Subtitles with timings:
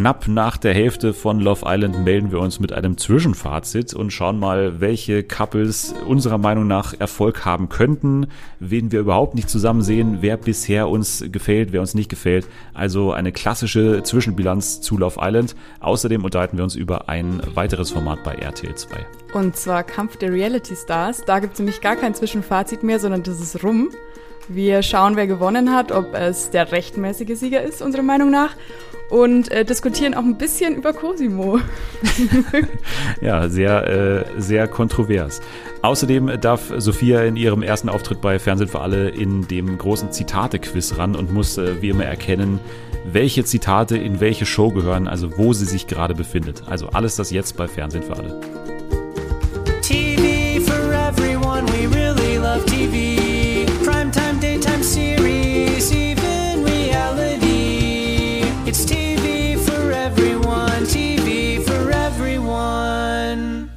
[0.00, 4.38] Knapp nach der Hälfte von Love Island melden wir uns mit einem Zwischenfazit und schauen
[4.38, 8.28] mal, welche Couples unserer Meinung nach Erfolg haben könnten,
[8.60, 12.46] wen wir überhaupt nicht zusammen sehen, wer bisher uns gefällt, wer uns nicht gefällt.
[12.72, 15.54] Also eine klassische Zwischenbilanz zu Love Island.
[15.80, 19.06] Außerdem unterhalten wir uns über ein weiteres Format bei RTL 2.
[19.34, 21.26] Und zwar Kampf der Reality Stars.
[21.26, 23.90] Da gibt es nämlich gar kein Zwischenfazit mehr, sondern das ist rum.
[24.52, 28.56] Wir schauen, wer gewonnen hat, ob es der rechtmäßige Sieger ist, unserer Meinung nach.
[29.08, 31.60] Und äh, diskutieren auch ein bisschen über Cosimo.
[33.20, 35.40] ja, sehr, äh, sehr kontrovers.
[35.82, 40.96] Außerdem darf Sophia in ihrem ersten Auftritt bei Fernsehen für alle in dem großen Zitate-Quiz
[40.98, 42.58] ran und muss äh, wie immer erkennen,
[43.04, 46.64] welche Zitate in welche Show gehören, also wo sie sich gerade befindet.
[46.66, 48.40] Also alles das jetzt bei Fernsehen für alle.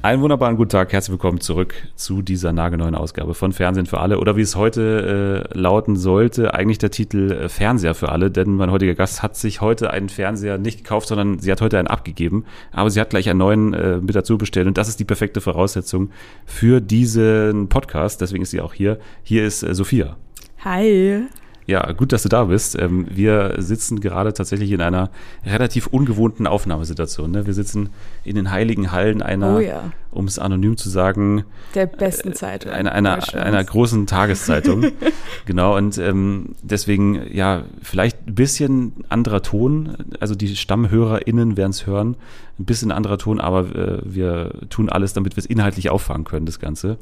[0.04, 4.18] Einen wunderbaren guten Tag, herzlich willkommen zurück zu dieser nagelneuen Ausgabe von Fernsehen für alle
[4.18, 8.54] oder wie es heute äh, lauten sollte, eigentlich der Titel äh, Fernseher für alle, denn
[8.54, 11.88] mein heutiger Gast hat sich heute einen Fernseher nicht gekauft, sondern sie hat heute einen
[11.88, 15.06] abgegeben, aber sie hat gleich einen neuen äh, mit dazu bestellt und das ist die
[15.06, 16.10] perfekte Voraussetzung
[16.44, 18.98] für diesen Podcast, deswegen ist sie auch hier.
[19.22, 20.18] Hier ist äh, Sophia.
[20.66, 21.28] Hi.
[21.66, 22.78] Ja, gut, dass du da bist.
[22.78, 25.10] Ähm, wir sitzen gerade tatsächlich in einer
[25.46, 27.30] relativ ungewohnten Aufnahmesituation.
[27.30, 27.46] Ne?
[27.46, 27.88] Wir sitzen
[28.22, 29.92] in den heiligen Hallen einer, oh ja.
[30.10, 32.72] um es anonym zu sagen, der besten äh, Zeitung.
[32.72, 34.92] Einer, einer, einer großen Tageszeitung.
[35.46, 39.96] genau, und ähm, deswegen, ja, vielleicht ein bisschen anderer Ton.
[40.20, 42.16] Also die StammhörerInnen werden es hören.
[42.58, 46.44] Ein bisschen anderer Ton, aber äh, wir tun alles, damit wir es inhaltlich auffangen können,
[46.44, 46.98] das Ganze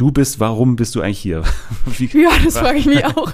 [0.00, 1.42] du bist, warum bist du eigentlich hier?
[1.98, 3.32] Wie, ja, das frage ich mich auch.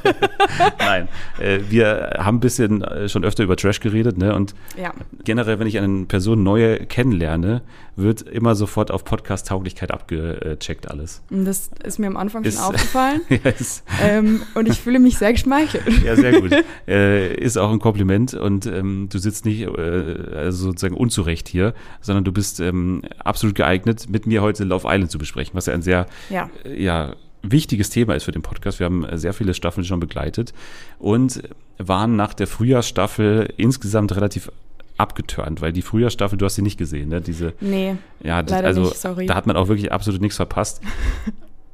[0.80, 1.08] Nein,
[1.38, 4.34] äh, wir haben ein bisschen äh, schon öfter über Trash geredet, ne?
[4.34, 4.92] Und ja.
[5.24, 7.62] generell, wenn ich eine Person neu kennenlerne,
[7.96, 11.22] wird immer sofort auf Podcast-Tauglichkeit abgecheckt alles.
[11.30, 13.22] Das ist mir am Anfang ist, schon aufgefallen.
[13.44, 13.82] yes.
[14.02, 15.82] ähm, und ich fühle mich sehr geschmeichelt.
[16.04, 16.52] ja, sehr gut.
[16.88, 21.74] Äh, ist auch ein Kompliment und ähm, du sitzt nicht äh, also sozusagen unzurecht hier,
[22.00, 25.74] sondern du bist ähm, absolut geeignet, mit mir heute Love Island zu besprechen, was ja
[25.74, 26.50] ein sehr ja.
[26.64, 28.78] Äh, ja wichtiges Thema ist für den Podcast.
[28.78, 30.52] Wir haben äh, sehr viele Staffeln schon begleitet
[30.98, 31.42] und
[31.78, 34.50] waren nach der Frühjahrsstaffel insgesamt relativ
[34.96, 37.20] abgeturnt, weil die Frühjahrsstaffel, du hast sie nicht gesehen, ne?
[37.20, 39.26] Diese, nee, ja, das, also nicht, sorry.
[39.26, 40.80] da hat man auch wirklich absolut nichts verpasst.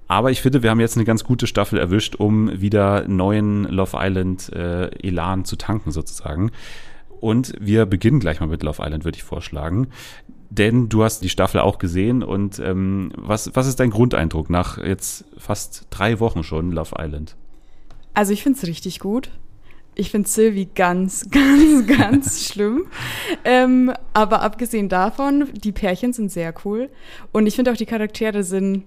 [0.09, 3.97] Aber ich finde, wir haben jetzt eine ganz gute Staffel erwischt, um wieder neuen Love
[3.99, 6.51] Island äh, Elan zu tanken sozusagen.
[7.21, 9.89] Und wir beginnen gleich mal mit Love Island, würde ich vorschlagen.
[10.51, 14.77] Denn du hast die Staffel auch gesehen und ähm, was, was ist dein Grundeindruck nach
[14.77, 17.37] jetzt fast drei Wochen schon Love Island?
[18.13, 19.31] Also ich finde es richtig gut.
[19.95, 22.87] Ich finde Sylvie ganz, ganz, ganz schlimm.
[23.45, 26.89] Ähm, aber abgesehen davon, die Pärchen sind sehr cool.
[27.33, 28.85] Und ich finde auch, die Charaktere sind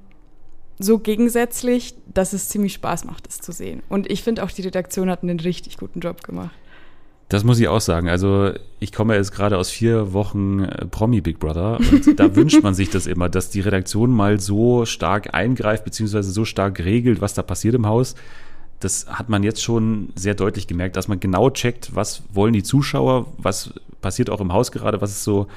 [0.78, 3.82] so gegensätzlich, dass es ziemlich Spaß macht, das zu sehen.
[3.88, 6.52] Und ich finde auch, die Redaktion hat einen richtig guten Job gemacht.
[7.30, 8.08] Das muss ich auch sagen.
[8.08, 12.62] Also ich komme jetzt gerade aus vier Wochen äh, Promi Big Brother und da wünscht
[12.62, 17.22] man sich das immer, dass die Redaktion mal so stark eingreift, beziehungsweise so stark regelt,
[17.22, 18.16] was da passiert im Haus,
[18.80, 22.64] das hat man jetzt schon sehr deutlich gemerkt, dass man genau checkt, was wollen die
[22.64, 25.48] Zuschauer, was passiert auch im Haus gerade, was ist so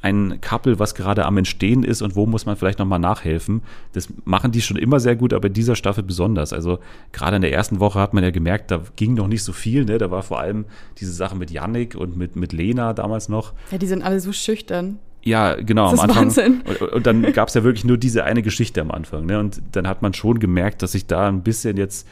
[0.00, 3.62] ein Couple, was gerade am Entstehen ist und wo muss man vielleicht nochmal nachhelfen.
[3.92, 6.52] Das machen die schon immer sehr gut, aber in dieser Staffel besonders.
[6.52, 6.78] Also
[7.12, 9.84] gerade in der ersten Woche hat man ja gemerkt, da ging noch nicht so viel.
[9.84, 9.98] Ne?
[9.98, 10.66] Da war vor allem
[10.98, 13.54] diese Sache mit Yannick und mit, mit Lena damals noch.
[13.72, 14.98] Ja, die sind alle so schüchtern.
[15.24, 16.16] Ja, genau, am Anfang.
[16.16, 16.60] Wahnsinn.
[16.64, 19.26] Und, und dann gab es ja wirklich nur diese eine Geschichte am Anfang.
[19.26, 19.40] Ne?
[19.40, 22.06] Und dann hat man schon gemerkt, dass sich da ein bisschen jetzt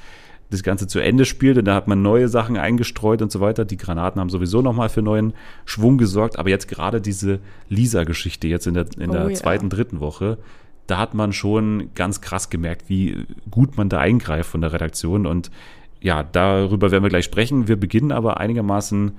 [0.50, 1.62] das Ganze zu Ende spielte.
[1.62, 3.64] Da hat man neue Sachen eingestreut und so weiter.
[3.64, 5.32] Die Granaten haben sowieso nochmal für neuen
[5.64, 6.38] Schwung gesorgt.
[6.38, 9.70] Aber jetzt gerade diese Lisa-Geschichte jetzt in der, in der oh, zweiten, ja.
[9.70, 10.38] dritten Woche,
[10.86, 15.26] da hat man schon ganz krass gemerkt, wie gut man da eingreift von der Redaktion.
[15.26, 15.50] Und
[16.00, 17.66] ja, darüber werden wir gleich sprechen.
[17.66, 19.12] Wir beginnen aber einigermaßen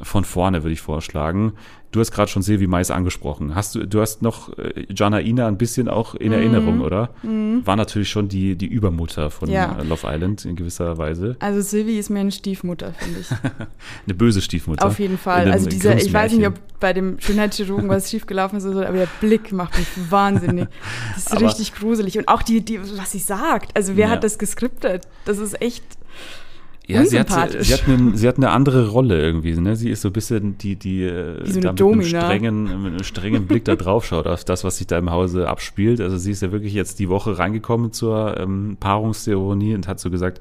[0.00, 1.52] von vorne, würde ich vorschlagen.
[1.92, 3.54] Du hast gerade schon Silvi Mais angesprochen.
[3.54, 6.34] Hast du, du hast noch äh, Janaina ein bisschen auch in mm.
[6.34, 7.10] Erinnerung, oder?
[7.22, 7.60] Mm.
[7.64, 9.80] War natürlich schon die, die Übermutter von ja.
[9.82, 11.36] Love Island in gewisser Weise.
[11.38, 13.30] Also Silvi ist mir eine Stiefmutter, finde ich.
[14.06, 14.84] eine böse Stiefmutter.
[14.84, 15.52] Auf jeden Fall.
[15.52, 19.52] Also dieser, ich weiß nicht, ob bei dem Schönheitschirurgen was schiefgelaufen ist, aber der Blick
[19.52, 20.66] macht mich wahnsinnig.
[21.14, 22.18] Das ist aber richtig gruselig.
[22.18, 23.76] Und auch die, die, was sie sagt.
[23.76, 24.12] Also wer ja.
[24.12, 25.06] hat das geskriptet?
[25.26, 25.84] Das ist echt
[26.86, 29.54] ja, sie hat, sie, hat eine, sie hat eine andere Rolle irgendwie.
[29.54, 29.74] Ne?
[29.74, 31.00] Sie ist so ein bisschen die, die
[31.42, 34.64] Wie so da mit, einem strengen, mit einem strengen Blick da drauf schaut auf das,
[34.64, 36.00] was sich da im Hause abspielt.
[36.02, 40.10] Also sie ist ja wirklich jetzt die Woche reingekommen zur ähm, Paarungszeremonie und hat so
[40.10, 40.40] gesagt,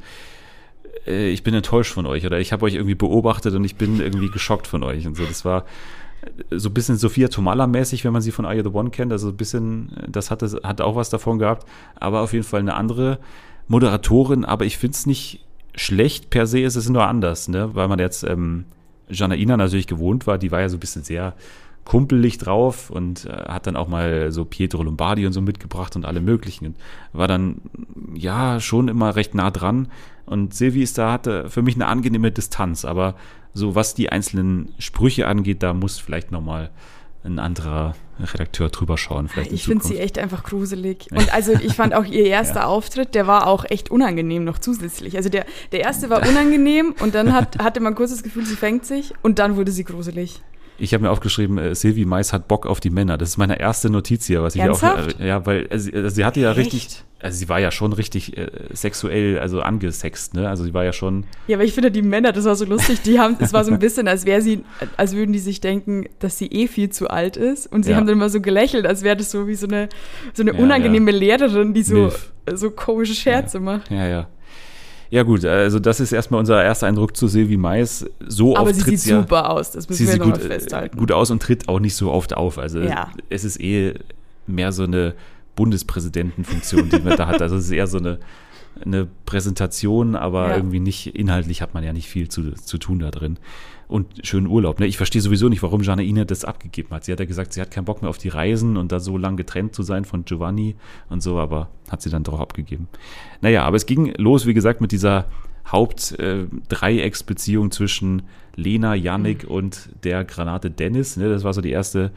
[1.07, 3.99] äh, ich bin enttäuscht von euch oder ich habe euch irgendwie beobachtet und ich bin
[3.99, 5.25] irgendwie geschockt von euch und so.
[5.25, 5.65] Das war
[6.21, 9.11] äh, so ein bisschen Sophia Tomala-mäßig, wenn man sie von Are You the One kennt.
[9.11, 12.75] Also ein bisschen, das hatte, hat auch was davon gehabt, aber auf jeden Fall eine
[12.75, 13.19] andere
[13.67, 14.45] Moderatorin.
[14.45, 17.73] Aber ich finde es nicht schlecht per se, es ist nur anders, ne?
[17.73, 18.65] weil man jetzt ähm,
[19.09, 20.37] Janaina natürlich gewohnt war.
[20.37, 21.33] Die war ja so ein bisschen sehr
[21.85, 26.05] kumpelig drauf und äh, hat dann auch mal so Pietro Lombardi und so mitgebracht und
[26.05, 26.75] alle möglichen.
[27.11, 27.61] War dann
[28.13, 29.89] ja schon immer recht nah dran.
[30.25, 33.15] Und Silvi ist da, hatte für mich eine angenehme Distanz, aber
[33.53, 36.71] so was die einzelnen Sprüche angeht, da muss vielleicht nochmal
[37.23, 39.27] ein anderer Redakteur drüber schauen.
[39.27, 41.07] Vielleicht ich finde sie echt einfach gruselig.
[41.11, 42.65] Und also ich fand auch ihr erster ja.
[42.65, 45.15] Auftritt, der war auch echt unangenehm noch zusätzlich.
[45.15, 48.55] Also der, der erste war unangenehm und dann hat, hatte man kurz das Gefühl, sie
[48.55, 50.41] fängt sich und dann wurde sie gruselig.
[50.77, 53.17] Ich habe mir aufgeschrieben, äh, Sylvie Mais hat Bock auf die Männer.
[53.17, 55.15] Das ist meine erste Notiz hier, was ich Ernsthaft?
[55.15, 55.19] auch.
[55.19, 56.59] Äh, ja, weil also, also sie hatte ja Echt?
[56.59, 60.49] richtig, also sie war ja schon richtig äh, sexuell, also angesext, ne?
[60.49, 61.25] Also sie war ja schon.
[61.47, 63.01] Ja, aber ich finde die Männer, das war so lustig.
[63.03, 64.63] Die haben, es war so ein bisschen, als wäre sie,
[64.97, 67.71] als würden die sich denken, dass sie eh viel zu alt ist.
[67.71, 67.97] Und sie ja.
[67.97, 69.89] haben dann immer so gelächelt, als wäre das so wie so eine,
[70.33, 71.17] so eine unangenehme ja.
[71.17, 72.11] Lehrerin, die so,
[72.51, 73.63] so komische Scherze ja.
[73.63, 73.91] macht.
[73.91, 74.27] Ja, ja.
[75.13, 78.03] Ja gut, also das ist erstmal unser erster Eindruck zu Silvi Mais.
[78.27, 80.97] So Aber sie sieht ja, super aus, das müssen wir nochmal festhalten.
[80.97, 82.57] gut aus und tritt auch nicht so oft auf.
[82.57, 83.11] Also ja.
[83.29, 83.93] es ist eh
[84.47, 85.13] mehr so eine
[85.55, 87.43] Bundespräsidentenfunktion, die man da hat.
[87.43, 88.17] Also es ist eher so eine,
[88.83, 90.55] eine Präsentation, aber ja.
[90.55, 93.37] irgendwie nicht, inhaltlich hat man ja nicht viel zu, zu tun da drin
[93.87, 94.79] und schönen Urlaub.
[94.79, 94.85] Ne?
[94.85, 97.05] Ich verstehe sowieso nicht, warum Janaine das abgegeben hat.
[97.05, 99.17] Sie hat ja gesagt, sie hat keinen Bock mehr auf die Reisen und da so
[99.17, 100.75] lang getrennt zu sein von Giovanni
[101.09, 102.87] und so, aber hat sie dann doch abgegeben.
[103.41, 105.25] Naja, aber es ging los, wie gesagt, mit dieser
[105.67, 108.23] Hauptdreiecksbeziehung äh, zwischen
[108.55, 109.55] Lena, Yannick mhm.
[109.55, 111.17] und der Granate Dennis.
[111.17, 111.29] Ne?
[111.29, 112.11] Das war so die erste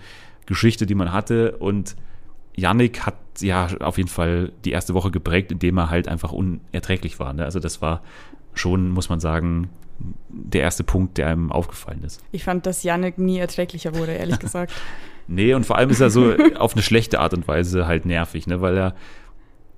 [0.46, 1.96] Geschichte, die man hatte und
[2.56, 7.18] Yannick hat ja auf jeden Fall die erste Woche geprägt, indem er halt einfach unerträglich
[7.18, 7.32] war.
[7.34, 7.44] Ne?
[7.44, 8.02] Also das war
[8.54, 9.68] schon, muss man sagen,
[10.28, 12.22] der erste Punkt, der einem aufgefallen ist.
[12.32, 14.72] Ich fand, dass Yannick nie erträglicher wurde, ehrlich gesagt.
[15.26, 18.46] nee, und vor allem ist er so auf eine schlechte Art und Weise halt nervig,
[18.46, 18.60] ne?
[18.60, 18.94] weil er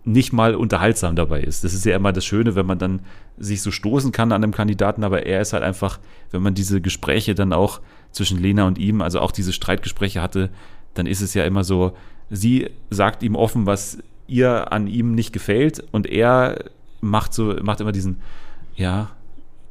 [0.04, 1.64] nicht mal unterhaltsam dabei ist.
[1.64, 3.00] Das ist ja immer das Schöne, wenn man dann
[3.36, 5.98] sich so stoßen kann an einem Kandidaten, aber er ist halt einfach,
[6.30, 7.80] wenn man diese Gespräche dann auch
[8.10, 10.50] zwischen Lena und ihm, also auch diese Streitgespräche hatte,
[10.94, 11.92] dann ist es ja immer so,
[12.30, 16.64] sie sagt ihm offen, was ihr an ihm nicht gefällt und er
[17.00, 18.20] macht so, macht immer diesen,
[18.76, 19.10] ja,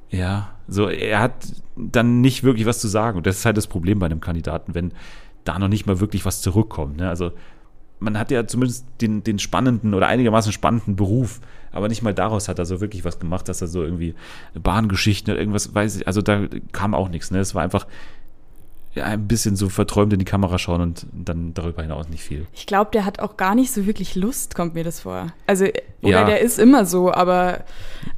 [0.09, 1.33] ja, so er hat
[1.75, 3.17] dann nicht wirklich was zu sagen.
[3.17, 4.93] Und das ist halt das Problem bei einem Kandidaten, wenn
[5.43, 6.97] da noch nicht mal wirklich was zurückkommt.
[6.97, 7.09] Ne?
[7.09, 7.31] Also
[7.99, 11.39] man hat ja zumindest den, den spannenden oder einigermaßen spannenden Beruf,
[11.71, 14.13] aber nicht mal daraus hat er so wirklich was gemacht, dass er so irgendwie
[14.53, 17.31] Bahngeschichten oder irgendwas weiß ich, also da kam auch nichts.
[17.31, 17.39] Ne?
[17.39, 17.87] Es war einfach
[19.01, 22.45] ein bisschen so verträumt in die Kamera schauen und dann darüber hinaus nicht viel.
[22.53, 25.33] Ich glaube, der hat auch gar nicht so wirklich Lust, kommt mir das vor.
[25.45, 25.65] Also,
[26.01, 26.25] oder ja.
[26.25, 27.63] der ist immer so, aber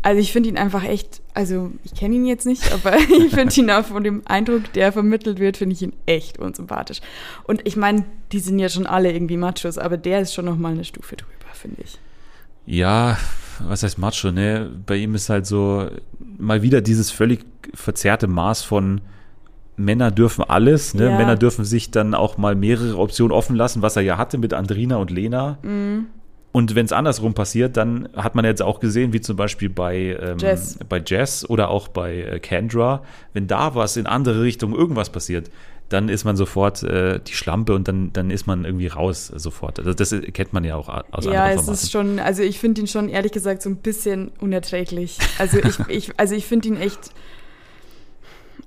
[0.02, 3.56] also ich finde ihn einfach echt, also ich kenne ihn jetzt nicht, aber ich finde
[3.56, 7.02] ihn auch von dem Eindruck, der vermittelt wird, finde ich ihn echt unsympathisch.
[7.44, 10.58] Und ich meine, die sind ja schon alle irgendwie Machos, aber der ist schon noch
[10.58, 11.98] mal eine Stufe drüber, finde ich.
[12.66, 13.18] Ja,
[13.60, 14.70] was heißt Macho, ne?
[14.86, 15.90] Bei ihm ist halt so
[16.38, 19.02] mal wieder dieses völlig verzerrte Maß von
[19.80, 20.94] Männer dürfen alles.
[20.94, 21.06] Ne?
[21.06, 21.18] Ja.
[21.18, 24.54] Männer dürfen sich dann auch mal mehrere Optionen offen lassen, was er ja hatte mit
[24.54, 25.58] Andrina und Lena.
[25.64, 26.08] Mhm.
[26.52, 30.18] Und wenn es andersrum passiert, dann hat man jetzt auch gesehen, wie zum Beispiel bei,
[30.20, 30.80] ähm, Jess.
[30.90, 33.04] bei Jess oder auch bei äh, Kendra,
[33.34, 35.52] wenn da was in andere Richtungen irgendwas passiert,
[35.90, 39.40] dann ist man sofort äh, die Schlampe und dann, dann ist man irgendwie raus äh,
[39.40, 39.80] sofort.
[39.80, 42.60] Also das kennt man ja auch aus ja, anderen Ja, es ist schon, also ich
[42.60, 45.18] finde ihn schon ehrlich gesagt so ein bisschen unerträglich.
[45.38, 47.12] Also ich, ich, also ich finde ihn echt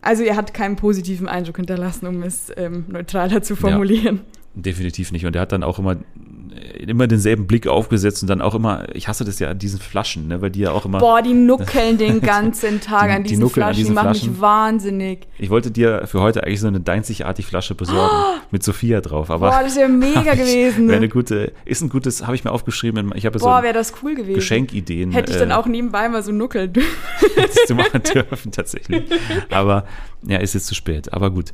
[0.02, 4.16] also er hat keinen positiven Eindruck hinterlassen, um es ähm, neutraler zu formulieren.
[4.16, 5.24] Ja, definitiv nicht.
[5.24, 5.96] Und er hat dann auch immer
[6.86, 10.28] immer denselben Blick aufgesetzt und dann auch immer, ich hasse das ja an diesen Flaschen,
[10.28, 10.98] ne, weil die ja auch immer.
[10.98, 14.30] Boah, die nuckeln den ganzen Tag die, an diesen die Flaschen, an diesen die machen
[14.32, 15.26] mich wahnsinnig.
[15.38, 18.40] Ich wollte dir für heute eigentlich so eine deinzigartig Flasche besorgen oh!
[18.50, 19.50] mit Sophia drauf, aber.
[19.50, 20.88] Boah, das wäre mega gewesen.
[20.88, 23.12] Wäre eine gute, ist ein gutes, habe ich mir aufgeschrieben.
[23.14, 24.34] Ich habe so Boah, wäre das cool gewesen.
[24.34, 25.12] Geschenkideen.
[25.12, 26.90] Hätte ich dann äh, auch nebenbei mal so nuckeln dürfen.
[27.34, 29.04] Hättest du machen dürfen, tatsächlich.
[29.50, 29.86] Aber
[30.22, 31.12] ja, ist jetzt zu spät.
[31.12, 31.52] Aber gut.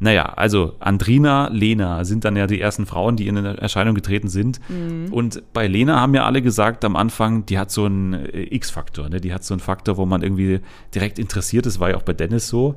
[0.00, 4.60] Naja, also Andrina, Lena sind dann ja die ersten Frauen, die in Erscheinung getreten sind.
[4.68, 5.12] Mhm.
[5.12, 9.08] Und bei Lena haben ja alle gesagt am Anfang, die hat so einen äh, X-Faktor,
[9.08, 9.20] ne?
[9.20, 10.60] die hat so einen Faktor, wo man irgendwie
[10.94, 12.76] direkt interessiert ist, war ja auch bei Dennis so.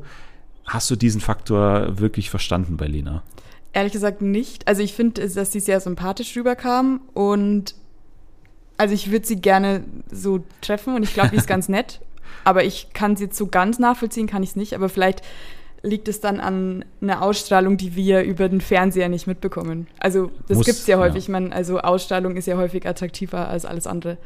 [0.66, 3.24] Hast du diesen Faktor wirklich verstanden bei Lena?
[3.74, 4.68] Ehrlich gesagt nicht.
[4.68, 7.76] Also ich finde, dass sie sehr sympathisch rüberkam und
[8.78, 12.02] also ich würde sie gerne so treffen und ich glaube, die ist ganz nett.
[12.44, 14.74] Aber ich kann sie jetzt so ganz nachvollziehen, kann ich es nicht.
[14.74, 15.22] Aber vielleicht
[15.84, 19.88] liegt es dann an einer Ausstrahlung, die wir über den Fernseher nicht mitbekommen.
[20.00, 21.28] Also das gibt es ja häufig.
[21.28, 21.32] Ja.
[21.32, 24.18] Man, also Ausstrahlung ist ja häufig attraktiver als alles andere.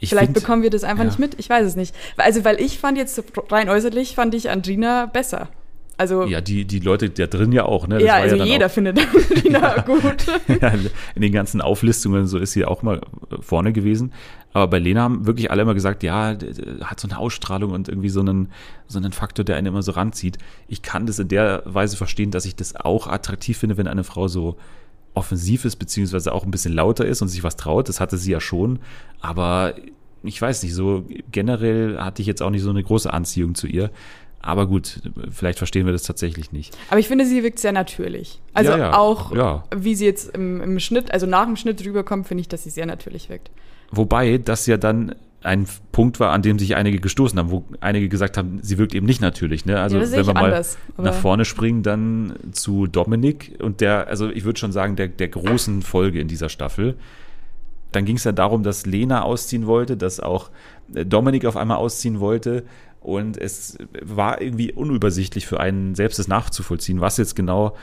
[0.00, 1.10] Ich Vielleicht find- bekommen wir das einfach ja.
[1.10, 1.38] nicht mit.
[1.38, 1.94] Ich weiß es nicht.
[2.16, 5.48] Also, weil ich fand jetzt rein äußerlich, fand ich Andrina besser.
[5.96, 7.96] Also, Ja, die, die Leute da drin ja auch, ne?
[7.98, 10.26] Das ja, also dann jeder auch- findet Andrina gut.
[10.60, 10.72] Ja,
[11.14, 13.00] in den ganzen Auflistungen so ist sie auch mal
[13.40, 14.12] vorne gewesen.
[14.52, 16.36] Aber bei Lena haben wirklich alle immer gesagt, ja,
[16.82, 18.50] hat so eine Ausstrahlung und irgendwie so einen,
[18.86, 20.38] so einen Faktor, der einen immer so ranzieht.
[20.68, 24.04] Ich kann das in der Weise verstehen, dass ich das auch attraktiv finde, wenn eine
[24.04, 24.56] Frau so
[25.14, 27.88] offensiv ist, beziehungsweise auch ein bisschen lauter ist und sich was traut.
[27.88, 28.78] Das hatte sie ja schon.
[29.20, 29.74] Aber
[30.22, 33.66] ich weiß nicht, so generell hatte ich jetzt auch nicht so eine große Anziehung zu
[33.66, 33.90] ihr.
[34.44, 36.76] Aber gut, vielleicht verstehen wir das tatsächlich nicht.
[36.90, 38.40] Aber ich finde, sie wirkt sehr natürlich.
[38.52, 39.64] Also Ja, ja, auch, ja.
[39.74, 42.70] wie sie jetzt im, im Schnitt, also nach dem Schnitt rüberkommt, finde ich, dass sie
[42.70, 43.50] sehr natürlich wirkt.
[43.90, 48.10] Wobei das ja dann ein Punkt war, an dem sich einige gestoßen haben, wo einige
[48.10, 49.64] gesagt haben, sie wirkt eben nicht natürlich.
[49.64, 49.80] Ne?
[49.80, 54.44] Also wenn wir mal anders, nach vorne springen, dann zu Dominik und der, also ich
[54.44, 56.96] würde schon sagen, der, der großen Folge in dieser Staffel.
[57.92, 60.50] Dann ging es ja darum, dass Lena ausziehen wollte, dass auch
[60.94, 62.64] äh, Dominik auf einmal ausziehen wollte.
[63.04, 67.76] Und es war irgendwie unübersichtlich für einen selbst das nachzuvollziehen, was jetzt genau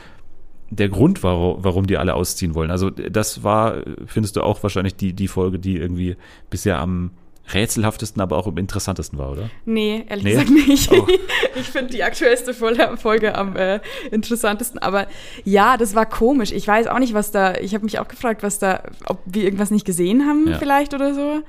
[0.72, 2.72] der Grund war, warum die alle ausziehen wollen.
[2.72, 6.16] Also das war, findest du auch wahrscheinlich die, die Folge, die irgendwie
[6.50, 7.12] bisher am
[7.54, 9.50] rätselhaftesten, aber auch am interessantesten war, oder?
[9.66, 10.32] Nee, ehrlich Nee?
[10.32, 10.92] gesagt nicht.
[10.92, 11.08] Oh.
[11.56, 14.80] Ich finde die aktuellste Folge, Folge am äh, interessantesten.
[14.80, 15.08] Aber
[15.44, 16.52] ja, das war komisch.
[16.54, 17.56] Ich weiß auch nicht, was da.
[17.56, 20.58] Ich habe mich auch gefragt, was da, ob wir irgendwas nicht gesehen haben, Ja.
[20.58, 21.42] vielleicht oder so.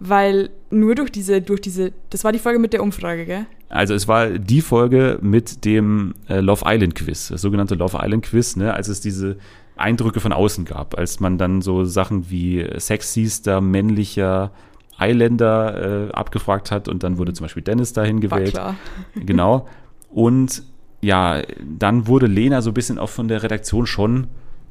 [0.00, 3.46] Weil nur durch diese, durch diese, das war die Folge mit der Umfrage, gell?
[3.68, 8.24] Also es war die Folge mit dem äh, Love Island Quiz, das sogenannte Love Island
[8.24, 9.36] Quiz, ne, als es diese
[9.76, 14.52] Eindrücke von außen gab, als man dann so Sachen wie sexyster, männlicher
[15.00, 18.54] Islander äh, abgefragt hat und dann wurde zum Beispiel Dennis dahin War gewählt.
[18.54, 18.76] klar.
[19.14, 19.68] Genau.
[20.10, 20.62] Und
[21.00, 24.26] ja, dann wurde Lena so ein bisschen auch von der Redaktion schon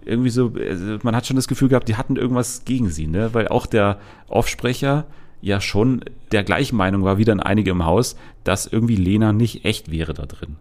[0.07, 3.33] irgendwie so, also man hat schon das Gefühl gehabt, die hatten irgendwas gegen sie, ne?
[3.33, 5.05] Weil auch der Offsprecher
[5.41, 9.65] ja schon der gleichen Meinung war, wie dann einige im Haus, dass irgendwie Lena nicht
[9.65, 10.55] echt wäre da drin.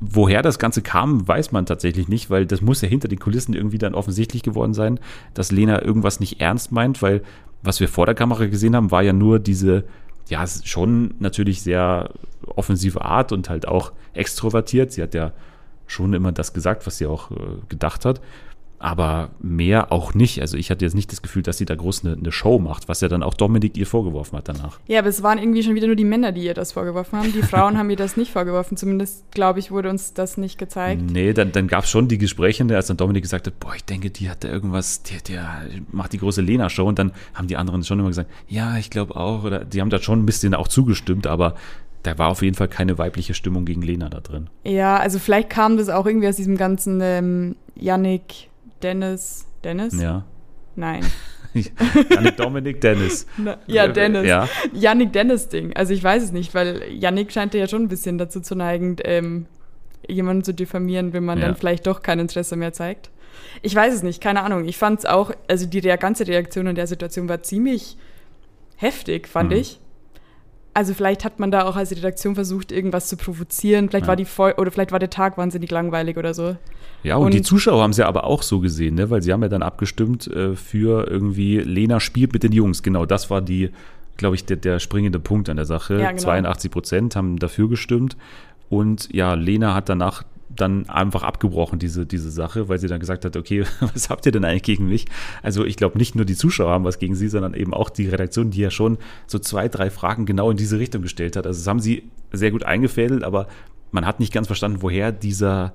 [0.00, 3.54] Woher das Ganze kam, weiß man tatsächlich nicht, weil das muss ja hinter den Kulissen
[3.54, 5.00] irgendwie dann offensichtlich geworden sein,
[5.32, 7.22] dass Lena irgendwas nicht ernst meint, weil
[7.62, 9.84] was wir vor der Kamera gesehen haben, war ja nur diese,
[10.28, 12.10] ja, schon natürlich sehr
[12.46, 14.92] offensive Art und halt auch extrovertiert.
[14.92, 15.32] Sie hat ja
[15.86, 17.34] schon immer das gesagt, was sie auch äh,
[17.68, 18.20] gedacht hat.
[18.78, 20.40] Aber mehr auch nicht.
[20.40, 22.88] Also ich hatte jetzt nicht das Gefühl, dass sie da groß eine, eine Show macht,
[22.88, 24.78] was ja dann auch Dominik ihr vorgeworfen hat danach.
[24.86, 27.32] Ja, aber es waren irgendwie schon wieder nur die Männer, die ihr das vorgeworfen haben.
[27.32, 28.76] Die Frauen haben ihr das nicht vorgeworfen.
[28.76, 31.02] Zumindest, glaube ich, wurde uns das nicht gezeigt.
[31.10, 33.74] Nee, dann, dann gab es schon die Gespräche, ne, als dann Dominik gesagt hat, boah,
[33.74, 36.86] ich denke, die hat da irgendwas, der, der macht die große Lena-Show.
[36.86, 39.44] Und dann haben die anderen schon immer gesagt, ja, ich glaube auch.
[39.44, 41.54] Oder die haben da schon ein bisschen auch zugestimmt, aber
[42.06, 44.48] da war auf jeden Fall keine weibliche Stimmung gegen Lena da drin.
[44.64, 48.48] Ja, also vielleicht kam das auch irgendwie aus diesem ganzen ähm, Yannick,
[48.82, 50.00] Dennis, Dennis?
[50.00, 50.24] Ja.
[50.74, 51.04] Nein.
[52.10, 53.26] Janik, Dominik, Dennis.
[53.38, 54.26] Na, ja, Dennis.
[54.26, 54.48] Ja.
[54.74, 55.74] Yannick Dennis Ding.
[55.74, 58.96] Also ich weiß es nicht, weil Yannick scheint ja schon ein bisschen dazu zu neigen,
[59.04, 59.46] ähm,
[60.06, 61.46] jemanden zu diffamieren, wenn man Ja.
[61.46, 63.10] dann vielleicht doch kein Interesse mehr zeigt.
[63.62, 64.66] Ich weiß es nicht, keine Ahnung.
[64.66, 67.96] Ich fand es auch, also die ganze Reaktion in der Situation war ziemlich
[68.76, 69.56] heftig, fand Mhm.
[69.56, 69.80] ich.
[70.76, 73.88] Also vielleicht hat man da auch als Redaktion versucht, irgendwas zu provozieren.
[73.88, 74.08] Vielleicht Ja.
[74.08, 76.56] war die Vol oder vielleicht war der Tag wahnsinnig langweilig oder so.
[77.02, 79.08] Ja, und, die Und- Zuschauer haben es ja aber auch so gesehen, ne?
[79.08, 82.82] weil sie haben ja dann abgestimmt äh, für irgendwie Lena spielt mit den Jungs.
[82.82, 83.70] Genau, das war die,
[84.18, 85.98] glaube ich, der, der springende Punkt an der Sache.
[85.98, 86.22] Ja, genau.
[86.22, 88.16] 82 Prozent haben dafür gestimmt.
[88.68, 93.24] Und ja, Lena hat danach dann einfach abgebrochen, diese, diese Sache, weil sie dann gesagt
[93.24, 95.06] hat, okay, was habt ihr denn eigentlich gegen mich?
[95.42, 98.08] Also ich glaube, nicht nur die Zuschauer haben was gegen sie, sondern eben auch die
[98.08, 101.46] Redaktion, die ja schon so zwei, drei Fragen genau in diese Richtung gestellt hat.
[101.46, 103.48] Also das haben sie sehr gut eingefädelt, aber
[103.92, 105.74] man hat nicht ganz verstanden, woher dieser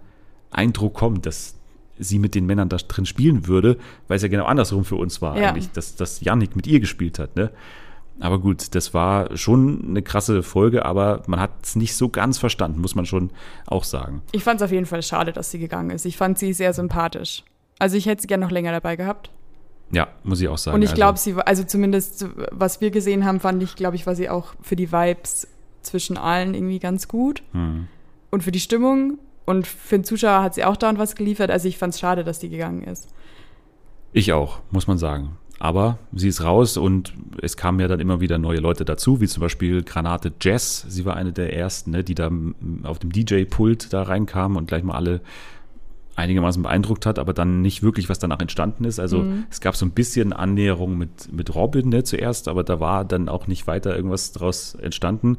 [0.51, 1.55] Eindruck kommt, dass
[1.99, 5.21] sie mit den Männern da drin spielen würde, weil es ja genau andersrum für uns
[5.21, 5.49] war Ja.
[5.49, 7.35] eigentlich, dass, dass Yannick mit ihr gespielt hat.
[7.35, 7.51] Ne?
[8.21, 12.37] Aber gut, das war schon eine krasse Folge, aber man hat es nicht so ganz
[12.37, 13.31] verstanden, muss man schon
[13.65, 14.21] auch sagen.
[14.31, 16.05] Ich fand es auf jeden Fall schade, dass sie gegangen ist.
[16.05, 17.43] Ich fand sie sehr sympathisch.
[17.79, 19.31] Also ich hätte sie gerne noch länger dabei gehabt.
[19.91, 20.75] Ja, muss ich auch sagen.
[20.75, 23.95] Und ich Also, glaube, sie war, also zumindest was wir gesehen haben, fand ich, glaube
[23.95, 25.47] ich, war sie auch für die Vibes
[25.81, 27.43] zwischen allen irgendwie ganz gut.
[27.53, 27.87] hm.
[28.29, 31.51] Und für die Stimmung und für den Zuschauer hat sie auch dauernd was geliefert.
[31.51, 33.09] Also ich fand es schade, dass die gegangen ist.
[34.13, 35.37] Ich auch, muss man sagen.
[35.63, 39.27] Aber sie ist raus und es kamen ja dann immer wieder neue Leute dazu, wie
[39.27, 40.87] zum Beispiel Granate Jess.
[40.89, 42.31] Sie war eine der ersten, ne, die da
[42.81, 45.21] auf dem DJ-Pult da reinkam und gleich mal alle
[46.15, 48.99] einigermaßen beeindruckt hat, aber dann nicht wirklich, was danach entstanden ist.
[48.99, 49.43] Also Mhm.
[49.51, 53.29] es gab so ein bisschen Annäherung mit, mit Robin ne, zuerst, aber da war dann
[53.29, 55.37] auch nicht weiter irgendwas draus entstanden.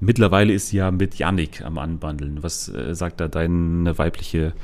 [0.00, 2.42] Mittlerweile ist sie ja mit Yannick am Anbandeln.
[2.42, 4.54] Was äh, sagt da deine weibliche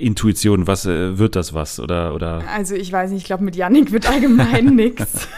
[0.00, 1.78] Intuition, was äh, wird das was?
[1.80, 5.28] Oder, oder Also ich weiß nicht, ich glaube, mit Yannick wird allgemein nichts.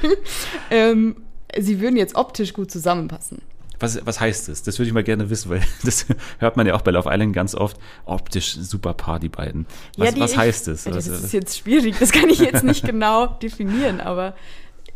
[0.70, 1.16] ähm,
[1.58, 3.42] sie würden jetzt optisch gut zusammenpassen.
[3.80, 4.62] was, was heißt das?
[4.62, 6.06] Das würde ich mal gerne wissen, weil das
[6.38, 7.76] hört man ja auch bei Love Island ganz oft.
[8.04, 9.66] Optisch super Paar, die beiden.
[9.96, 10.84] Was, Ja, die- was ich- heißt das?
[10.84, 14.34] Das Was- ist jetzt schwierig, das kann ich jetzt nicht genau definieren, aber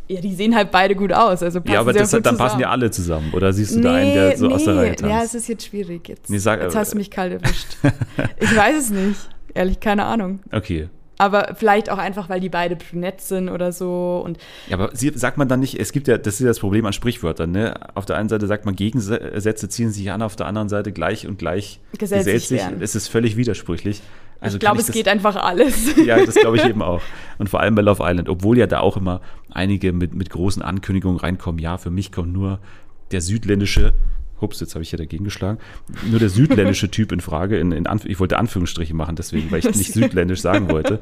[0.08, 1.42] ja, die sehen halt beide gut aus.
[1.42, 2.60] Also passen ja, aber das, dann passen zusammen.
[2.60, 3.32] ja alle zusammen.
[3.34, 5.10] Oder siehst du da einen, der so aus der Reihe tanzt?
[5.10, 6.08] Ja, es ist jetzt schwierig.
[6.08, 7.76] Jetzt, Nee, sag- jetzt hast du mich kalt erwischt.
[8.40, 9.20] ich weiß es nicht.
[9.54, 10.40] Ehrlich, keine Ahnung.
[10.52, 10.88] okay.
[11.20, 14.22] Aber vielleicht auch einfach, weil die beide brünett sind oder so.
[14.24, 14.38] Und
[14.68, 16.92] Ja, aber sagt man dann nicht, es gibt ja, das ist ja das Problem an
[16.92, 17.74] Sprichwörtern, ne?
[17.96, 21.26] Auf der einen Seite sagt man, Gegensätze ziehen sich an, auf der anderen Seite gleich
[21.26, 22.62] und gleich Gesellt sich.
[22.78, 24.00] Es ist völlig widersprüchlich.
[24.40, 25.96] Also ich glaube, es geht einfach alles.
[26.04, 27.02] Ja, das glaube ich eben auch.
[27.38, 30.62] Und vor allem bei Love Island, obwohl ja da auch immer einige mit, mit großen
[30.62, 31.60] Ankündigungen reinkommen.
[31.60, 32.60] Ja, für mich kommt nur
[33.10, 33.94] der südländische,
[34.40, 35.58] ups, jetzt habe ich ja dagegen geschlagen,
[36.08, 37.58] nur der südländische Typ in Frage.
[37.58, 41.00] In, in Anf ich wollte Anführungsstriche machen, deswegen, weil ich nicht südländisch sagen wollte.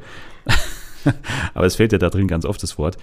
[1.53, 2.97] Aber es fehlt ja da drin ganz oft das Wort.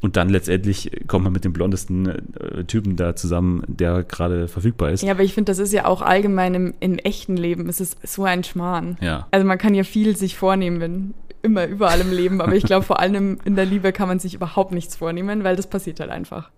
[0.00, 4.90] Und dann letztendlich kommt man mit dem blondesten äh, Typen da zusammen, der gerade verfügbar
[4.90, 5.02] ist.
[5.02, 7.98] Ja, aber ich finde, das ist ja auch allgemein im, im echten Leben, es ist
[8.06, 8.96] so ein Schmarrn.
[9.00, 9.26] Ja.
[9.30, 12.84] Also man kann ja viel sich vornehmen, wenn, immer überall im Leben, aber ich glaube,
[12.84, 16.10] vor allem in der Liebe kann man sich überhaupt nichts vornehmen, weil das passiert halt
[16.10, 16.50] einfach.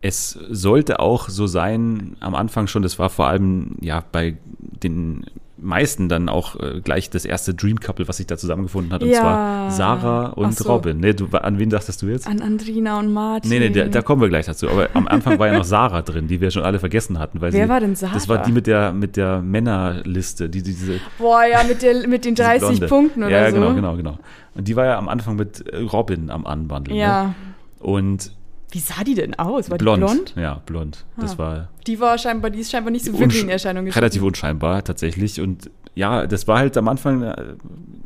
[0.00, 5.26] Es sollte auch so sein, am Anfang schon, das war vor allem ja bei den
[5.62, 9.08] meisten dann auch äh, gleich das erste Dream Couple, was sich da zusammengefunden hat, und
[9.08, 9.20] Ja.
[9.20, 10.68] zwar Sarah und so.
[10.70, 10.98] Robin.
[10.98, 12.26] Nee, du, an wen dachtest du jetzt?
[12.26, 13.50] An Andrina und Martin.
[13.50, 14.68] Nee, nee, da, da kommen wir gleich dazu.
[14.68, 17.40] Aber am Anfang war ja noch Sarah drin, die wir schon alle vergessen hatten.
[17.40, 18.14] Wer sie, war denn Sarah?
[18.14, 22.06] Das war die mit der, mit der Männerliste, die, die diese Boah, ja, mit, der,
[22.08, 22.86] mit den diese 30 Blonde.
[22.88, 23.56] Punkten oder ja, so.
[23.56, 24.18] genau, genau, genau.
[24.54, 26.96] Und die war ja am Anfang mit äh, Robin am Anbandeln.
[26.96, 27.02] Ne?
[27.02, 27.34] Ja.
[27.78, 28.32] Und
[28.72, 29.70] Wie sah die denn aus?
[29.70, 29.98] War blond.
[30.02, 30.34] die blond?
[30.36, 31.04] Ja, blond.
[31.18, 31.38] Das Ah.
[31.38, 34.00] war Die war scheinbar, die ist scheinbar nicht so wirklich in Erscheinung getreten.
[34.04, 35.40] Relativ unscheinbar tatsächlich.
[35.40, 37.34] Und ja, das war halt am Anfang, äh,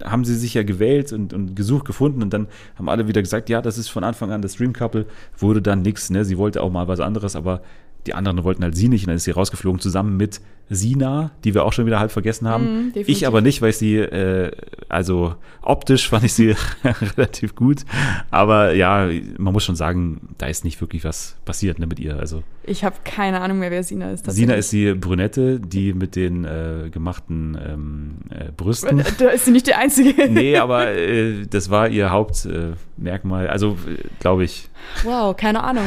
[0.04, 3.49] haben sie sich ja gewählt und, und gesucht, gefunden und dann haben alle wieder gesagt,
[3.49, 5.06] ja, das ist von Anfang an das Dream Couple,
[5.38, 6.25] wurde dann nix, ne?
[6.25, 7.62] Sie wollte auch mal was anderes, aber
[8.06, 11.54] die anderen wollten halt sie nicht und dann ist sie rausgeflogen zusammen mit Sina, die
[11.54, 12.92] wir auch schon wieder halb vergessen haben.
[12.92, 13.08] Definitiv.
[13.08, 14.50] ich aber nicht, weil ich sie, äh,
[14.88, 16.56] also optisch fand ich sie
[17.16, 17.82] relativ gut,
[18.30, 22.19] aber ja, man muss schon sagen, da ist nicht wirklich was passiert ne, mit ihr.
[22.19, 24.28] Also Ich habe keine Ahnung mehr, wer Sina ist.
[24.28, 29.02] Sina ist die Brünette, die mit den äh, gemachten ähm, äh, Brüsten.
[29.19, 30.28] Da ist sie nicht die Einzige.
[30.28, 32.76] nee, aber äh, das war ihr Hauptmerkmal.
[32.97, 33.49] Merkmal.
[33.49, 34.69] also, äh, glaube ich.
[35.04, 35.86] Wow, keine Ahnung.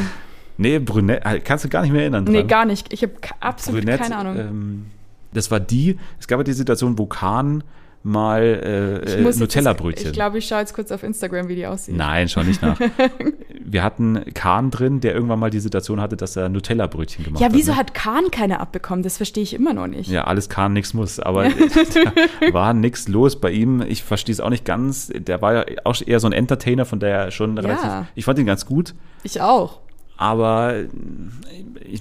[0.60, 2.26] Nee, Brünette, äh, kannst du gar nicht mehr erinnern.
[2.26, 2.48] Nee, dran.
[2.48, 2.92] gar nicht.
[2.92, 4.38] Ich habe absolut Brünette, keine Ahnung.
[4.38, 4.86] Ähm,
[5.34, 7.64] das war die, es gab ja die Situation, wo Kahn
[8.04, 10.08] mal äh, Ich äh, Nutella-Brötchen.
[10.08, 11.96] Ich glaube, ich schaue jetzt kurz auf Instagram, wie die aussieht.
[11.96, 12.78] Nein, schau nicht nach.
[13.64, 17.48] Wir hatten Kahn drin, der irgendwann mal die Situation hatte, dass er Nutella-Brötchen gemacht Ja,
[17.48, 17.54] hat.
[17.54, 17.78] wieso ne?
[17.78, 19.04] hat Kahn keine abbekommen?
[19.04, 20.10] Das verstehe ich immer noch nicht.
[20.10, 21.20] Ja, alles kann, nichts muss.
[21.20, 21.44] Aber
[22.44, 23.82] da war nichts los bei ihm.
[23.82, 25.10] Ich verstehe es auch nicht ganz.
[25.16, 27.62] Der war ja auch eher so ein Entertainer, von daher schon Ja.
[27.62, 28.12] relativ.
[28.16, 28.94] Ich fand ihn ganz gut.
[29.24, 29.80] Ich auch.
[30.20, 30.76] Aber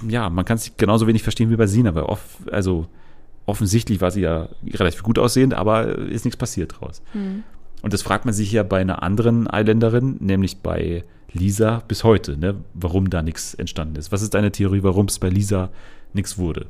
[0.09, 2.89] ja, man kann es genauso wenig verstehen wie bei Sina, weil off, also
[3.47, 7.01] offensichtlich war sie ja relativ gut aussehend, aber ist nichts passiert draus.
[7.13, 7.45] Hm.
[7.81, 12.37] Und das fragt man sich ja bei einer anderen Isländerin, nämlich bei Lisa bis heute,
[12.37, 14.11] ne, warum da nichts entstanden ist.
[14.11, 15.71] Was ist deine Theorie, warum es bei Lisa
[16.13, 16.67] nichts wurde?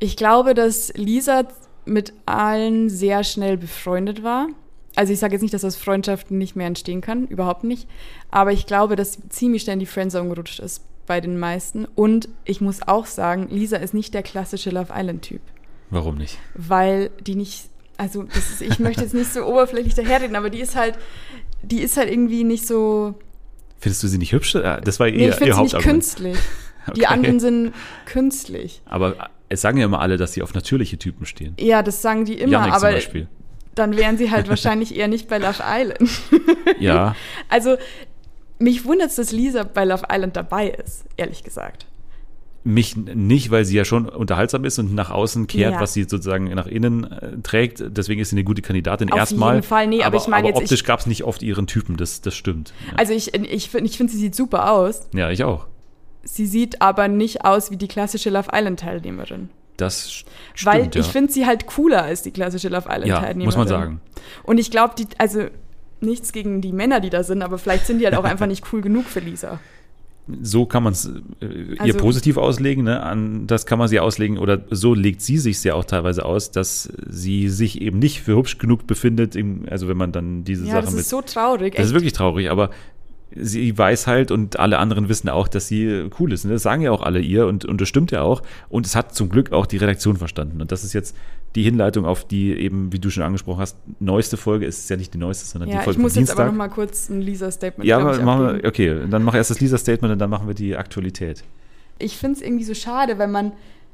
[0.00, 1.44] Ich glaube, dass Lisa
[1.84, 4.48] mit allen sehr schnell befreundet war.
[4.94, 7.88] Also ich sage jetzt nicht, dass aus Freundschaften nicht mehr entstehen kann, überhaupt nicht.
[8.30, 11.86] Aber ich glaube, dass ziemlich schnell in die Friendzone gerutscht ist bei den meisten.
[11.94, 15.40] Und ich muss auch sagen, Lisa ist nicht der klassische Love Island-Typ.
[15.90, 16.38] Warum nicht?
[16.54, 20.60] Weil die nicht, also das ist, ich möchte jetzt nicht so oberflächlich daherreden, aber die
[20.60, 20.94] ist halt,
[21.62, 23.14] die ist halt irgendwie nicht so,
[23.78, 24.54] Findest du sie nicht hübsch?
[24.54, 26.02] Äh, Das war ihr, nee, ich finde ihr sie nicht Hauptargument.
[26.04, 26.38] künstlich.
[26.96, 27.06] Die Okay.
[27.06, 27.72] anderen sind
[28.06, 28.80] künstlich.
[28.84, 31.54] Aber es sagen ja immer alle, dass sie auf natürliche Typen stehen.
[31.58, 33.28] Ja, das sagen die immer, zum aber Beispiel.
[33.74, 36.10] Dann wären sie halt wahrscheinlich eher nicht bei Love Island.
[36.78, 37.14] Ja,
[37.48, 37.76] Also,
[38.58, 41.86] mich wundert es, dass Lisa bei Love Island dabei ist, ehrlich gesagt.
[42.64, 45.80] mich nicht, weil sie ja schon unterhaltsam ist und nach außen kehrt, Ja.
[45.80, 47.82] was sie sozusagen nach innen äh, trägt.
[47.88, 49.54] Deswegen ist sie eine gute Kandidatin Auf erstmal.
[49.56, 51.96] jeden Fall, nee, aber ich meine aber jetzt, optisch gab es nicht oft ihren Typen,
[51.96, 52.72] das, das stimmt.
[52.86, 55.08] Ja, Also, ich, ich finde, ich find, sie sieht super aus.
[55.12, 55.66] ja ich auch.
[56.22, 59.50] Sie sieht aber nicht aus wie die klassische Love Island-Teilnehmerin.
[59.86, 60.24] Das st-
[60.66, 61.12] Weil stimmt, ich ja.
[61.12, 63.40] finde sie halt cooler als die klassische Love Island-Teilnehmerin.
[63.40, 64.00] Ja, muss man sagen.
[64.44, 65.44] Und ich glaube, die, also
[66.00, 68.64] nichts gegen die Männer, die da sind, aber vielleicht sind die halt auch einfach nicht
[68.72, 69.60] cool genug für Lisa.
[70.40, 71.06] So kann man es
[71.40, 73.02] äh, ihr Also- positiv auslegen, ne?
[73.02, 76.52] An das kann man sie auslegen, oder so legt sie sich ja auch teilweise aus,
[76.52, 80.64] dass sie sich eben nicht für hübsch genug befindet, im, also wenn man dann diese
[80.64, 81.74] Ja, Sache das mit ist so traurig.
[81.74, 81.94] Das ist echt.
[81.94, 82.70] wirklich traurig, aber
[83.36, 86.44] sie weiß halt und alle anderen wissen auch, dass sie cool ist.
[86.44, 86.52] Ne?
[86.52, 88.42] Das sagen ja auch alle ihr und, und das stimmt ja auch.
[88.68, 90.60] Und es hat zum Glück auch die Redaktion verstanden.
[90.60, 91.16] Und das ist jetzt
[91.54, 94.66] die Hinleitung auf die eben, wie du schon angesprochen hast, neueste Folge.
[94.66, 96.38] ist ja nicht die neueste, sondern ja, die Folge ich muss jetzt Dienstag.
[96.38, 99.60] aber noch mal kurz ein Lisa-Statement ja, ich, machen wir, okay, dann mach erst das
[99.60, 101.44] Lisa-Statement und dann machen wir die Aktualität.
[101.98, 103.52] Ich finde es irgendwie so schade, wenn man,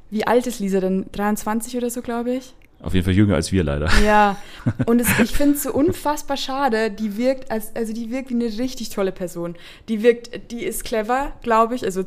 [0.09, 1.05] wie alt ist Lisa denn?
[1.11, 2.53] 23 oder so, glaube ich?
[2.81, 3.89] Auf jeden Fall jünger als wir leider.
[4.05, 4.37] Ja,
[4.85, 6.89] und es, ich finde es so unfassbar schade.
[6.89, 9.55] Die wirkt als, also die wirkt wie eine richtig tolle Person.
[9.89, 11.83] Die wirkt, die ist clever, glaube ich.
[11.83, 12.03] Also,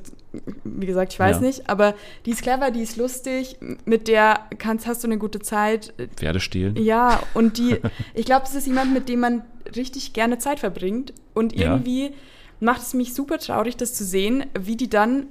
[0.65, 1.43] wie gesagt, ich weiß Ja.
[1.43, 5.41] nicht, aber die ist clever, die ist lustig, mit der kannst, hast du eine gute
[5.41, 5.93] Zeit.
[6.17, 6.77] Pferde stehlen.
[6.77, 7.77] Ja, und die,
[8.15, 9.43] ich glaube, das ist jemand, mit dem man
[9.77, 11.13] richtig gerne Zeit verbringt.
[11.35, 11.73] Und Ja.
[11.73, 12.13] irgendwie
[12.61, 15.27] macht es mich super traurig, das zu sehen, wie die dann,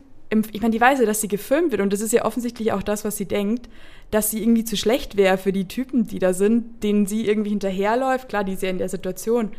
[0.52, 2.84] ich meine, die weiß ja, dass sie gefilmt wird und das ist ja offensichtlich auch
[2.84, 3.68] das, was sie denkt,
[4.12, 7.50] dass sie irgendwie zu schlecht wäre für die Typen, die da sind, denen sie irgendwie
[7.50, 8.30] hinterherläuft.
[8.30, 9.52] Klar, die ist ja in der Situation,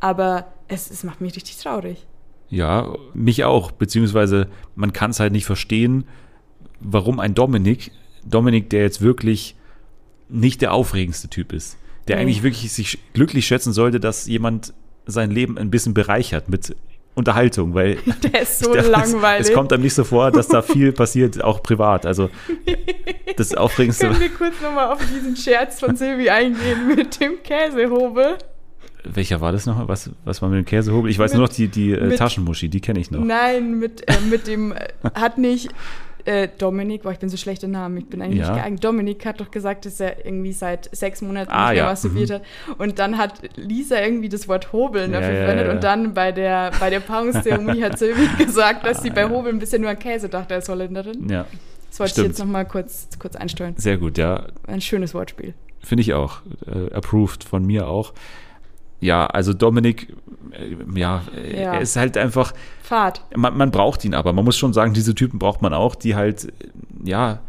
[0.00, 2.06] aber es, es macht mich richtig traurig.
[2.48, 3.72] Ja, mich auch.
[3.72, 6.04] Beziehungsweise man kann es halt nicht verstehen,
[6.80, 7.90] warum ein Dominik,
[8.24, 9.56] Dominik, der jetzt wirklich
[10.28, 12.22] nicht der aufregendste Typ ist, der Nee.
[12.22, 14.72] eigentlich wirklich sich glücklich schätzen sollte, dass jemand
[15.06, 16.74] sein Leben ein bisschen bereichert mit
[17.16, 17.96] Unterhaltung, weil
[18.32, 19.48] Der ist so ich dachte, es- langweilig.
[19.48, 22.06] Es kommt einem nicht so vor, dass da viel passiert, auch privat.
[22.06, 22.30] Also
[23.36, 24.06] das Aufregendste.
[24.08, 28.36] Können wir kurz nochmal auf diesen Scherz von Silvi eingehen mit dem Käsehobel?
[29.04, 29.88] Welcher war das nochmal?
[29.88, 31.10] Was, was war mit dem Käsehobel?
[31.10, 33.24] Ich weiß Mit- nur noch die, die äh, mit- Taschenmuschi, die kenne ich noch.
[33.24, 34.78] Nein, mit, äh, mit dem, äh,
[35.14, 35.68] hat nicht
[36.26, 38.50] äh, Dominik, boah, ich bin so schlecht im Namen, ich bin eigentlich Ja.
[38.50, 38.84] nicht geeignet.
[38.84, 42.30] Dominik hat doch gesagt, dass er irgendwie seit sechs Monaten Ah, nicht mehr ja, masturbiert
[42.30, 42.42] hat.
[42.78, 45.68] Und dann hat Lisa irgendwie das Wort Hobeln dafür ja, verwendet.
[45.74, 49.30] Und dann bei der, bei der Paarungszeremonie hat Sylvie gesagt, dass sie Ah, bei ja.
[49.30, 51.28] Hobeln bisher nur an Käse dachte als Holländerin.
[51.28, 51.46] Ja,
[51.90, 52.24] Das wollte stimmt.
[52.26, 53.74] ich jetzt nochmal kurz, kurz einsteuern.
[53.76, 54.46] sehr gut, ja.
[54.66, 55.54] Ein schönes Wortspiel.
[55.82, 56.40] Finde ich auch.
[56.66, 58.12] Äh, approved von mir auch.
[59.00, 60.14] Ja, also Dominik,
[60.52, 61.74] äh, ja, äh, Ja.
[61.74, 63.24] er ist halt einfach, Fahrt.
[63.36, 64.32] man, man braucht ihn aber.
[64.32, 66.50] Man muss schon sagen, diese Typen braucht man auch, die halt, äh,
[67.04, 67.40] ja,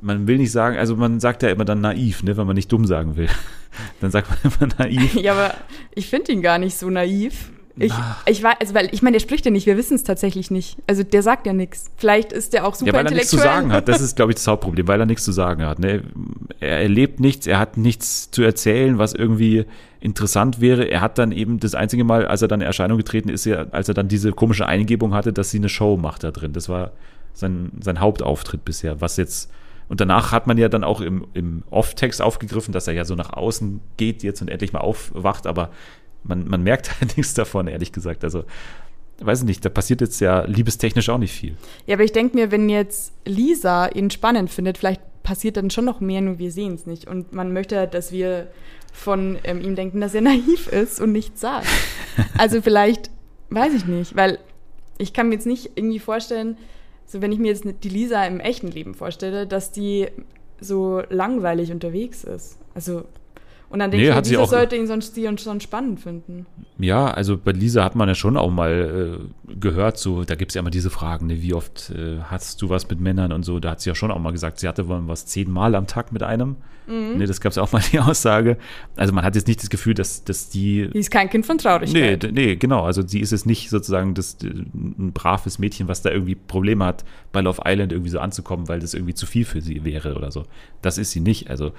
[0.00, 2.70] man will nicht sagen, also man sagt ja immer dann naiv, ne, wenn man nicht
[2.70, 3.28] dumm sagen will.
[4.00, 5.14] Dann sagt man immer naiv.
[5.20, 5.54] Ja, aber
[5.94, 7.50] ich finde ihn gar nicht so naiv.
[7.80, 7.92] Ich,
[8.26, 10.78] ich weiß, also weil ich meine, der spricht ja nicht, wir wissen es tatsächlich nicht.
[10.86, 11.90] Also der sagt ja nichts.
[11.96, 13.88] Vielleicht ist der auch super Ja, weil er nichts zu sagen hat.
[13.88, 15.78] Das ist, glaube ich, das Hauptproblem, weil er nichts zu sagen hat.
[15.78, 16.02] Ne?
[16.60, 19.64] Er erlebt nichts, er hat nichts zu erzählen, was irgendwie
[20.00, 20.84] interessant wäre.
[20.90, 23.88] Er hat dann eben das einzige Mal, als er dann in Erscheinung getreten ist, als
[23.88, 26.52] er dann diese komische Eingebung hatte, dass sie eine Show macht da drin.
[26.52, 26.92] Das war
[27.34, 29.50] sein, sein Hauptauftritt bisher, was jetzt.
[29.88, 33.14] Und danach hat man ja dann auch im, im Off-Text aufgegriffen, dass er ja so
[33.14, 35.70] nach außen geht jetzt und endlich mal aufwacht, aber
[36.24, 38.24] man, man merkt halt nichts davon, ehrlich gesagt.
[38.24, 38.44] Also,
[39.20, 41.56] weiß ich nicht, da passiert jetzt ja liebestechnisch auch nicht viel.
[41.86, 45.84] Ja, aber ich denke mir, wenn jetzt Lisa ihn spannend findet, vielleicht passiert dann schon
[45.84, 47.06] noch mehr, nur wir sehen es nicht.
[47.06, 48.48] Und man möchte, dass wir
[48.92, 51.66] von ähm, ihm denken, dass er naiv ist und nichts sagt.
[52.36, 53.10] Also vielleicht,
[53.50, 54.38] weiß ich nicht, weil
[54.98, 56.56] ich kann mir jetzt nicht irgendwie vorstellen,
[57.06, 60.08] so wenn ich mir jetzt die Lisa im echten Leben vorstelle, dass die
[60.60, 62.58] so langweilig unterwegs ist.
[62.74, 63.04] Also
[63.70, 66.46] und dann denke Nee, ich, auch- sollte ihn sonst die und schon spannend finden?
[66.78, 70.52] Ja, also bei Lisa hat man ja schon auch mal äh, gehört, so, da gibt
[70.52, 73.44] es ja immer diese Fragen, ne, wie oft äh, hast du was mit Männern und
[73.44, 75.86] so, da hat sie ja schon auch mal gesagt, sie hatte wohl was zehnmal am
[75.86, 76.56] Tag mit einem.
[76.86, 77.18] Mhm.
[77.18, 78.56] Ne, das gab es auch mal die Aussage.
[78.96, 80.88] Also man hat jetzt nicht das Gefühl, dass, dass die.
[80.90, 82.22] Die ist kein Kind von Nee, Traurigkeit.
[82.22, 82.84] d- nee, genau.
[82.84, 86.86] Also sie ist es nicht sozusagen das, äh, ein braves Mädchen, was da irgendwie Probleme
[86.86, 90.14] hat, bei Love Island irgendwie so anzukommen, weil das irgendwie zu viel für sie wäre
[90.14, 90.44] oder so.
[90.80, 91.50] Das ist sie nicht.
[91.50, 91.72] Also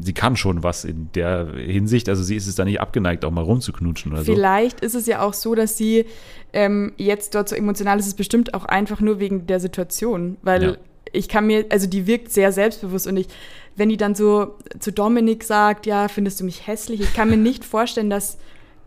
[0.00, 2.08] sie kann schon was in der Hinsicht.
[2.08, 4.32] Also sie ist es da nicht abgeneigt, auch mal rumzuknutschen oder so.
[4.34, 6.06] Vielleicht ist es ja auch so, dass sie
[6.52, 10.62] ähm, jetzt dort so emotional ist, es bestimmt auch einfach nur wegen der Situation, weil
[10.62, 10.76] Ja.
[11.12, 13.28] ich kann mir, also die wirkt sehr selbstbewusst und ich,
[13.76, 17.36] wenn die dann so zu Dominik sagt, ja, findest du mich hässlich, ich kann mir
[17.36, 18.38] nicht vorstellen, dass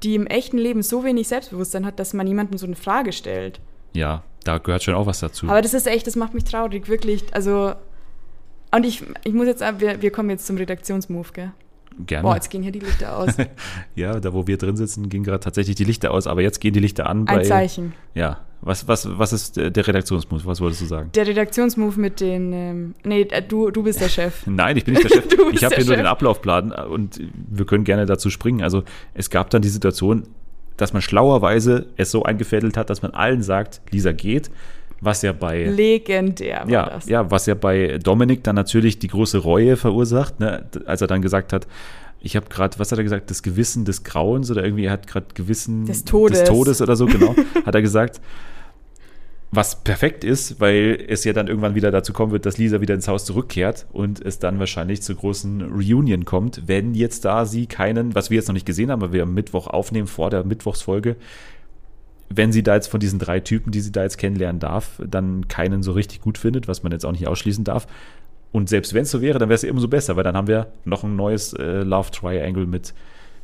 [0.04, 3.60] die im echten Leben so wenig Selbstbewusstsein hat, dass man jemandem so eine Frage stellt.
[3.93, 5.48] Ja, da gehört schon auch was dazu.
[5.50, 7.24] Aber das ist echt, das macht mich traurig, wirklich.
[7.34, 7.74] Also,
[8.72, 11.52] und ich, ich muss jetzt, wir, wir kommen jetzt zum Redaktionsmove, gell?
[12.06, 12.24] Gerne.
[12.24, 13.36] Boah, jetzt gehen hier die Lichter aus.
[13.96, 16.74] ja, da wo wir drin sitzen, gingen gerade tatsächlich die Lichter aus, aber jetzt gehen
[16.74, 17.28] die Lichter an.
[17.28, 17.94] Ein Zeichen.
[18.14, 20.46] Ja, was, was, was ist der der Redaktionsmus?
[20.46, 21.10] Was wolltest du sagen?
[21.16, 22.54] Der Redaktionsmove mit den.
[22.54, 24.42] Ähm, nee, äh, du, du bist der Chef.
[24.46, 25.26] Nein, ich bin nicht der Chef.
[25.54, 25.98] Ich habe hier nur Chef.
[25.98, 28.62] den Ablaufplan und wir können gerne dazu springen.
[28.62, 28.84] Also
[29.16, 30.24] es gab dann die Situation,
[30.76, 34.52] dass man schlauerweise es so eingefädelt hat, dass man allen sagt, Lisa geht,
[35.02, 37.08] was ja bei Legendär war ja, das.
[37.08, 40.66] ja, was ja bei Dominik dann natürlich die große Reue verursacht, ne?
[40.86, 41.68] als er dann gesagt hat,
[42.20, 45.08] ich habe gerade, was hat er gesagt, das Gewissen des Grauens oder irgendwie, er hat
[45.08, 46.40] gerade Gewissen Des Todes.
[46.40, 48.22] des Todes oder so, genau, hat er gesagt.
[49.50, 52.94] Was perfekt ist, weil es ja dann irgendwann wieder dazu kommen wird, dass Lisa wieder
[52.94, 57.66] ins Haus zurückkehrt und es dann wahrscheinlich zur großen Reunion kommt, wenn jetzt da sie
[57.66, 60.44] keinen, was wir jetzt noch nicht gesehen haben, aber wir am Mittwoch aufnehmen vor der
[60.44, 61.16] Mittwochsfolge,
[62.30, 65.48] wenn sie da jetzt von diesen drei Typen, die sie da jetzt kennenlernen darf, dann
[65.48, 67.88] keinen so richtig gut findet, was man jetzt auch nicht ausschließen darf.
[68.52, 70.68] Und selbst wenn es so wäre, dann wäre es umso besser, weil dann haben wir
[70.86, 72.94] noch ein neues äh, Love Triangle mit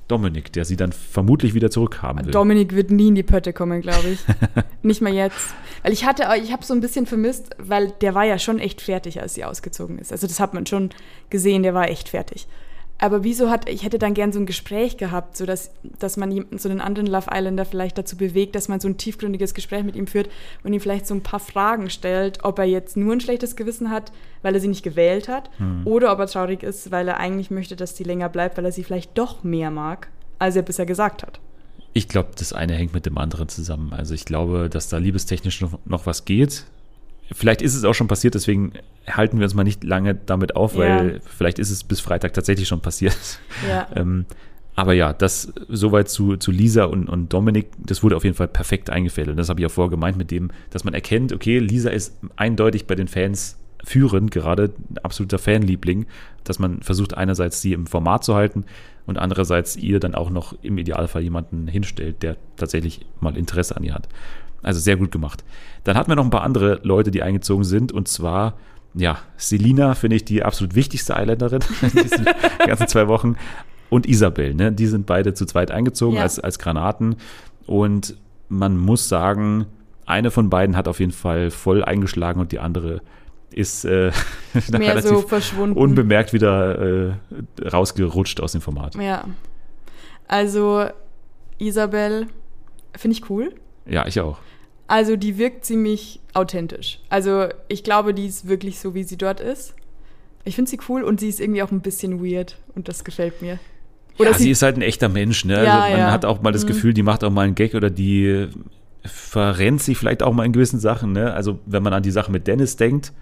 [0.07, 2.31] Dominik, der sie dann vermutlich wieder zurückhaben will.
[2.31, 4.19] Dominik wird nie in die Pötte kommen, glaube ich.
[4.83, 5.53] Nicht mal jetzt.
[5.81, 8.81] Weil ich hatte, ich habe so ein bisschen vermisst, weil der war ja schon echt
[8.81, 10.11] fertig, als sie ausgezogen ist.
[10.11, 10.89] Also das hat man schon
[11.29, 12.47] gesehen, der war echt fertig.
[13.03, 16.45] Aber wieso hat, ich hätte dann gern so ein Gespräch gehabt, so dass, dass man
[16.57, 19.97] so einen anderen Love Islander vielleicht dazu bewegt, dass man so ein tiefgründiges Gespräch mit
[19.97, 20.29] ihm führt
[20.63, 23.89] und ihm vielleicht so ein paar Fragen stellt, ob er jetzt nur ein schlechtes Gewissen
[23.89, 25.85] hat, weil er sie nicht gewählt hat, hm.
[25.85, 28.71] oder ob er traurig ist, weil er eigentlich möchte, dass sie länger bleibt, weil er
[28.71, 30.07] sie vielleicht doch mehr mag,
[30.39, 31.41] als er bisher gesagt hat.
[31.91, 33.91] Ich glaube, das eine hängt mit dem anderen zusammen.
[33.91, 36.63] Also ich glaube, dass da liebestechnisch noch, noch was geht.
[37.31, 38.73] Vielleicht ist es auch schon passiert, deswegen
[39.07, 41.19] halten wir uns mal nicht lange damit auf, weil ja.
[41.25, 43.17] vielleicht ist es bis Freitag tatsächlich schon passiert.
[43.67, 43.87] Ja.
[43.95, 44.25] ähm,
[44.75, 48.47] aber ja, das soweit zu, zu Lisa und, und Dominik, das wurde auf jeden Fall
[48.47, 49.37] perfekt eingefädelt.
[49.37, 52.87] Das habe ich auch vorher gemeint mit dem, dass man erkennt, okay, Lisa ist eindeutig
[52.87, 56.07] bei den Fans führend, gerade ein absoluter Fanliebling,
[56.43, 58.65] dass man versucht einerseits sie im Format zu halten
[59.05, 63.83] und andererseits ihr dann auch noch im Idealfall jemanden hinstellt, der tatsächlich mal Interesse an
[63.83, 64.07] ihr hat.
[64.63, 65.43] Also sehr gut gemacht.
[65.83, 68.55] Dann hatten wir noch ein paar andere Leute, die eingezogen sind und zwar
[68.95, 72.25] ja, Selina finde ich die absolut wichtigste Eisländerin in diesen
[72.65, 73.35] ganzen zwei Wochen.
[73.89, 74.71] Und Isabel, ne?
[74.71, 76.23] Die sind beide zu zweit eingezogen ja.
[76.23, 77.15] als, als Granaten.
[77.65, 78.15] Und
[78.49, 79.65] man muss sagen,
[80.05, 83.01] eine von beiden hat auf jeden Fall voll eingeschlagen und die andere
[83.51, 84.11] ist äh,
[84.71, 85.77] Mehr so verschwunden.
[85.77, 87.13] unbemerkt wieder äh,
[87.63, 88.95] rausgerutscht aus dem Format.
[88.95, 89.25] Ja.
[90.27, 90.87] Also
[91.59, 92.27] Isabel
[92.97, 93.53] finde ich cool.
[93.85, 94.39] Ja, ich auch.
[94.87, 96.99] Also die wirkt ziemlich authentisch.
[97.09, 99.75] Also ich glaube, die ist wirklich so, wie sie dort ist.
[100.45, 103.41] Ich finde sie cool und sie ist irgendwie auch ein bisschen weird und das gefällt
[103.41, 103.59] mir.
[104.19, 105.45] Oder ja, sie, sie, ist halt ein echter Mensch.
[105.45, 105.63] Ne?
[105.63, 106.11] Ja, also man ja.
[106.11, 106.67] hat auch mal das mhm.
[106.67, 108.47] Gefühl, die macht auch mal einen Gag oder die
[109.05, 111.13] verrennt sich vielleicht auch mal in gewissen Sachen.
[111.13, 111.33] Ne?
[111.33, 113.13] Also wenn man an die Sache mit Dennis denkt,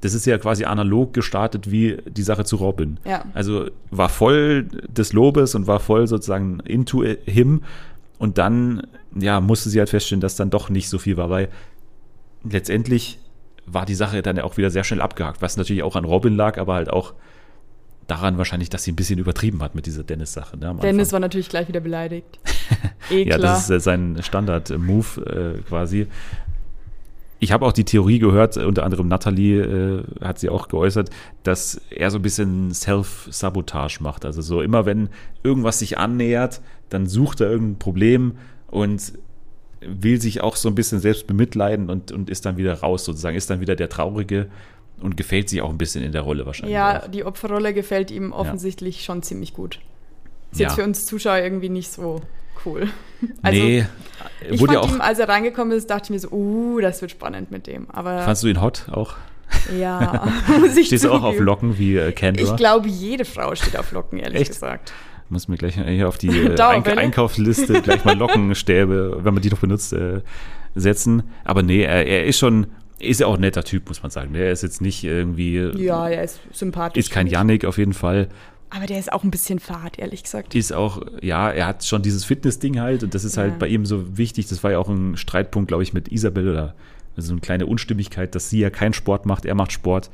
[0.00, 2.98] das ist ja quasi analog gestartet wie die Sache zu Robin.
[3.04, 3.24] Ja.
[3.32, 7.62] Also war voll des Lobes und war voll sozusagen into him
[8.18, 8.86] und dann,
[9.18, 11.48] ja, musste sie halt feststellen, dass dann doch nicht so viel war, weil
[12.44, 13.18] letztendlich
[13.66, 16.36] war die Sache dann ja auch wieder sehr schnell abgehakt, was natürlich auch an Robin
[16.36, 17.14] lag, aber halt auch
[18.06, 20.56] daran wahrscheinlich, dass sie ein bisschen übertrieben hat mit dieser Dennis-Sache.
[20.56, 22.38] Ne, Dennis war natürlich gleich wieder beleidigt.
[23.10, 26.06] eh ja, das ist äh, sein Standard-Move äh, quasi.
[27.38, 31.10] Ich habe auch die Theorie gehört, unter anderem Nathalie äh, hat sie auch geäußert,
[31.42, 34.24] dass er so ein bisschen Self-Sabotage macht.
[34.24, 35.10] Also so immer, wenn
[35.42, 39.12] irgendwas sich annähert, dann sucht er irgendein Problem und
[39.80, 43.36] will sich auch so ein bisschen selbst bemitleiden und, und ist dann wieder raus sozusagen,
[43.36, 44.48] ist dann wieder der Traurige
[45.00, 46.74] und gefällt sich auch ein bisschen in der Rolle wahrscheinlich.
[46.74, 47.08] Ja, auch.
[47.08, 49.04] die Opferrolle gefällt ihm offensichtlich ja.
[49.04, 49.80] schon ziemlich gut.
[50.52, 50.68] Ist ja.
[50.68, 52.22] jetzt für uns Zuschauer irgendwie nicht so
[52.64, 52.88] cool.
[53.42, 53.86] Also, nee,
[54.50, 57.10] ich fand ja ihm, als er reingekommen ist, dachte ich mir so, uh, das wird
[57.10, 57.90] spannend mit dem.
[57.90, 59.16] Aber Fandst du ihn hot auch?
[59.78, 60.26] Ja,
[60.60, 62.42] muss ich Stehst du auch auf Locken wie äh, Kendra?
[62.42, 64.52] Ich glaube, jede Frau steht auf Locken, ehrlich Echt?
[64.52, 64.92] gesagt.
[65.28, 69.50] Muss mir gleich hier auf die äh, Eink Einkaufsliste gleich mal Lockenstäbe, wenn man die
[69.50, 70.20] noch benutzt, äh,
[70.74, 71.24] setzen.
[71.44, 74.34] Aber nee, er, er ist schon, ist ja auch ein netter Typ, muss man sagen.
[74.34, 75.56] Er ist jetzt nicht irgendwie.
[75.76, 76.98] Ja, er ist sympathisch.
[77.06, 78.28] Ist kein Yannick auf jeden Fall.
[78.70, 80.54] Aber der ist auch ein bisschen fad, ehrlich gesagt.
[80.54, 83.50] Ist auch, ja, er hat schon dieses Fitness-Ding halt und das ist halt ja.
[83.52, 84.48] halt bei ihm so wichtig.
[84.48, 86.74] Das war ja auch ein Streitpunkt, glaube ich, mit Isabel oder
[87.16, 90.10] so eine kleine Unstimmigkeit, dass sie ja keinen Sport macht, er macht Sport.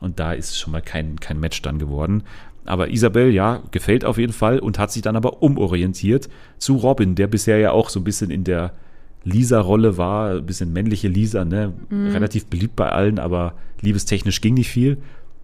[0.00, 2.22] Und da ist schon mal kein, kein Match dann geworden.
[2.66, 7.14] Aber Isabel, ja, gefällt auf jeden Fall und hat sich dann aber umorientiert zu Robin,
[7.14, 8.72] der bisher ja auch so ein bisschen in der
[9.24, 11.72] Lisa-Rolle war, ein bisschen männliche Lisa, ne?
[11.90, 12.12] Mhm.
[12.12, 14.98] Relativ beliebt bei allen, aber liebestechnisch ging nicht viel.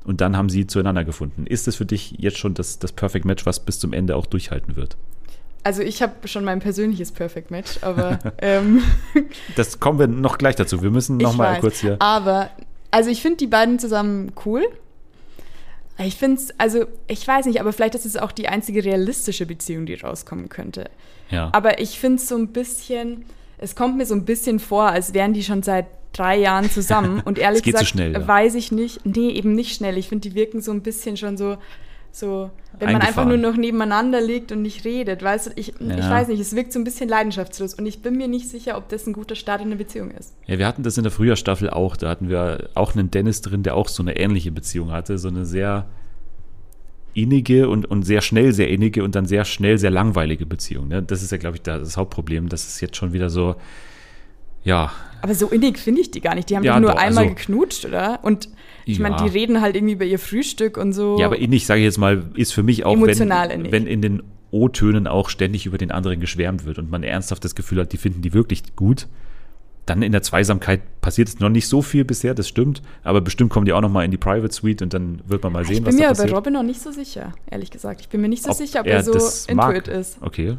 [0.05, 1.47] Und dann haben sie zueinander gefunden.
[1.47, 4.27] Ist das für dich jetzt schon das, das Perfect Match, was bis zum Ende auch
[4.27, 4.97] durchhalten wird?
[5.65, 8.83] Also ich habe schon mein persönliches Perfect Match, aber ähm,
[9.57, 10.83] das kommen wir noch gleich dazu.
[10.83, 11.97] Wir müssen noch mal weiß, kurz hier.
[12.01, 12.51] Aber
[12.91, 14.63] also ich finde die beiden zusammen cool.
[15.99, 19.47] Ich finde es, also ich weiß nicht, aber vielleicht ist es auch die einzige realistische
[19.47, 20.91] Beziehung, die rauskommen könnte.
[21.31, 21.51] Ja.
[21.53, 23.25] Aber ich finde es so ein bisschen,
[23.59, 27.21] es kommt mir so ein bisschen vor, als wären die schon seit drei Jahren zusammen.
[27.25, 28.27] Und ehrlich gesagt, schnell, ja.
[28.27, 29.05] weiß ich nicht.
[29.05, 29.99] Nee, eben nicht schnell.
[29.99, 31.59] Ich finde, die wirken so ein bisschen schon so,
[32.11, 35.23] so, wenn man einfach nur noch nebeneinander liegt und nicht redet.
[35.23, 35.99] Weißt du, ich, ja.
[35.99, 37.75] ich weiß nicht, es wirkt so ein bisschen leidenschaftslos.
[37.75, 40.35] Und ich bin mir nicht sicher, ob das ein guter Start in eine Beziehung ist.
[40.47, 41.97] Ja, wir hatten das in der Frühjahrstaffel auch.
[41.97, 45.19] Da hatten wir auch einen Dennis drin, der auch so eine ähnliche Beziehung hatte.
[45.19, 45.87] So eine sehr
[47.15, 50.89] innige und, und sehr schnell sehr innige und dann sehr schnell sehr langweilige Beziehung.
[50.89, 51.03] Ne?
[51.03, 52.49] Das ist ja, glaube ich, das Hauptproblem.
[52.49, 53.57] Das ist jetzt schon wieder so,
[54.65, 54.93] ja.
[55.21, 56.51] Aber so innig finde ich die gar nicht.
[56.51, 58.21] Die haben ja, nur doch, einmal also, geknutscht, oder?
[58.23, 58.49] Und
[58.85, 59.09] ich ja.
[59.09, 61.19] meine, die reden halt irgendwie über ihr Frühstück und so.
[61.19, 64.03] Ja, aber innig, sage ich jetzt mal, ist für mich auch, Emotional wenn, wenn in
[64.03, 67.93] den O-Tönen auch ständig über den anderen geschwärmt wird und man ernsthaft das Gefühl hat,
[67.93, 69.09] die finden die wirklich gut.
[69.87, 73.51] Dann in der Zweisamkeit passiert es noch nicht so viel bisher, das stimmt, aber bestimmt
[73.51, 75.79] kommen die auch noch mal in die Private Suite und dann wird man mal sehen,
[75.79, 76.31] ich was bin da mir passiert.
[76.31, 78.01] bei Robin noch nicht so sicher, ehrlich gesagt.
[78.01, 79.89] Ich bin mir nicht so Ob sicher, ob er er so into mag.
[79.89, 80.19] ist.
[80.21, 80.57] Okay.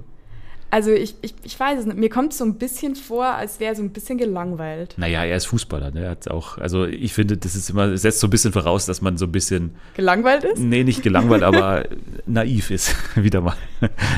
[0.73, 1.97] Also ich, ich, ich weiß es nicht.
[1.99, 4.95] Mir kommt es so ein bisschen vor, als wäre er so ein bisschen gelangweilt.
[4.97, 6.05] Naja, er ist Fußballer, ne?
[6.05, 8.99] Er hat auch, also ich finde, das ist immer, setzt so ein bisschen voraus, dass
[8.99, 10.57] man so ein bisschen, Gelangweilt ist?
[10.57, 11.83] nee, nicht gelangweilt, aber
[12.25, 13.53] naiv ist, wieder mal.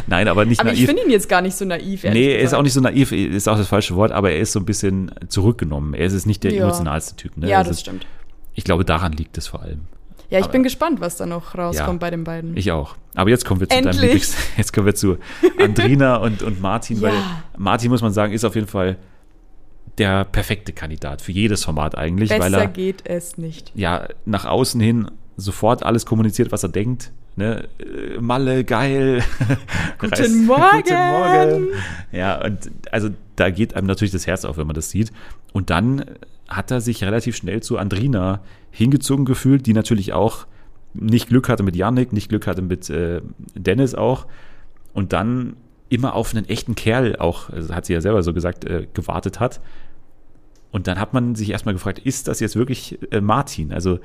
[0.07, 0.87] Nein, aber nicht Aber ich naiv.
[0.87, 2.03] finde ihn jetzt gar nicht so naiv.
[2.05, 4.53] Nee, er ist auch nicht so naiv, ist auch das falsche Wort, aber er ist
[4.53, 5.93] so ein bisschen zurückgenommen.
[5.93, 6.63] Er ist nicht der Ja.
[6.63, 7.35] emotionalste Typ.
[7.35, 7.49] Ne?
[7.49, 8.05] Ja, Also das stimmt.
[8.53, 9.81] Ich glaube, daran liegt es vor allem.
[10.29, 11.97] Ja, ich aber- bin gespannt, was da noch rauskommt Ja.
[11.97, 12.55] bei den beiden.
[12.57, 12.95] Ich auch.
[13.15, 13.99] Aber jetzt kommen wir zu deinem.
[13.99, 14.35] Lieblings.
[14.57, 15.17] Jetzt kommen wir zu
[15.59, 17.03] Andrina und, und Martin, Ja.
[17.03, 17.13] weil
[17.57, 18.97] Martin, muss man sagen, ist auf jeden Fall
[19.97, 23.71] der perfekte Kandidat für jedes Format eigentlich, weil Besser er geht es nicht.
[23.75, 27.11] ja nach außen hin sofort alles kommuniziert, was er denkt.
[27.38, 27.67] Ne?
[28.19, 29.23] Malle, geil.
[29.99, 30.81] Guten Morgen.
[30.83, 31.67] Guten Morgen.
[32.11, 35.11] Ja, und also da geht einem natürlich das Herz auf, wenn man das sieht.
[35.53, 36.05] Und dann
[36.47, 38.41] hat er sich relativ schnell zu Andrina
[38.75, 40.47] hingezogen gefühlt, die natürlich auch
[40.93, 43.21] nicht Glück hatte mit Yannick, nicht Glück hatte mit äh,
[43.55, 44.27] Dennis auch.
[44.93, 45.55] Und dann
[45.89, 49.39] immer auf einen echten Kerl auch, also hat sie ja selber so gesagt, äh, gewartet
[49.39, 49.61] hat.
[50.71, 53.71] Und dann hat man sich erstmal gefragt, ist das jetzt wirklich äh, Martin?
[53.71, 53.99] Also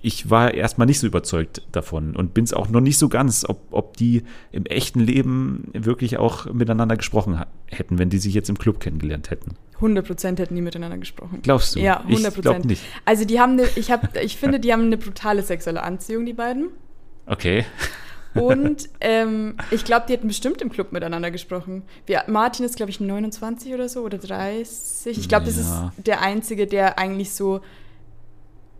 [0.00, 3.44] ich war erstmal nicht so überzeugt davon und bin es auch noch nicht so ganz,
[3.48, 8.50] ob, ob die im echten Leben wirklich auch miteinander gesprochen hätten, wenn die sich jetzt
[8.50, 9.54] im Club kennengelernt hätten.
[9.82, 11.40] 100% hätten die miteinander gesprochen.
[11.42, 11.80] Glaubst du?
[11.80, 12.28] Ja, 100%.
[12.36, 12.82] Ich glaube nicht.
[13.04, 16.32] Also die haben, eine, ich, hab, ich finde, die haben eine brutale sexuelle Anziehung, die
[16.32, 16.68] beiden.
[17.26, 17.64] Okay.
[18.34, 21.82] Und ähm, ich glaube, die hätten bestimmt im Club miteinander gesprochen.
[22.06, 25.18] Wir, Martin ist, glaube ich, 29 oder so oder 30.
[25.18, 25.92] Ich glaube, das Ja.
[25.96, 27.60] ist der Einzige, der eigentlich so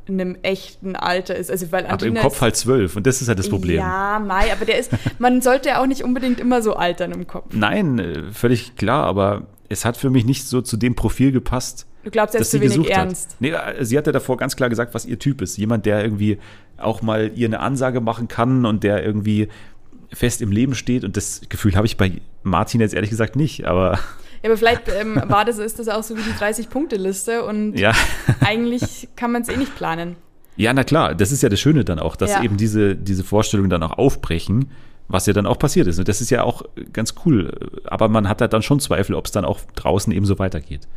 [0.06, 1.50] in einem echten Alter ist.
[1.50, 3.76] Also, weil Aber im Kopf ist, halt zwölf und das ist halt das Problem.
[3.76, 7.26] Ja, Mai, aber der ist, man sollte ja auch nicht unbedingt immer so altern im
[7.26, 7.52] Kopf.
[7.52, 11.86] Nein, äh, völlig klar, aber es hat für mich nicht so zu dem Profil gepasst,
[12.04, 13.30] Du glaubst, er ist zu sie wenig gesucht ernst.
[13.30, 13.36] hat.
[13.40, 15.56] Nee, äh, sie hat ja davor ganz klar gesagt, was ihr Typ ist.
[15.56, 16.38] Jemand, der irgendwie
[16.78, 19.48] auch mal ihr eine Ansage machen kann und der irgendwie
[20.12, 21.04] fest im Leben steht.
[21.04, 23.66] Und das Gefühl habe ich bei Martin jetzt ehrlich gesagt nicht.
[23.66, 23.92] Aber
[24.42, 27.92] Ja, aber vielleicht ähm, war das, ist das auch so wie die 30-Punkte-Liste und ja,
[28.40, 30.16] eigentlich kann man es eh nicht planen.
[30.56, 32.42] ja, na klar, das ist ja das Schöne dann auch, dass Ja.
[32.42, 34.70] eben diese, diese Vorstellungen dann auch aufbrechen,
[35.08, 35.98] was ja dann auch passiert ist.
[35.98, 36.62] Und das ist ja auch
[36.92, 37.52] ganz cool.
[37.84, 40.88] Aber man hat halt dann schon Zweifel, ob es dann auch draußen eben so weitergeht.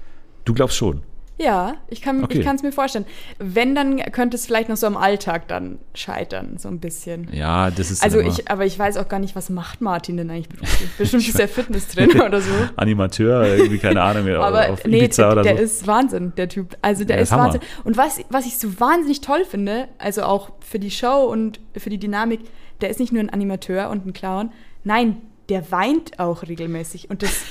[0.45, 1.01] Du glaubst schon.
[1.37, 2.47] Ja, ich kann Okay.
[2.55, 3.03] es mir vorstellen.
[3.39, 7.27] Wenn, dann könnte es vielleicht noch so am Alltag dann scheitern, so ein bisschen.
[7.33, 10.29] Ja, das ist Also ich, aber ich weiß auch gar nicht, was macht Martin denn
[10.29, 10.89] eigentlich beruflich?
[10.97, 12.51] Bestimmt ist er Fitnesstrainer oder so.
[12.77, 15.63] Animateur, irgendwie, keine Ahnung, Aber auf nee, Ibiza oder der so.
[15.63, 16.77] ist Wahnsinn, der Typ.
[16.81, 17.37] Also der Der ist ist.
[17.37, 17.59] Wahnsinn.
[17.83, 21.89] Und was, was ich so wahnsinnig toll finde, also auch für die Show und für
[21.89, 22.39] die Dynamik,
[22.81, 24.51] der ist nicht nur ein Animateur und ein Clown,
[24.83, 25.17] nein,
[25.49, 27.09] der weint auch regelmäßig.
[27.09, 27.43] Und das,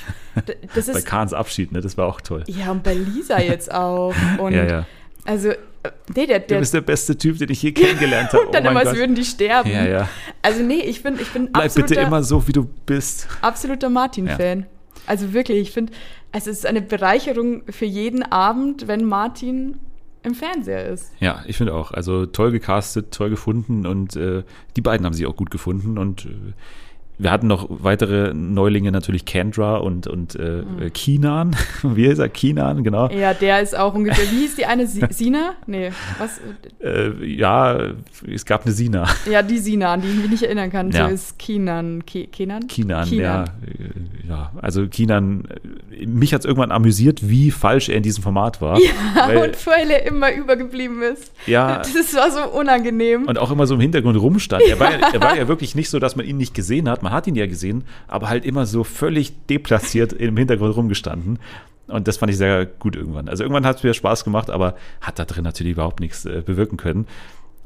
[0.74, 1.06] das Bei ist.
[1.06, 1.80] Kahns Abschied, ne?
[1.80, 2.42] Das war auch toll.
[2.48, 4.14] Ja, und bei Lisa jetzt auch.
[4.38, 4.87] Und Ja, ja.
[5.24, 5.56] also, äh,
[6.14, 8.46] nee, der, Du der bist der beste Typ, den ich je kennengelernt habe.
[8.46, 9.70] und dann oh immer, als würden die sterben.
[9.70, 10.08] Ja, ja.
[10.42, 13.28] Also nee, ich bin, ich bin Bleib absoluter, bitte immer so, wie du bist.
[13.42, 14.66] absoluter Martin-Fan.
[15.06, 15.92] Also wirklich, ich finde,
[16.32, 19.78] es ist eine Bereicherung für jeden Abend, wenn Martin
[20.24, 21.12] im Fernseher ist.
[21.20, 21.92] Ja, ich finde auch.
[21.92, 24.42] Also toll gecastet, toll gefunden und äh,
[24.76, 26.52] die beiden haben sich auch gut gefunden und äh,
[27.18, 30.92] wir hatten noch weitere Neulinge, natürlich Kendra und, und äh, Mhm.
[30.92, 31.57] Kinan.
[31.83, 32.29] Wie ist er?
[32.29, 33.09] Kinan, genau.
[33.11, 34.24] Ja, der ist auch ungefähr.
[34.31, 34.87] Wie hieß die eine?
[34.87, 35.55] Si- Sina?
[35.66, 36.40] Nee, was?
[36.81, 37.79] Äh, ja,
[38.33, 39.07] es gab eine Sina.
[39.31, 40.90] Ja, die Sina, an die ich mich nicht erinnern kann.
[40.90, 41.09] Ja.
[41.09, 42.05] So ist Kinan.
[42.05, 42.66] Ki Kenan?
[42.66, 43.44] Kinan, ja.
[43.44, 45.44] äh, Ja, also Kinan,
[45.98, 48.79] äh, mich hat es irgendwann amüsiert, wie falsch er in diesem Format war.
[48.79, 51.33] Ja, weil, und weil er immer übergeblieben ist.
[51.46, 53.24] ja, Das war so unangenehm.
[53.24, 54.62] und auch immer so im Hintergrund rumstand.
[54.68, 57.03] Er war, ja, er war ja wirklich nicht so, dass man ihn nicht gesehen hat.
[57.04, 61.38] Man hat ihn ja gesehen, aber halt immer so völlig deplatziert im Hintergrund rumgestanden.
[61.86, 63.28] Und das fand ich sehr gut irgendwann.
[63.28, 66.42] Also irgendwann hat es mir Spaß gemacht, aber hat da drin natürlich überhaupt nichts äh,
[66.44, 67.06] bewirken können.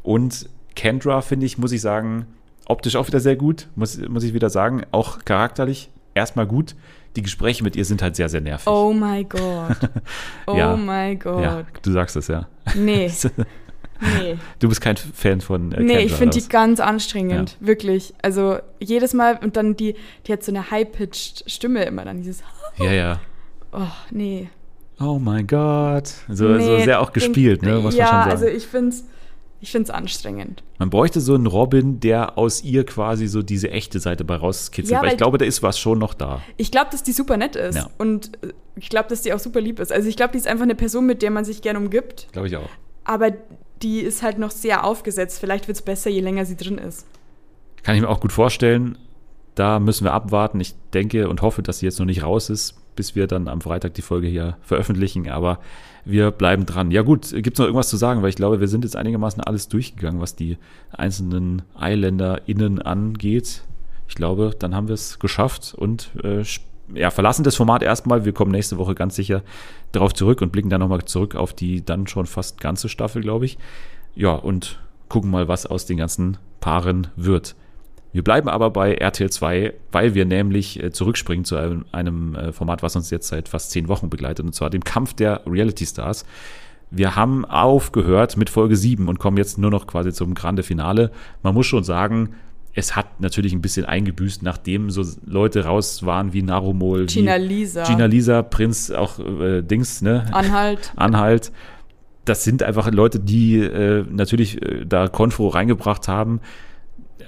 [0.03, 2.27] Und Kendra, finde ich, muss ich sagen,
[2.67, 4.83] optisch auch wieder sehr gut, muss, muss ich wieder sagen.
[4.91, 6.75] Auch charakterlich erstmal gut.
[7.17, 8.67] Die Gespräche mit ihr sind halt sehr, sehr nervig.
[8.67, 9.77] Oh mein Gott.
[10.47, 10.77] Oh Ja.
[10.77, 11.43] mein Gott.
[11.43, 12.49] ja, du sagst es ja.
[12.75, 13.11] Nee,
[14.01, 14.37] nee.
[14.59, 18.15] Du bist kein Fan von äh, Nee, Kendra, ich finde die ganz anstrengend, wirklich.
[18.23, 19.95] Also jedes Mal und dann die,
[20.27, 22.43] die hat so eine high-pitched Stimme immer dann dieses?
[22.79, 23.21] Ja, ja.
[23.73, 23.81] oh
[24.11, 24.49] nee.
[25.01, 26.09] Oh mein Gott.
[26.29, 27.81] So, nee, so sehr auch gespielt, denk- ne?
[27.81, 28.31] Muss ja, man schon sagen.
[28.31, 29.05] also ich finde es
[29.61, 30.63] ich find's anstrengend.
[30.79, 34.93] man bräuchte so einen Robin, der aus ihr quasi so diese echte Seite bei rauskitzelt.
[34.93, 36.41] Ja, weil ich glaube, da ist was schon noch da.
[36.57, 37.89] Ich glaube, dass die super nett ist Ja.
[37.99, 39.91] und äh, ich glaube, dass die auch super lieb ist.
[39.93, 42.47] Also ich glaube, die ist einfach eine Person, mit der man sich gerne umgibt, Glaube
[42.47, 42.69] ich auch.
[43.03, 43.33] aber
[43.83, 45.41] die ist halt noch sehr aufgesetzt.
[45.41, 47.07] Vielleicht wird es besser, je länger sie drin ist.
[47.83, 48.99] Kann ich mir auch gut vorstellen.
[49.55, 50.61] da müssen wir abwarten.
[50.61, 53.61] Ich denke und hoffe, dass sie jetzt noch nicht raus ist, bis wir dann am
[53.61, 55.29] Freitag die Folge hier veröffentlichen.
[55.29, 55.59] Aber
[56.05, 56.93] wir bleiben dran.
[56.93, 58.23] Ja gut, gibt es noch irgendwas zu sagen?
[58.23, 60.59] Weil ich glaube, wir sind jetzt einigermaßen alles durchgegangen, was die
[60.93, 63.65] einzelnen EisländerInnen angeht.
[64.07, 66.45] Ich glaube, dann haben wir es geschafft und äh,
[66.95, 68.25] ja, verlassen das Format erstmal.
[68.25, 69.43] Wir kommen nächste Woche ganz sicher
[69.93, 73.45] darauf zurück und blicken dann nochmal zurück auf die dann schon fast ganze Staffel, glaube
[73.45, 73.59] ich.
[74.15, 77.55] Ja, und gucken mal, was aus den ganzen Paaren wird.
[78.13, 82.53] Wir bleiben aber bei RTL 2, weil wir nämlich äh, zurückspringen zu einem, einem äh,
[82.53, 85.85] Format, was uns jetzt seit fast zehn Wochen begleitet, und zwar dem Kampf der Reality
[85.85, 86.25] Stars.
[86.91, 91.11] Wir haben aufgehört mit Folge 7 und kommen jetzt nur noch quasi zum Grande Finale.
[91.43, 92.31] Man muss schon sagen,
[92.79, 97.83] es hat natürlich ein bisschen eingebüßt, nachdem so Leute raus waren wie Narumol, Gina Lisa.
[97.83, 100.27] Gina Lisa, Prinz, auch äh, Dings, ne?
[100.31, 100.93] Anhalt.
[100.97, 101.51] Anhalt.
[102.25, 106.41] Das sind einfach Leute, die äh, natürlich äh, da Konfro reingebracht haben.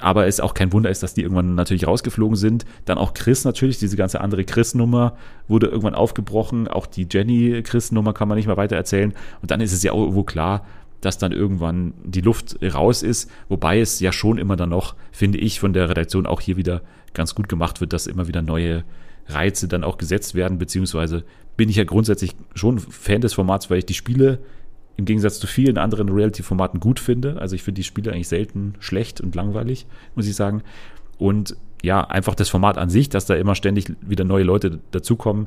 [0.01, 2.65] Aber es auch kein Wunder ist, dass die irgendwann natürlich rausgeflogen sind.
[2.85, 5.17] Dann auch Chris natürlich, diese ganze andere Chris-Nummer
[5.49, 6.69] wurde irgendwann aufgebrochen.
[6.69, 9.13] Auch die Jenny-Chris-Nummer kann man nicht mehr weiter erzählen.
[9.43, 10.65] Und dann ist es ja auch irgendwo klar,
[11.01, 15.39] dass dann irgendwann die Luft raus ist, wobei es ja schon immer dann noch, finde
[15.39, 16.83] ich, von der Redaktion auch hier wieder
[17.15, 18.85] ganz gut gemacht wird, dass immer wieder neue
[19.27, 21.25] Reize dann auch gesetzt werden, beziehungsweise
[21.57, 24.41] bin ich ja grundsätzlich schon Fan des Formats, weil ich die Spiele
[24.97, 27.41] im Gegensatz zu vielen anderen Reality-Formaten gut finde.
[27.41, 30.63] Also ich finde die Spiele eigentlich selten schlecht und langweilig, muss ich sagen.
[31.19, 35.47] Und ja, einfach das Format an sich, dass da immer ständig wieder neue Leute dazukommen,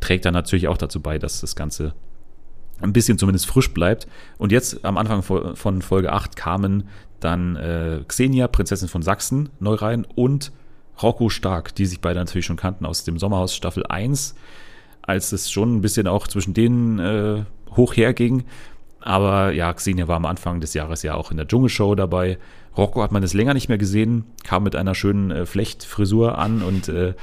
[0.00, 1.94] trägt dann natürlich auch dazu bei, dass das Ganze
[2.80, 4.06] ein bisschen zumindest frisch bleibt.
[4.38, 6.88] Und jetzt am Anfang von Folge 8 kamen
[7.20, 10.52] dann äh, Xenia, Prinzessin von Sachsen, neu rein und
[11.00, 14.34] Rocco Stark, die sich beide natürlich schon kannten aus dem Sommerhaus Staffel 1,
[15.02, 17.44] als es schon ein bisschen auch zwischen denen äh,
[17.76, 18.44] hoch herging.
[19.00, 22.38] Aber ja, Xenia war am Anfang des Jahres ja auch in der Dschungelshow dabei.
[22.76, 26.62] Rocco hat man das länger nicht mehr gesehen, kam mit einer schönen äh, Flechtfrisur an
[26.62, 27.14] und äh,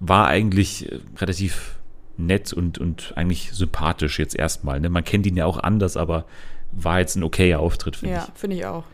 [0.00, 1.77] war eigentlich äh, relativ
[2.18, 4.80] nett und, und eigentlich sympathisch jetzt erstmal.
[4.80, 4.90] Ne?
[4.90, 6.24] Man kennt ihn ja auch anders, aber
[6.72, 8.28] war jetzt ein okayer Auftritt, finde ja, ich.
[8.28, 8.84] Ja, finde ich auch.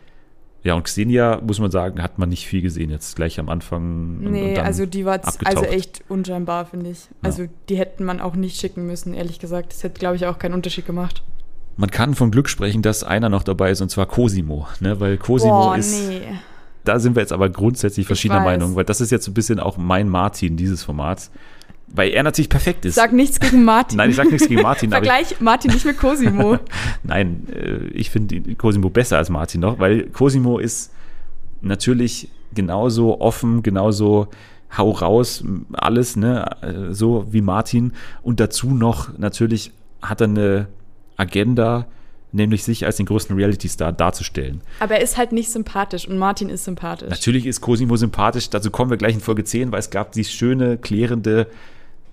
[0.63, 4.17] Ja, und Xenia, muss man sagen, hat man nicht viel gesehen jetzt gleich am Anfang.
[4.17, 7.07] Und, nee, und also die war also echt unscheinbar, finde ich.
[7.21, 7.49] Also ja.
[7.69, 9.73] die hätten man auch nicht schicken müssen, ehrlich gesagt.
[9.73, 11.21] Das hätte, glaube ich, auch keinen Unterschied gemacht.
[11.77, 14.99] Man kann von Glück sprechen, dass einer noch dabei ist, und zwar Cosimo, ne?
[14.99, 16.09] Weil Cosimo Boah, ist.
[16.09, 16.21] Nee.
[16.83, 19.77] Da sind wir jetzt aber grundsätzlich verschiedener Meinung, weil das ist jetzt ein bisschen auch
[19.77, 21.31] mein Martin dieses Formats
[21.87, 22.95] weil er natürlich perfekt ist.
[22.95, 23.97] Sag nichts gegen Martin.
[23.97, 24.89] Nein, ich sag nichts gegen Martin.
[24.89, 26.59] Vergleich Martin nicht mit Cosimo.
[27.03, 30.91] Nein, äh, ich finde Cosimo besser als Martin noch, weil Cosimo ist
[31.61, 34.27] natürlich genauso offen, genauso
[34.77, 37.93] hau raus, alles, ne, äh, so wie Martin.
[38.23, 39.71] Und dazu noch natürlich
[40.01, 40.67] hat er eine
[41.17, 41.87] Agenda,
[42.31, 44.61] nämlich sich als den größten Reality-Star darzustellen.
[44.79, 47.09] Aber er ist halt nicht sympathisch und Martin ist sympathisch.
[47.09, 50.25] Natürlich ist Cosimo sympathisch, dazu kommen wir gleich in Folge 10, weil es gab die
[50.25, 51.47] schöne, klärende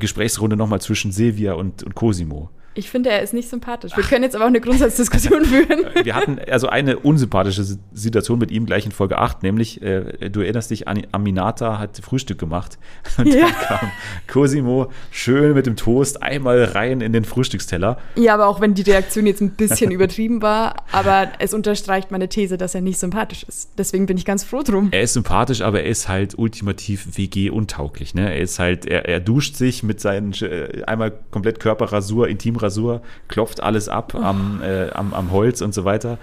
[0.02, 2.50] Gesprächsrunde nochmal zwischen Silvia und, und Cosimo.
[2.74, 3.96] Ich finde, er ist nicht sympathisch.
[3.96, 5.84] Wir können jetzt aber auch eine Grundsatzdiskussion führen.
[6.04, 10.40] Wir hatten also eine unsympathische Situation mit ihm gleich in Folge 8, nämlich, äh, du
[10.40, 12.78] erinnerst dich, Aminata hat Frühstück gemacht.
[13.18, 13.46] Und ja.
[13.46, 13.90] dann kam
[14.26, 17.98] Cosimo schön mit dem Toast einmal rein in den Frühstücksteller.
[18.16, 22.28] Ja, aber auch wenn die Reaktion jetzt ein bisschen übertrieben war, aber es unterstreicht meine
[22.28, 23.72] These, dass er nicht sympathisch ist.
[23.76, 24.88] Deswegen bin ich ganz froh drum.
[24.92, 28.14] Er ist sympathisch, aber er ist halt ultimativ WG-untauglich.
[28.14, 28.32] Ne?
[28.32, 33.02] Er ist halt, er, er duscht sich mit seinen äh, einmal komplett Körperrasur, Intim Rasur,
[33.28, 34.22] klopft alles ab oh.
[34.22, 36.18] am, äh, am, am Holz und so weiter.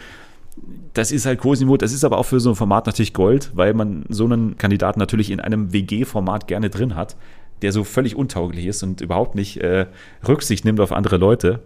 [0.93, 3.73] Das ist halt Cosimo, das ist aber auch für so ein Format natürlich Gold, weil
[3.73, 7.15] man so einen Kandidaten natürlich in einem WG-Format gerne drin hat,
[7.61, 9.85] der so völlig untauglich ist und überhaupt nicht äh,
[10.27, 11.61] Rücksicht nimmt auf andere Leute.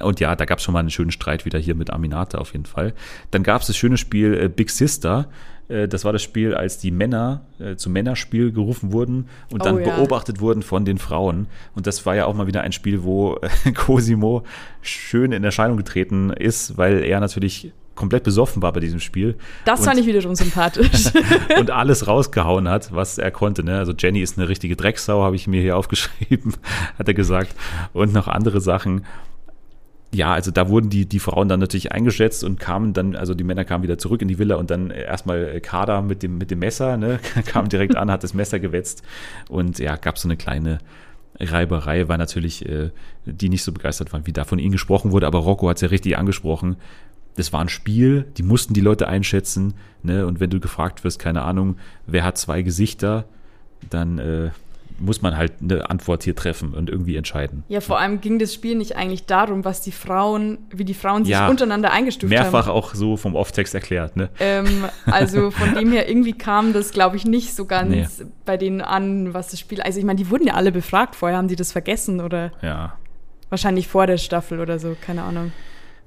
[0.00, 2.52] Und ja, da gab es schon mal einen schönen Streit wieder hier mit Aminata auf
[2.52, 2.94] jeden Fall.
[3.30, 5.28] Dann gab es das schöne Spiel äh, Big Sister,
[5.68, 9.78] das war das Spiel, als die Männer äh, zum Männerspiel gerufen wurden und oh, dann
[9.78, 9.96] ja.
[9.96, 11.46] beobachtet wurden von den Frauen.
[11.74, 14.44] Und das war ja auch mal wieder ein Spiel, wo äh, Cosimo
[14.82, 19.36] schön in Erscheinung getreten ist, weil er natürlich komplett besoffen war bei diesem Spiel.
[19.64, 21.10] Das und, fand ich wiederum sympathisch.
[21.58, 23.64] und alles rausgehauen hat, was er konnte.
[23.64, 23.78] Ne?
[23.78, 26.54] Also Jenny ist eine richtige Drecksau, habe ich mir hier aufgeschrieben,
[26.98, 27.54] hat er gesagt.
[27.92, 29.04] Und noch andere Sachen
[30.14, 33.44] ja, also da wurden die, die Frauen dann natürlich eingeschätzt und kamen dann, also die
[33.44, 36.60] Männer kamen wieder zurück in die Villa und dann erstmal Kader mit dem, mit dem
[36.60, 39.02] Messer, ne, kam direkt an, hat das Messer gewetzt
[39.48, 40.78] und ja, gab so eine kleine
[41.40, 42.90] Reiberei, weil natürlich äh,
[43.24, 45.82] die nicht so begeistert waren, wie da von ihnen gesprochen wurde, aber Rocco hat es
[45.82, 46.76] ja richtig angesprochen.
[47.36, 51.18] Das war ein Spiel, die mussten die Leute einschätzen, ne, und wenn du gefragt wirst,
[51.18, 53.24] keine Ahnung, wer hat zwei Gesichter,
[53.90, 54.50] dann äh,
[54.98, 57.64] muss man halt eine Antwort hier treffen und irgendwie entscheiden.
[57.68, 61.24] Ja, vor allem ging das Spiel nicht eigentlich darum, was die Frauen, wie die Frauen
[61.24, 62.74] sich Ja, untereinander eingestuft Mehrfach haben.
[62.76, 64.28] auch so vom Off-Text erklärt, ne?
[64.40, 68.26] Ähm, also von dem her, irgendwie kam das, glaube ich, nicht so ganz Nee.
[68.44, 69.80] bei denen an, was das Spiel.
[69.82, 72.96] Also ich meine, die wurden ja alle befragt vorher, haben die das vergessen oder Ja.
[73.50, 75.52] wahrscheinlich vor der Staffel oder so, keine Ahnung.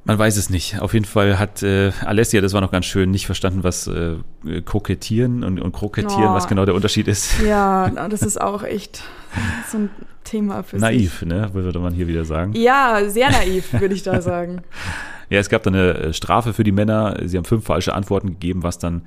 [0.08, 0.80] Man weiß es nicht.
[0.80, 4.16] Auf jeden Fall hat äh, Alessia, das war noch ganz schön, nicht verstanden, was äh,
[4.64, 6.34] kokettieren und, und krokettieren, Oh.
[6.34, 7.42] was genau der Unterschied ist.
[7.46, 9.04] Ja, das ist auch echt
[9.70, 9.90] so ein
[10.24, 11.50] Thema für Naiv, ne?
[11.54, 12.54] Würde man hier wieder sagen.
[12.54, 12.64] sich.
[12.64, 14.62] Ja, sehr naiv, würde ich da sagen.
[15.30, 17.18] Ja, es gab dann eine äh, Strafe für die Männer.
[17.26, 19.02] Sie haben fünf falsche Antworten gegeben, was dann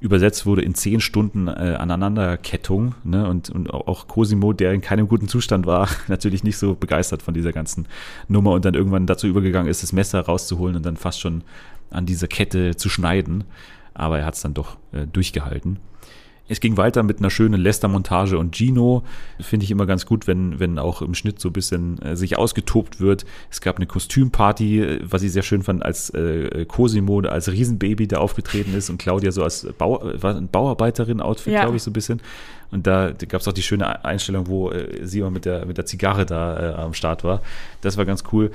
[0.00, 2.94] übersetzt wurde in zehn Stunden äh, Aneinanderkettung.
[3.04, 3.28] Ne?
[3.28, 7.34] Und, und auch Cosimo, der in keinem guten Zustand war, natürlich nicht so begeistert von
[7.34, 7.86] dieser ganzen
[8.28, 11.44] Nummer und dann irgendwann dazu übergegangen ist, das Messer rauszuholen und dann fast schon
[11.90, 13.44] an dieser Kette zu schneiden.
[13.92, 15.78] Aber er hat es dann doch äh, durchgehalten.
[16.50, 19.04] Es ging weiter mit einer schönen Lester-Montage und Gino.
[19.38, 22.36] Finde ich immer ganz gut, wenn, wenn auch im Schnitt so ein bisschen äh, sich
[22.36, 23.24] ausgetobt wird.
[23.52, 28.08] Es gab eine Kostümparty, äh, was ich sehr schön fand, als äh, Cosimo als Riesenbaby
[28.08, 31.60] da aufgetreten ist und Claudia so als Bau, äh, Bauarbeiterin-Outfit, Ja.
[31.62, 32.20] glaube ich, so ein bisschen.
[32.72, 35.78] Und da, gab es auch die schöne Einstellung, wo äh, sie mal mit der, mit
[35.78, 37.42] der Zigarre da äh, am Start war.
[37.80, 38.50] Das war ganz cool.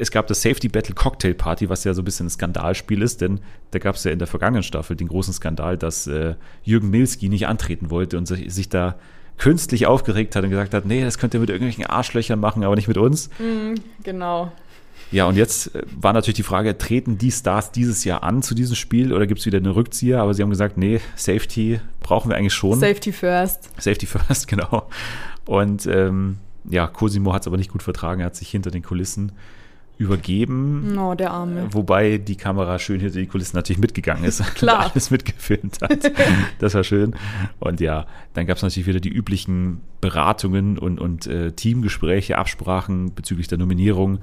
[0.00, 3.20] Es gab das Safety Battle Cocktail Party, was ja so ein bisschen ein Skandalspiel ist,
[3.20, 3.40] denn
[3.70, 6.34] da gab es ja in der vergangenen Staffel den großen Skandal, dass äh,
[6.64, 8.96] Jürgen Milski nicht antreten wollte und sich, sich da
[9.36, 12.76] künstlich aufgeregt hat und gesagt hat, nee, das könnt ihr mit irgendwelchen Arschlöchern machen, aber
[12.76, 13.30] nicht mit uns.
[14.02, 14.52] Genau.
[15.12, 18.54] Ja, und jetzt äh, war natürlich die Frage, treten die Stars dieses Jahr an zu
[18.54, 20.20] diesem Spiel oder gibt es wieder einen Rückzieher?
[20.20, 22.78] Aber sie haben gesagt, nee, Safety brauchen wir eigentlich schon.
[22.78, 23.70] Safety first.
[23.80, 24.88] Safety first, genau.
[25.46, 26.38] Und ähm,
[26.68, 29.32] ja, Cosimo hat es aber nicht gut vertragen, er hat sich hinter den Kulissen
[30.00, 30.94] übergeben.
[30.94, 31.68] No, der Arme.
[31.72, 34.42] Wobei die Kamera schön hinter die Kulissen natürlich mitgegangen ist.
[34.54, 34.86] Klar.
[34.86, 36.10] Und alles mitgefilmt hat.
[36.58, 37.14] Das war schön.
[37.58, 43.14] Und ja, dann gab es natürlich wieder die üblichen Beratungen und, und äh, Teamgespräche, Absprachen
[43.14, 44.20] bezüglich der Nominierung.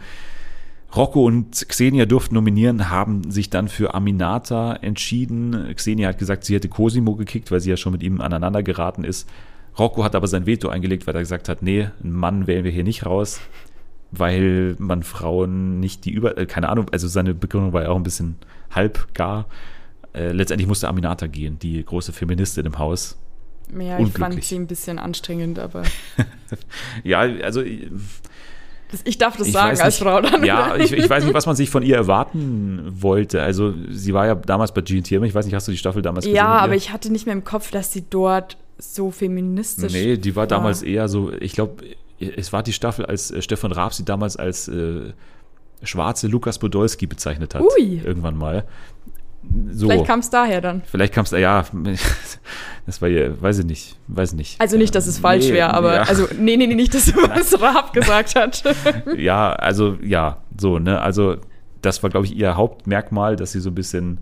[0.95, 5.73] Rocco und Xenia durften nominieren, haben sich dann für Aminata entschieden.
[5.75, 9.03] Xenia hat gesagt, sie hätte Cosimo gekickt, weil sie ja schon mit ihm aneinander geraten
[9.03, 9.29] ist.
[9.77, 12.71] Rocco hat aber sein Veto eingelegt, weil er gesagt hat, nee, einen Mann wählen wir
[12.71, 13.41] hier nicht raus,
[14.11, 17.95] weil man Frauen nicht die über, äh, keine Ahnung, also seine Begründung war ja auch
[17.95, 18.35] ein bisschen
[18.71, 19.47] halb gar.
[20.13, 23.17] Äh, letztendlich musste Aminata gehen, die große Feministin im Haus.
[23.77, 25.83] Ja, ich fand sie ein bisschen anstrengend, aber
[27.03, 27.89] Ja, also äh,
[29.03, 30.45] ich darf das ich sagen als Frau dann.
[30.45, 33.41] Ja, ich, ich weiß nicht, was man sich von ihr erwarten wollte.
[33.41, 36.23] Also sie war ja damals bei GNTM, ich weiß nicht, hast du die Staffel damals
[36.23, 36.37] gesehen?
[36.37, 40.35] ja aber ich hatte nicht mehr im Kopf, dass sie dort so feministisch Nee, die
[40.35, 41.83] war damals eher so, ich glaube,
[42.19, 45.13] es war die Staffel, als äh, Stefan Raab sie damals als äh,
[45.83, 47.61] schwarze Lukas Podolski bezeichnet hat.
[47.61, 48.01] Ui.
[48.03, 48.65] Irgendwann mal.
[49.71, 49.87] So.
[49.87, 50.81] Vielleicht kam es daher dann.
[50.83, 51.63] Vielleicht kam es, ja,
[52.85, 54.59] das war ja, weiß ich nicht, weiß nicht.
[54.59, 56.01] Also nicht, dass es falsch Nee, wäre, aber ja.
[56.01, 58.63] also nee, nee, nee, nicht, dass du was Raab gesagt hat.
[59.17, 61.37] Ja, also ja, so, ne, also
[61.81, 64.17] das war, glaube ich, ihr Hauptmerkmal, dass sie so ein bisschen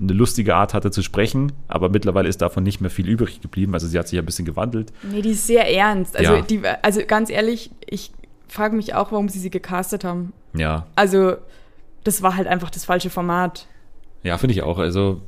[0.00, 3.74] eine lustige Art hatte zu sprechen, aber mittlerweile ist davon nicht mehr viel übrig geblieben.
[3.74, 4.92] Also sie hat sich ein bisschen gewandelt.
[5.02, 6.16] nee, die ist sehr ernst.
[6.16, 6.40] Also, Ja.
[6.42, 8.12] die, also ganz ehrlich, ich
[8.48, 10.32] frage mich auch, warum sie sie gecastet haben.
[10.54, 11.36] Ja, Also
[12.04, 13.66] das war halt einfach das falsche Format.
[14.22, 14.78] ja, finde ich auch.
[14.78, 15.20] Also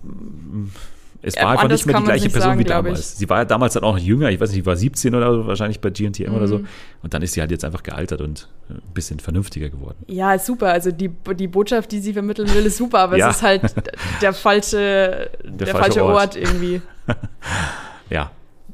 [1.22, 3.18] es war einfach nicht mehr die gleiche Person sagen, wie damals.
[3.18, 5.32] Sie war ja damals dann auch noch jünger, ich weiß nicht, die war 17 oder
[5.34, 6.46] so, wahrscheinlich bei GNTM oder Mhm.
[6.46, 6.60] so.
[7.02, 9.96] Und dann ist sie halt jetzt einfach gealtert und äh, ein bisschen vernünftiger geworden.
[10.06, 10.70] Ja, ist super.
[10.72, 13.30] Also die, die Botschaft, die sie vermitteln will, ist super, aber Ja.
[13.30, 13.62] es ist halt
[14.22, 16.14] der falsche, der, falsche falsche Ort.
[16.14, 16.36] Ort.
[16.36, 16.80] irgendwie.
[18.10, 18.30] Ja.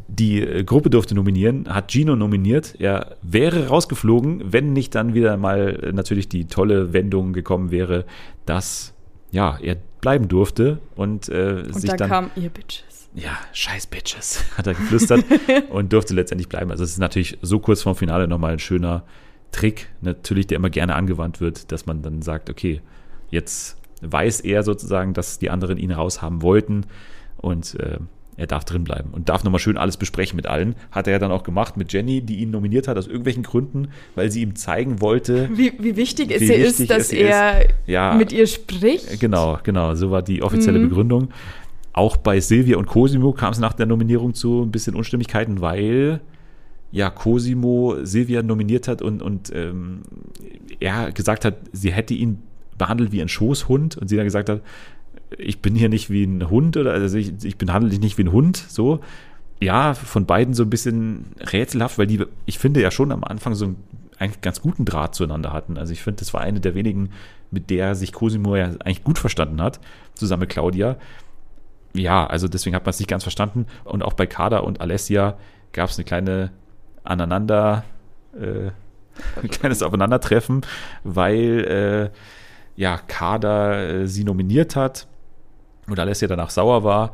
[0.08, 2.74] Die äh, Gruppe durfte nominieren, hat Gino nominiert.
[2.78, 8.04] Er wäre rausgeflogen, wenn nicht dann wieder mal äh, natürlich die tolle Wendung gekommen wäre,
[8.46, 8.94] dass
[9.32, 9.76] ja, er
[10.06, 13.08] bleiben durfte und, äh, Und sich dann, dann kam ihr Bitches.
[13.16, 15.24] ja, scheiß Bitches, hat er geflüstert
[15.70, 16.70] und durfte letztendlich bleiben.
[16.70, 19.02] Also es ist natürlich so kurz vorm Finale nochmal ein schöner
[19.50, 22.82] Trick, natürlich, der immer gerne angewandt wird, dass man dann sagt, okay,
[23.30, 26.86] jetzt weiß er sozusagen, dass die anderen ihn raushaben wollten
[27.38, 27.98] und äh,
[28.36, 30.74] er darf drin bleiben und darf nochmal schön alles besprechen mit allen.
[30.90, 33.88] Hat er ja dann auch gemacht mit Jenny, die ihn nominiert hat aus irgendwelchen Gründen,
[34.14, 38.32] weil sie ihm zeigen wollte, Wie, wie wichtig es ihr ist, dass er ja, mit
[38.32, 39.20] ihr spricht.
[39.20, 40.88] Genau, genau, so war die offizielle Mhm.
[40.88, 41.28] Begründung.
[41.92, 46.20] Auch bei Silvia und Cosimo kam es nach der Nominierung zu ein bisschen Unstimmigkeiten, weil
[46.92, 50.02] ja Cosimo Silvia nominiert hat und, und ähm,
[50.78, 52.42] er gesagt hat, sie hätte ihn
[52.76, 54.60] behandelt wie ein Schoßhund und sie dann gesagt hat,
[55.36, 58.24] ich bin hier nicht wie ein Hund oder also ich, ich behandle dich nicht wie
[58.24, 59.00] ein Hund, so.
[59.60, 63.54] Ja, von beiden so ein bisschen rätselhaft, weil die, ich finde ja schon am Anfang
[63.54, 63.76] so einen
[64.18, 65.78] eigentlich ganz guten Draht zueinander hatten.
[65.78, 67.10] Also ich finde, das war eine der wenigen,
[67.50, 69.80] mit der sich Cosimo ja eigentlich gut verstanden hat,
[70.14, 70.96] zusammen mit Claudia.
[71.94, 73.66] Ja, also deswegen hat man es nicht ganz verstanden.
[73.84, 75.38] Und auch bei Kada und Alessia
[75.72, 76.50] gab es eine kleine
[77.02, 77.84] aneinander,
[78.38, 78.70] äh,
[79.42, 80.62] ein kleines Aufeinandertreffen,
[81.02, 82.18] weil äh,
[82.78, 85.06] ja Kader äh, sie nominiert hat
[85.88, 87.12] und Alessia danach sauer war.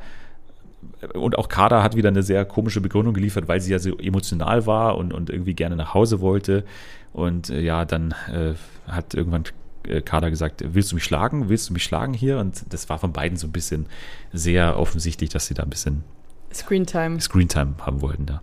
[1.15, 4.67] Und auch Kader hat wieder eine sehr komische Begründung geliefert, weil sie ja so emotional
[4.67, 6.65] war und, und irgendwie gerne nach Hause wollte.
[7.13, 8.55] Und äh, ja, dann äh,
[8.91, 9.45] hat irgendwann
[9.87, 11.49] äh, Kader gesagt, willst du mich schlagen?
[11.49, 12.39] Willst du mich schlagen hier?
[12.39, 13.87] Und das war von beiden so ein bisschen
[14.33, 16.05] sehr offensichtlich, dass sie da ein bisschen
[16.53, 17.21] Screentime.
[17.21, 18.43] Screentime haben wollten da.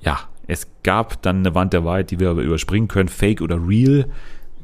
[0.00, 3.56] Ja, es gab dann eine Wand der Wahrheit, die wir aber überspringen können, Fake oder
[3.56, 4.06] Real.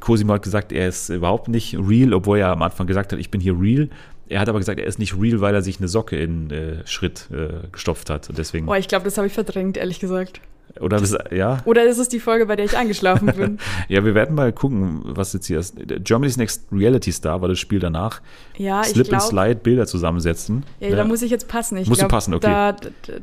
[0.00, 3.30] Cosimo hat gesagt, er ist überhaupt nicht real, obwohl er am Anfang gesagt hat, ich
[3.30, 3.88] bin hier real.
[4.32, 6.86] Er hat aber gesagt, er ist nicht real, weil er sich eine Socke in äh,
[6.86, 8.28] Schritt äh, gestopft hat.
[8.30, 8.66] Und deswegen.
[8.66, 10.40] Boah, ich glaube, das habe ich verdrängt, ehrlich gesagt.
[10.80, 11.58] Oder das, ja.
[11.64, 13.58] Oder ist es die Folge, bei der ich eingeschlafen bin?
[13.88, 15.76] ja, wir werden mal gucken, was jetzt hier ist.
[16.04, 18.20] Germany's Next Reality Star war das Spiel danach.
[18.56, 20.64] Ja, Slip ich glaub, and Slide Bilder zusammensetzen.
[20.80, 21.76] Ja, ja, da muss ich jetzt passen.
[21.76, 22.46] Ich Musst glaub, du passen, okay.
[22.46, 22.76] Da,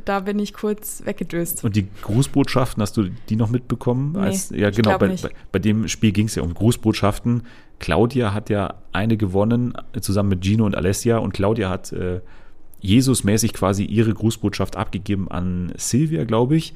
[0.06, 1.64] da bin ich kurz weggedöst.
[1.64, 4.14] Und die Grußbotschaften, hast du die noch mitbekommen?
[4.14, 4.98] Nee, Als, ja, genau.
[4.98, 7.44] Bei, bei, bei dem Spiel ging es ja um Grußbotschaften.
[7.80, 11.18] Claudia hat ja eine gewonnen, zusammen mit Gino und Alessia.
[11.18, 12.20] Und Claudia hat äh,
[12.82, 16.74] Jesus-mäßig quasi ihre Grußbotschaft abgegeben an Silvia, glaube ich.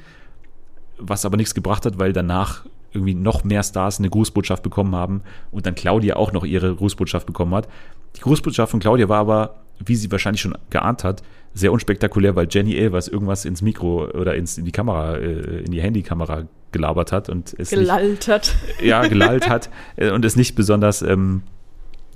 [1.06, 5.22] Was aber nichts gebracht hat, weil danach irgendwie noch mehr Stars eine Grußbotschaft bekommen haben
[5.52, 7.68] und dann Claudia auch noch ihre Grußbotschaft bekommen hat.
[8.16, 11.24] Die Grußbotschaft von Claudia war aber, wie sie wahrscheinlich schon geahnt hat,
[11.54, 15.72] sehr unspektakulär, weil Jenny Elvers irgendwas ins Mikro oder ins, in die Kamera, äh, in
[15.72, 18.56] die Handykamera gelabert hat und es nicht, Gelallt hat.
[18.82, 21.44] ja, gelallt hat äh, und es nicht besonders ähm,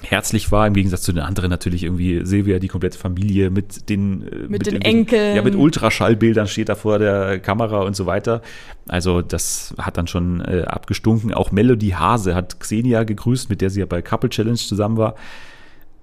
[0.01, 4.21] herzlich war, im Gegensatz zu den anderen natürlich irgendwie Silvia, die komplette Familie mit den,
[4.21, 5.35] äh, Mit den irgendwelchen- Enkeln.
[5.35, 8.41] Ja, mit Ultraschallbildern steht da vor der Kamera und so weiter.
[8.87, 11.33] Also das hat dann schon äh, abgestunken.
[11.33, 15.15] Auch Melody Hase hat Xenia gegrüßt, mit der sie ja bei Couple Challenge zusammen war.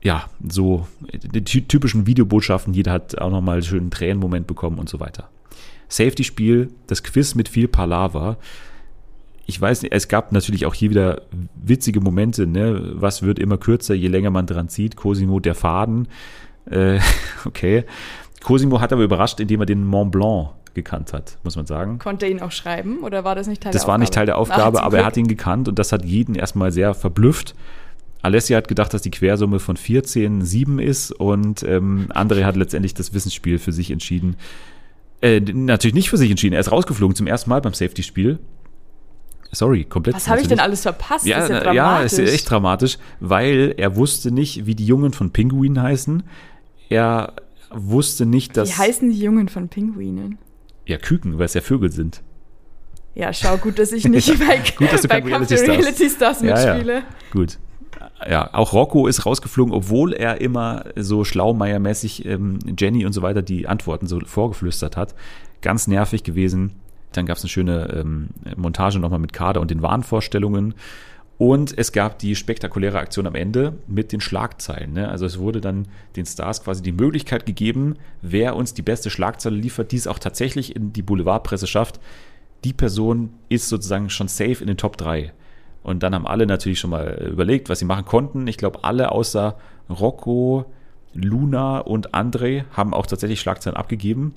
[0.03, 4.89] Ja, so die ty- typischen Videobotschaften, jeder hat auch nochmal einen schönen Tränenmoment bekommen und
[4.89, 5.31] so weiter.
[5.89, 8.37] Safety-Spiel, das Quiz mit viel Palaver
[9.47, 11.23] ich weiß nicht, es gab natürlich auch hier wieder
[11.55, 12.93] witzige Momente, ne?
[12.95, 14.97] Was wird immer kürzer, je länger man dran zieht.
[14.97, 16.09] Cosimo der Faden.
[16.71, 16.99] Äh,
[17.45, 17.85] okay.
[18.43, 21.99] Cosimo hat aber überrascht, indem er den Mont Blanc gekannt hat, muss man sagen.
[21.99, 24.01] Konnte er ihn auch schreiben oder war das nicht Teil Das der war Aufgabe?
[24.01, 26.35] nicht Teil der Ach, Aufgabe, zum aber er hat ihn gekannt und das hat jeden
[26.35, 27.55] erstmal sehr verblüfft.
[28.23, 32.95] Alessia hat gedacht, dass die Quersumme von 14 7 ist und ähm, André hat letztendlich
[32.95, 34.37] das Wissensspiel für sich entschieden.
[35.21, 36.55] Äh, natürlich nicht für sich entschieden.
[36.55, 38.39] Er ist rausgeflogen zum ersten Mal beim Safety-Spiel.
[39.55, 40.15] Sorry, komplett.
[40.17, 41.25] Was habe ich denn alles verpasst?
[41.27, 41.77] Ja, ist ja dramatisch.
[41.77, 46.23] ja, ist ja echt dramatisch, weil er wusste nicht, wie die Jungen von Pinguin heißen.
[46.89, 47.33] Er
[47.73, 48.69] wusste nicht, dass.
[48.71, 50.39] Wie heißen die Jungen von Pinguinen?
[50.87, 52.21] ja, Küken, weil es ja Vögel sind.
[53.15, 56.11] Ja, schau, gut, dass ich nicht bei, Gut, dass du bei Kampf Reality Stars- Reality
[56.11, 56.55] Stars Ja, ja.
[56.75, 57.03] mitspiele.
[57.33, 57.59] Gut.
[58.29, 63.41] Ja, auch Rocco ist rausgeflogen, obwohl er immer so schlaumeiermäßig ähm, Jenny und so weiter
[63.43, 65.15] die Antworten so vorgeflüstert hat.
[65.63, 66.73] Ganz nervig gewesen.
[67.17, 70.75] Dann gab es eine schöne ähm, Montage nochmal mit Kader und den Warenvorstellungen.
[71.37, 74.93] Und es gab die spektakuläre Aktion am Ende mit den Schlagzeilen.
[74.93, 75.09] Ne?
[75.09, 79.57] Also es wurde dann den Stars quasi die Möglichkeit gegeben, wer uns die beste Schlagzeile
[79.57, 81.99] liefert, die es auch tatsächlich in die Boulevardpresse schafft.
[82.63, 85.33] Die Person ist sozusagen schon safe in den Top 3.
[85.83, 88.47] Und dann haben alle natürlich schon mal überlegt, was sie machen konnten.
[88.47, 89.57] Ich glaube, alle außer
[89.91, 90.67] Rocco,
[91.13, 94.35] Luna und André haben auch tatsächlich Schlagzeilen abgegeben.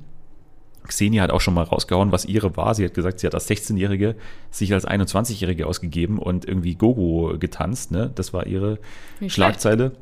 [0.88, 2.74] Xenia hat auch schon mal rausgehauen, was ihre war.
[2.76, 4.16] Sie hat gesagt, sie hat als 16-Jährige
[4.52, 7.92] sich als 21-Jährige ausgegeben und irgendwie Gogo getanzt.
[7.92, 8.12] Ne?
[8.16, 8.80] Das war ihre
[9.20, 9.94] Nicht Schlagzeile.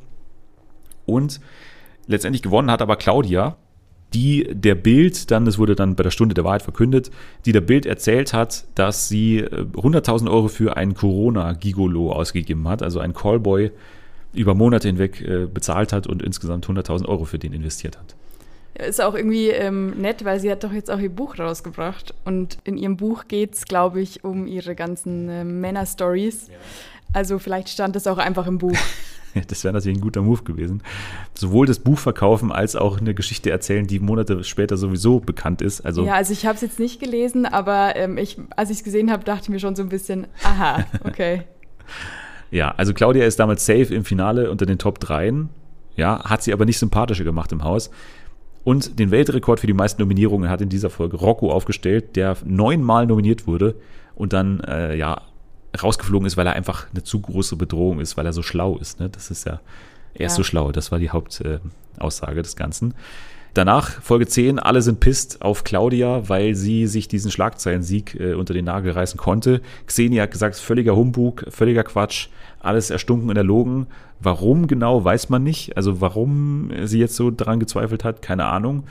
[1.06, 1.40] Und
[2.08, 3.58] letztendlich gewonnen hat aber Claudia,
[4.14, 7.12] die der Bild dann, das wurde dann bei der Stunde der Wahrheit verkündet,
[7.46, 12.82] die der Bild erzählt hat, dass sie äh, 100.000 Euro für einen Corona-Gigolo ausgegeben hat,
[12.82, 13.72] also einen Callboy
[14.34, 18.16] über Monate hinweg äh, bezahlt hat und insgesamt 100.000 Euro für den investiert hat.
[18.76, 22.14] Ist auch irgendwie ähm, nett, weil sie hat doch jetzt auch ihr Buch rausgebracht.
[22.26, 26.50] Und in ihrem Buch geht es, glaube ich, um ihre ganzen äh, Männer-Stories.
[27.14, 28.78] Also vielleicht stand es auch einfach im Buch.
[29.50, 30.82] Das wäre natürlich ein guter Move gewesen.
[31.34, 35.82] Sowohl das Buch verkaufen als auch eine Geschichte erzählen, die Monate später sowieso bekannt ist.
[35.82, 38.84] Also ja, also ich habe es jetzt nicht gelesen, aber ähm, ich, als ich es
[38.86, 41.44] gesehen habe, dachte ich mir schon so ein bisschen, aha, okay.
[42.52, 45.34] Ja, also Claudia ist damals safe im Finale unter den Top 3.
[45.98, 47.90] Ja, hat sie aber nicht sympathischer gemacht im Haus.
[48.66, 53.06] Und den Weltrekord für die meisten Nominierungen hat in dieser Folge Rocco aufgestellt, der neunmal
[53.06, 53.76] nominiert wurde
[54.16, 55.22] und dann äh, ja
[55.82, 59.00] rausgeflogen ist, weil er einfach eine zu große Bedrohung ist, weil er so schlau ist.
[59.00, 59.08] Ne?
[59.10, 59.60] Das ist ja,
[60.16, 60.38] er ist Ja.
[60.38, 60.72] so schlau.
[60.72, 62.96] Das war die Hauptaussage äh, des Ganzen.
[63.56, 68.54] Danach, Folge 10, alle sind pisst auf Claudia, weil sie sich diesen Schlagzeilensieg äh, unter
[68.54, 69.62] den Nagel reißen konnte.
[69.88, 72.28] Xenia hat gesagt, völliger Humbug, völliger Quatsch,
[72.60, 73.88] alles erstunken und erlogen.
[74.20, 75.78] Warum genau, weiß man nicht.
[75.78, 78.84] Also warum sie jetzt so daran gezweifelt hat, keine Ahnung.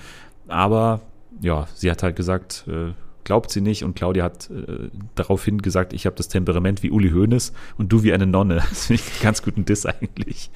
[0.49, 1.03] Aber
[1.43, 2.95] ja, sie hat halt gesagt, äh,
[3.25, 7.11] glaubt sie nicht und Claudia hat äh, daraufhin gesagt, ich habe das Temperament wie Uli
[7.11, 8.63] Hoeneß und du wie eine Nonne.
[8.71, 10.51] Das finde ich einen ganz guten Diss eigentlich.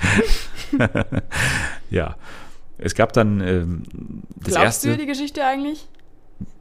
[1.90, 2.16] ja.
[2.78, 3.82] Es gab dann ähm,
[4.36, 4.90] das Glaubst erste.
[4.92, 5.86] du die Geschichte eigentlich?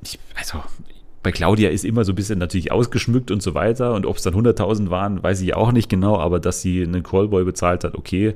[0.03, 0.63] Ich, also,
[1.23, 3.93] bei Claudia ist immer so ein bisschen natürlich ausgeschmückt und so weiter.
[3.93, 6.17] Und ob es dann 100.000 waren, weiß ich auch nicht genau.
[6.17, 8.35] Aber dass sie einen Callboy bezahlt hat, okay,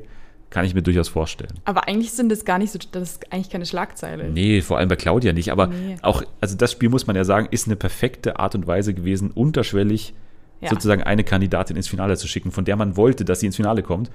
[0.52, 1.54] kann ich mir durchaus vorstellen.
[1.66, 4.30] Aber eigentlich sind das gar nicht so, das ist eigentlich keine Schlagzeile.
[4.30, 5.52] Nee, vor allem bei Claudia nicht.
[5.52, 5.96] Aber Nee.
[6.02, 9.32] auch, also das Spiel muss man ja sagen, ist eine perfekte Art und Weise gewesen,
[9.32, 10.14] unterschwellig
[10.60, 10.70] Ja.
[10.70, 13.82] sozusagen eine Kandidatin ins Finale zu schicken, von der man wollte, dass sie ins Finale
[13.82, 14.12] kommt.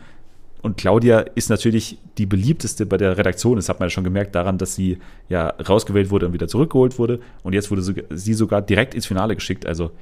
[0.66, 3.54] Und Claudia ist natürlich die beliebteste bei der Redaktion.
[3.54, 4.98] Das hat man ja schon gemerkt daran, dass sie
[5.28, 7.20] ja rausgewählt wurde und wieder zurückgeholt wurde.
[7.44, 9.64] Und jetzt wurde sie sogar direkt ins Finale geschickt.
[9.64, 9.92] Also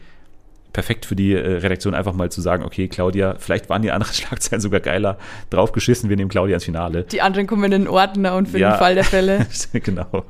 [0.72, 4.14] perfekt für die äh, Redaktion einfach mal zu sagen, okay, Claudia, vielleicht waren die anderen
[4.14, 5.18] Schlagzeilen sogar geiler,
[5.50, 7.02] draufgeschissen, wir nehmen Claudia ins Finale.
[7.04, 8.70] Die anderen kommen in den Ordner und für Ja.
[8.72, 9.46] den Fall der Fälle.
[9.74, 10.24] genau.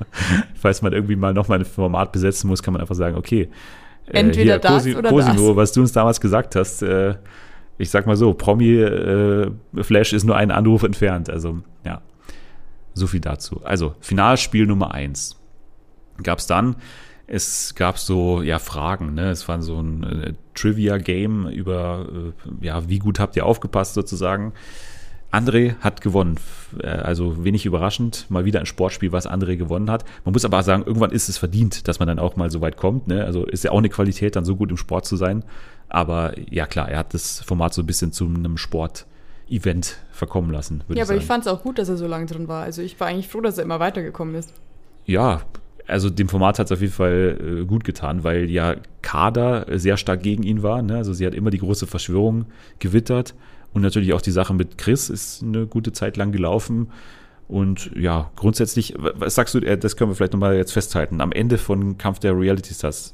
[0.60, 3.48] Falls man irgendwie mal nochmal ein Format besetzen muss, kann man einfach sagen, okay.
[4.08, 5.56] äh, Entweder das oder Cosimo, das.
[5.56, 7.14] was du uns damals gesagt hast, äh,
[7.78, 11.28] ich sag mal so, Promi äh, ist nur einen Anruf entfernt.
[11.30, 12.02] Also, ja.
[12.94, 13.60] So viel dazu.
[13.64, 15.40] Also, Finalspiel Nummer eins
[16.22, 16.76] gab es dann.
[17.26, 19.30] Es gab so, ja, Fragen, ne?
[19.30, 24.52] Es war so ein äh, Trivia-Game über, äh, ja, wie gut habt ihr aufgepasst sozusagen.
[25.34, 26.38] André hat gewonnen.
[26.82, 30.04] Äh, Also wenig überraschend, mal wieder ein Sportspiel, was André gewonnen hat.
[30.24, 32.76] Man muss aber sagen, irgendwann ist es verdient, dass man dann auch mal so weit
[32.76, 33.08] kommt.
[33.08, 33.24] Ne?
[33.24, 35.44] Also ist ja auch eine Qualität, dann so gut im Sport zu sein.
[35.88, 40.82] Aber ja klar, er hat das Format so ein bisschen zu einem Sport-Event verkommen lassen,
[40.88, 41.20] Ja, ich aber sagen.
[41.20, 42.62] ich fand es auch gut, dass er so lange drin war.
[42.62, 44.52] Also ich war eigentlich froh, dass er immer weitergekommen ist.
[45.06, 45.42] ja,
[45.86, 49.98] also dem Format hat es auf jeden Fall äh, gut getan, weil ja Kader sehr
[49.98, 50.80] stark gegen ihn war.
[50.80, 50.96] Ne?
[50.96, 52.46] Also sie hat immer die große Verschwörung
[52.78, 53.34] gewittert.
[53.74, 56.90] Und natürlich auch die Sache mit Chris ist eine gute Zeit lang gelaufen.
[57.46, 61.30] Und ja, grundsätzlich, was sagst du, äh, das können wir vielleicht nochmal jetzt festhalten, am
[61.30, 63.12] Ende von Kampf der Reality Stars,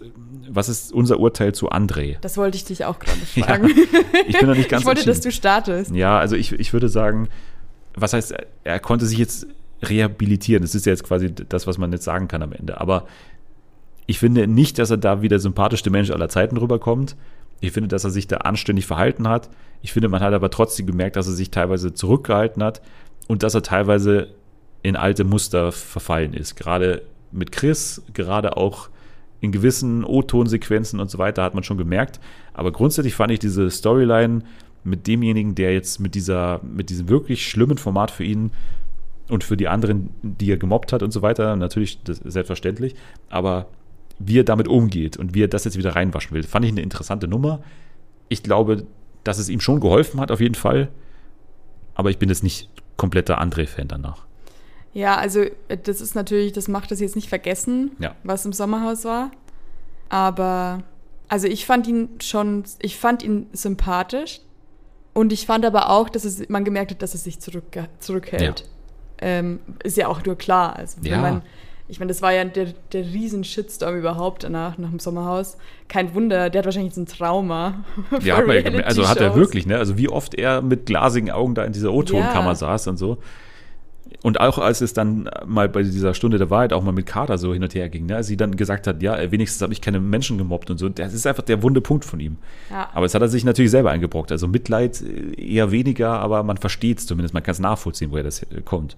[0.48, 2.16] was ist unser Urteil zu André?
[2.20, 3.70] Das wollte ich dich auch gerade Ja, fragen.
[4.28, 5.92] ich bin noch nicht ganz ich wollte, dass du startest.
[5.92, 7.28] Ja, also ich, ich würde sagen,
[7.94, 9.48] was heißt, er- er konnte sich jetzt
[9.82, 10.62] rehabilitieren.
[10.62, 12.80] Das ist ja jetzt quasi das, was man jetzt sagen kann am Ende.
[12.80, 13.06] Aber
[14.06, 17.16] ich finde nicht, dass er da wie der sympathischste Mensch aller Zeiten rüberkommt.
[17.60, 19.50] Ich finde, dass er sich da anständig verhalten hat.
[19.82, 22.80] Ich finde, man hat aber trotzdem gemerkt, dass er sich teilweise zurückgehalten hat
[23.28, 24.28] und dass er teilweise
[24.82, 26.56] in alte Muster verfallen ist.
[26.56, 27.02] Gerade
[27.32, 28.88] mit Chris, gerade auch
[29.40, 32.20] in gewissen O-Ton-Sequenzen und so weiter hat man schon gemerkt.
[32.52, 34.42] Aber grundsätzlich fand ich diese Storyline
[34.84, 38.50] mit demjenigen, der jetzt mit dieser, mit diesem wirklich schlimmen Format für ihn
[39.28, 42.94] und für die anderen, die er gemobbt hat und so weiter, natürlich das selbstverständlich,
[43.28, 43.66] aber
[44.20, 46.82] wie er damit umgeht und wie er das jetzt wieder reinwaschen will, fand ich eine
[46.82, 47.60] interessante Nummer.
[48.28, 48.86] Ich glaube,
[49.24, 50.88] dass es ihm schon geholfen hat, auf jeden Fall.
[51.94, 54.26] Aber ich bin jetzt nicht kompletter André-Fan danach.
[54.92, 58.14] Ja, also äh, das ist natürlich, das macht das jetzt nicht vergessen, Ja.
[58.24, 59.30] was im Sommerhaus war.
[60.08, 60.82] Aber,
[61.28, 64.40] also ich fand ihn schon, ich fand ihn sympathisch.
[65.12, 67.64] Und ich fand aber auch, dass es, man gemerkt hat, dass es sich zurück,
[67.98, 68.64] zurückhält.
[69.20, 70.76] Ähm, ist ja auch nur klar.
[70.76, 71.20] Also wenn Ja.
[71.20, 71.42] man,
[71.90, 75.56] ich meine, das war ja der, der riesen Shitstorm überhaupt danach, nach dem Sommerhaus.
[75.88, 77.84] Kein Wunder, der hat wahrscheinlich jetzt ein Trauma.
[78.22, 79.76] Ja, hat man also hat er wirklich, ne?
[79.76, 82.54] Also wie oft er mit glasigen Augen da in dieser O-Tonkammer Ja.
[82.54, 83.18] saß und so.
[84.22, 87.38] Und auch als es dann mal bei dieser Stunde der Wahrheit auch mal mit Kader
[87.38, 88.16] so hin und her ging, ne?
[88.16, 91.14] als sie dann gesagt hat, ja, wenigstens habe ich keine Menschen gemobbt und so, das
[91.14, 92.36] ist einfach der wunde Punkt von ihm.
[92.70, 92.90] Ja.
[92.92, 94.30] Aber es hat er sich natürlich selber eingebrockt.
[94.30, 98.24] Also Mitleid äh, eher weniger, aber man versteht es zumindest, man kann es nachvollziehen, woher
[98.24, 98.96] das äh, kommt.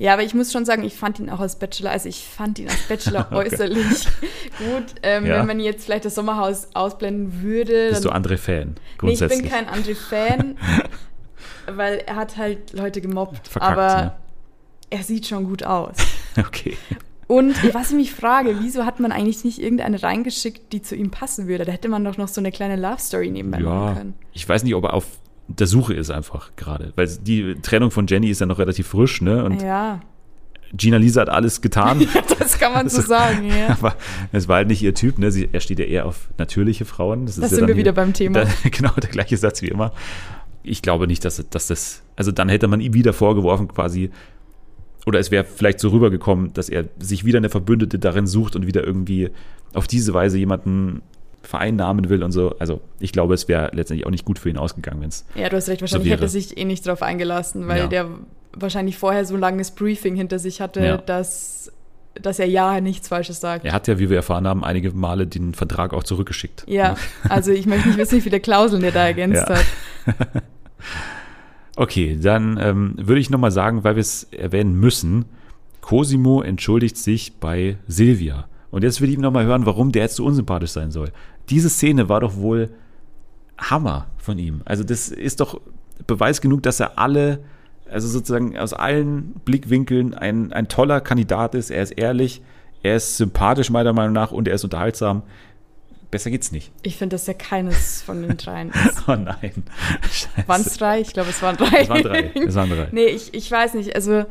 [0.00, 2.58] Ja, aber ich muss schon sagen, ich fand ihn auch als Bachelor, also ich fand
[2.58, 3.36] ihn als Bachelor Okay.
[3.52, 4.06] äußerlich
[4.58, 4.84] gut.
[5.02, 5.38] Ähm, Ja.
[5.38, 7.90] Wenn man jetzt vielleicht das Sommerhaus ausblenden würde.
[7.90, 9.42] Bist du dann- André-Fan, nee, ich grundsätzlich?
[9.42, 10.56] bin kein André-Fan,
[11.76, 13.46] weil er hat halt Leute gemobbt.
[13.46, 14.12] Verkackt, aber ne?
[14.90, 15.96] er sieht schon gut aus.
[16.38, 16.76] Okay.
[17.26, 21.10] Und was ich mich frage, wieso hat man eigentlich nicht irgendeine reingeschickt, die zu ihm
[21.10, 21.64] passen würde?
[21.64, 24.14] Da hätte man doch noch so eine kleine Love-Story nebenbei machen Ja, können.
[24.32, 25.04] ich weiß nicht, ob er auf
[25.58, 26.92] der Suche ist einfach gerade.
[26.96, 29.44] Weil die Trennung von Jenny ist ja noch relativ frisch, ne?
[29.44, 30.00] Und Ja,
[30.72, 32.06] Gina Lisa hat alles getan.
[32.38, 33.68] das kann man so Also, sagen, ja.
[33.80, 33.96] Aber
[34.32, 35.30] es war halt nicht ihr Typ, ne?
[35.32, 37.26] Sie, er steht ja eher auf natürliche Frauen.
[37.26, 38.44] Das, Das ja sind wir hier- wieder beim Thema.
[38.44, 39.92] Da, genau, der gleiche Satz wie immer.
[40.62, 44.10] Ich glaube nicht, dass, dass das, also dann hätte man ihm wieder vorgeworfen quasi,
[45.06, 48.66] oder es wäre vielleicht so rübergekommen, dass er sich wieder eine Verbündete darin sucht und
[48.66, 49.30] wieder irgendwie
[49.72, 51.00] auf diese Weise jemanden
[51.42, 52.54] vereinnahmen will und so.
[52.58, 55.24] Also ich glaube, es wäre letztendlich auch nicht gut für ihn ausgegangen, wenn es.
[55.34, 56.16] Ja, du hast recht, wahrscheinlich wäre.
[56.16, 57.86] hätte er sich eh nicht drauf eingelassen, weil Ja.
[57.86, 58.06] der
[58.52, 60.96] wahrscheinlich vorher so ein langes Briefing hinter sich hatte, Ja.
[60.98, 61.72] dass,
[62.20, 63.64] dass er ja nichts Falsches sagt.
[63.64, 66.64] Er hat ja, wie wir erfahren haben, einige Male den Vertrag auch zurückgeschickt.
[66.66, 66.96] Ja,
[67.28, 69.56] also ich möchte nicht wissen, wie viele Klauseln der da ergänzt Ja.
[69.56, 69.64] hat.
[71.76, 75.24] Okay, dann ähm, würde ich nochmal sagen, weil wir es erwähnen müssen,
[75.80, 78.48] Cosimo entschuldigt sich bei Silvia.
[78.70, 81.10] Und jetzt will ich nochmal hören, warum der jetzt so unsympathisch sein soll.
[81.48, 82.70] Diese Szene war doch wohl
[83.58, 84.62] Hammer von ihm.
[84.64, 85.60] Also das ist doch
[86.06, 87.40] Beweis genug, dass er alle,
[87.90, 91.70] also sozusagen aus allen Blickwinkeln ein, ein toller Kandidat ist.
[91.70, 92.42] Er ist ehrlich,
[92.82, 95.22] er ist sympathisch meiner Meinung nach und er ist unterhaltsam.
[96.10, 96.72] Besser geht's nicht.
[96.82, 99.04] Ich finde, dass er keines von den dreien ist.
[99.06, 99.64] Oh nein.
[100.46, 101.00] Waren es drei?
[101.00, 101.82] Ich glaube, es waren drei.
[101.82, 102.32] Es waren drei.
[102.34, 102.88] Es waren drei.
[102.90, 103.94] nee, ich, ich weiß nicht.
[103.94, 104.24] Also,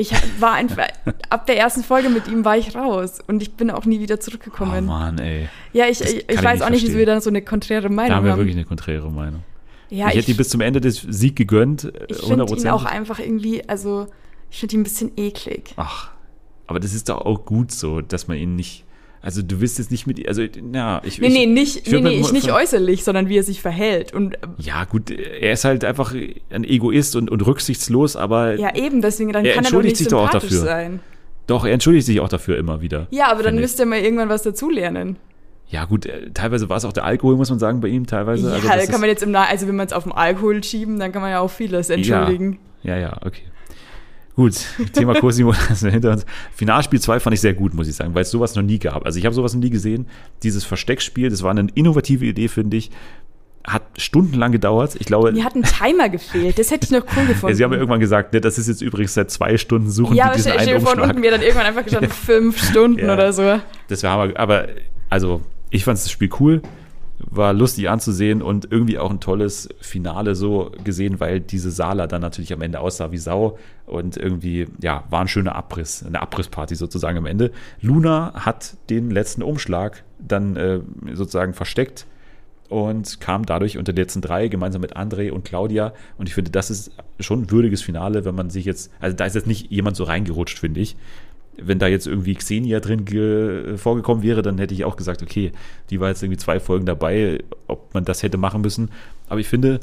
[0.00, 0.88] ich war einfach,
[1.28, 4.14] ab der ersten Folge mit ihm war ich raus und ich bin auch nie wieder
[4.16, 4.86] Oh zurückgekommen.
[4.86, 5.48] Mann, ey.
[5.72, 7.88] ja, ich, ich, ich ich weiß nicht auch nicht, wieso wir da so eine konträre
[7.88, 8.38] Meinung Da haben wir haben.
[8.38, 9.42] wirklich eine konträre Meinung.
[9.90, 12.70] ja, ich hätte ihm bis zum Ende des Sieg gegönnt, äh, ich finde ihn 100%.
[12.70, 14.06] auch einfach irgendwie, also,
[14.50, 15.74] ich finde ihn ein bisschen eklig.
[15.76, 16.10] Ach,
[16.66, 18.84] aber das ist doch auch gut so, dass man ihn nicht.
[19.22, 21.18] Also du willst jetzt nicht mit, also ja, ich.
[21.20, 23.60] Nee, ich, nee, nicht, ich nee, nee, ich nicht von- äußerlich, sondern wie er sich
[23.60, 24.14] verhält.
[24.14, 26.14] Und äh, Ja, gut, er ist halt einfach
[26.50, 29.92] ein Egoist und, und rücksichtslos, aber ja, eben, deswegen, dann Er kann er doch entschuldigt
[29.92, 30.58] nicht sich doch auch dafür.
[30.60, 31.00] sein.
[31.46, 33.08] doch, er entschuldigt sich auch dafür immer wieder.
[33.10, 33.62] Ja, aber dann finde ich.
[33.64, 35.16] müsst ihr mal irgendwann was dazulernen.
[35.68, 38.48] Ja, gut, äh, teilweise war es auch der Alkohol, muss man sagen, bei ihm, teilweise.
[38.48, 40.12] Ja, also da das kann man jetzt im Nach also wenn man es auf den
[40.12, 42.58] Alkohol schieben, dann kann man ja auch vieles entschuldigen.
[42.82, 43.42] Ja, ja, okay.
[44.36, 44.54] Gut,
[44.92, 46.24] Thema Cosimo hinter uns.
[46.54, 49.04] Finalspiel 2 fand ich sehr gut, muss ich sagen, weil es sowas noch nie gab.
[49.04, 50.06] Also ich habe sowas noch nie gesehen.
[50.42, 52.90] Dieses Versteckspiel, das war eine innovative Idee, finde ich.
[53.66, 54.96] Hat stundenlang gedauert.
[54.98, 57.48] Ich glaube, Mir hat ein Timer gefehlt, das hätte ich noch cool gefunden.
[57.48, 60.16] ja, sie haben ja irgendwann gesagt, ne, das ist jetzt übrigens seit zwei Stunden suchen
[60.16, 61.04] ja, die aber diesen stell einen Umschlag.
[61.04, 63.12] unten mir dann irgendwann einfach gestanden, fünf Stunden Ja.
[63.12, 63.60] oder so.
[63.88, 64.68] Das wäre aber, aber
[65.10, 66.62] also ich fand das Spiel cool,
[67.28, 72.22] war lustig anzusehen und irgendwie auch ein tolles Finale so gesehen, weil diese Sala dann
[72.22, 76.74] natürlich am Ende aussah wie Sau und irgendwie, ja, war ein schöner Abriss, eine Abrissparty
[76.74, 77.50] sozusagen am Ende.
[77.80, 80.80] Luna hat den letzten Umschlag dann äh,
[81.14, 82.06] sozusagen versteckt
[82.70, 85.92] und kam dadurch unter die letzten drei gemeinsam mit André und Claudia.
[86.18, 89.24] Und ich finde, das ist schon ein würdiges Finale, wenn man sich jetzt, also da
[89.24, 90.96] ist jetzt nicht jemand so reingerutscht, finde ich.
[91.56, 95.52] Wenn da jetzt irgendwie Xenia drin ge- vorgekommen wäre, dann hätte ich auch gesagt, okay,
[95.90, 98.90] die war jetzt irgendwie zwei Folgen dabei, ob man das hätte machen müssen.
[99.28, 99.80] Aber ich finde,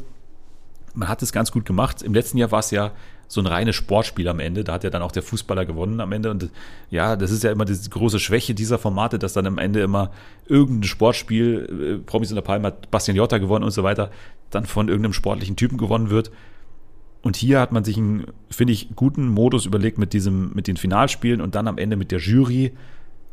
[0.94, 2.02] man hat es ganz gut gemacht.
[2.02, 2.92] Im letzten Jahr war es ja
[3.28, 4.64] so ein reines Sportspiel am Ende.
[4.64, 6.30] Da hat ja dann auch der Fußballer gewonnen am Ende.
[6.30, 6.50] Und
[6.90, 10.10] ja, das ist ja immer die große Schwäche dieser Formate, dass dann am Ende immer
[10.46, 14.10] irgendein Sportspiel, äh, Promis in der Palme hat Bastian Jotta gewonnen und so weiter,
[14.50, 16.30] dann von irgendeinem sportlichen Typen gewonnen wird.
[17.22, 20.76] Und hier hat man sich einen, finde ich, guten Modus überlegt mit diesem, mit den
[20.76, 22.72] Finalspielen und dann am Ende mit der Jury,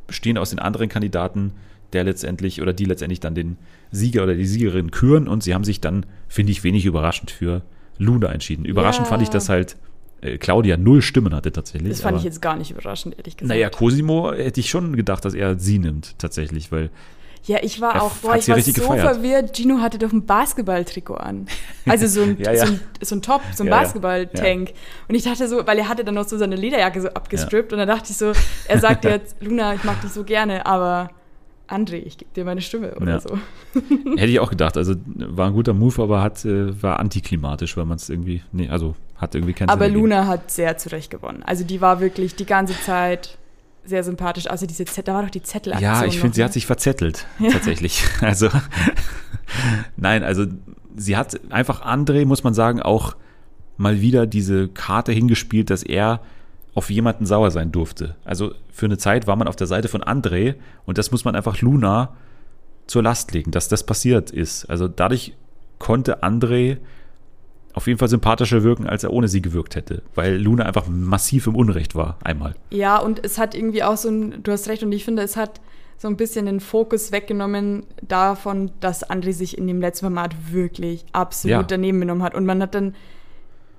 [0.07, 1.53] bestehend aus den anderen Kandidaten,
[1.93, 3.57] der letztendlich oder die letztendlich dann den
[3.91, 7.61] Sieger oder die Siegerin küren und sie haben sich dann, finde ich, wenig überraschend für
[7.97, 8.65] Luna entschieden.
[8.65, 9.09] Überraschend Ja.
[9.11, 9.77] fand ich, dass halt
[10.21, 11.89] äh, Claudia null Stimmen hatte tatsächlich.
[11.91, 13.47] Das fand ich jetzt gar nicht überraschend, ehrlich gesagt.
[13.47, 16.89] Naja, Cosimo hätte ich schon gedacht, dass er sie nimmt, tatsächlich, weil
[17.45, 19.01] Ja, ich war Er auch, boah, ich war so gefeiert.
[19.01, 19.55] verwirrt.
[19.55, 21.45] Gino hatte doch ein Basketballtrikot an.
[21.87, 22.65] Also so ein, Ja, ja.
[22.65, 23.79] So, ein so ein Top, so ein Ja.
[23.81, 24.73] Basketball-Tank.
[25.07, 27.79] Und ich dachte so, weil er hatte dann noch so seine Lederjacke so abgestrippt und
[27.79, 28.31] dann dachte ich so,
[28.67, 31.11] er sagt jetzt, Luna, ich mag dich so gerne, aber
[31.67, 33.37] André, ich gebe dir meine Stimme oder so.
[34.17, 34.77] hätte ich auch gedacht.
[34.77, 38.69] Also war ein guter Move, aber hat, äh, war antiklimatisch, weil man es irgendwie, nee,
[38.69, 39.93] also hat irgendwie keinen Aber Sinn.
[39.95, 41.43] Luna hat sehr zurecht gewonnen.
[41.45, 43.37] Also die war wirklich die ganze Zeit
[43.85, 44.47] sehr sympathisch.
[44.47, 45.91] Also diese Zettel, da war doch die Zettelaktion.
[45.91, 46.45] Ja, ich finde, sie ne?
[46.45, 48.03] hat sich verzettelt, tatsächlich.
[48.21, 48.49] Also,
[49.97, 50.45] nein, also
[50.95, 53.15] sie hat einfach André, muss man sagen, auch
[53.77, 56.21] mal wieder diese Karte hingespielt, dass er
[56.73, 58.15] auf jemanden sauer sein durfte.
[58.25, 60.55] Also für eine Zeit war man auf der Seite von André
[60.85, 62.15] und das muss man einfach Luna
[62.87, 64.65] zur Last legen, dass das passiert ist.
[64.65, 65.33] Also dadurch
[65.79, 66.77] konnte André
[67.75, 71.45] auf jeden Fall sympathischer wirken, als er ohne sie gewirkt hätte, weil Luna einfach massiv
[71.47, 72.55] im Unrecht war, einmal.
[72.71, 75.35] Ja, und es hat irgendwie auch so ein, du hast recht, und ich finde, es
[75.37, 75.59] hat
[75.97, 81.05] so ein bisschen den Fokus weggenommen davon, dass André sich in dem letzten Format wirklich
[81.13, 81.63] absolut Ja.
[81.63, 82.35] daneben genommen hat.
[82.35, 82.95] Und man hat dann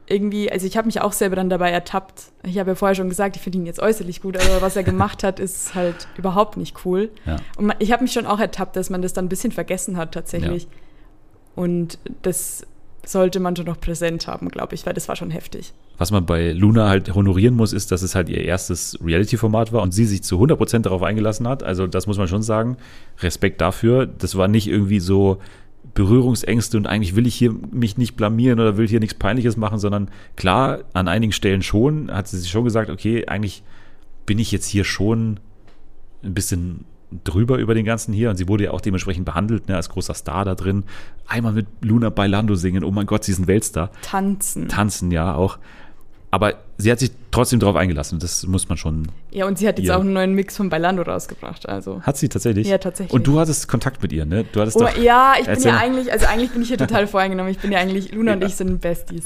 [0.09, 2.33] irgendwie, also ich habe mich auch selber dann dabei ertappt.
[2.45, 4.83] Ich habe ja vorher schon gesagt, ich finde ihn jetzt äußerlich gut, aber was er
[4.85, 7.11] gemacht hat, ist halt überhaupt nicht cool.
[7.27, 7.37] Ja.
[7.57, 10.13] Und ich habe mich schon auch ertappt, dass man das dann ein bisschen vergessen hat
[10.13, 10.69] tatsächlich.
[11.55, 12.67] Und das
[13.09, 15.73] sollte man schon noch präsent haben, glaube ich, weil das war schon heftig.
[15.99, 19.83] Was man bei Luna halt honorieren muss, ist, dass es halt ihr erstes Reality-Format war
[19.83, 21.63] und sie sich zu 100% darauf eingelassen hat.
[21.63, 22.77] Also das muss man schon sagen.
[23.21, 24.07] Respekt dafür.
[24.07, 25.39] Das war nicht irgendwie so
[25.95, 29.79] Berührungsängste und eigentlich will ich hier mich nicht blamieren oder will hier nichts Peinliches machen,
[29.79, 33.63] sondern klar, an einigen Stellen schon, hat sie sich schon gesagt, okay, eigentlich
[34.27, 35.39] bin ich jetzt hier schon
[36.23, 36.85] ein bisschen
[37.25, 40.15] drüber über den ganzen hier und sie wurde ja auch dementsprechend behandelt, ne, als großer
[40.15, 40.85] Star da drin.
[41.27, 44.69] Einmal mit Luna Bailando singen, oh mein Gott, sie ist ein Weltstar Tanzen.
[44.69, 45.59] tanzen ja auch.
[46.31, 48.19] Aber sie hat sich trotzdem darauf eingelassen.
[48.19, 49.09] Das muss man schon.
[49.31, 49.97] Ja, und sie hat jetzt Ja.
[49.97, 51.69] auch einen neuen Mix von Bailando rausgebracht.
[51.69, 52.01] Also.
[52.03, 52.67] Hat sie tatsächlich?
[52.67, 53.13] Ja, tatsächlich.
[53.13, 54.45] Und du hattest Kontakt mit ihr, ne?
[54.51, 54.97] Du hattest Oh, doch.
[54.97, 55.85] ja, ich bin Erzähl ja mal.
[55.85, 57.51] eigentlich, also eigentlich bin ich hier total voreingenommen.
[57.53, 58.47] Ich bin ja eigentlich, Luna und Ja.
[58.47, 59.25] ich sind Besties.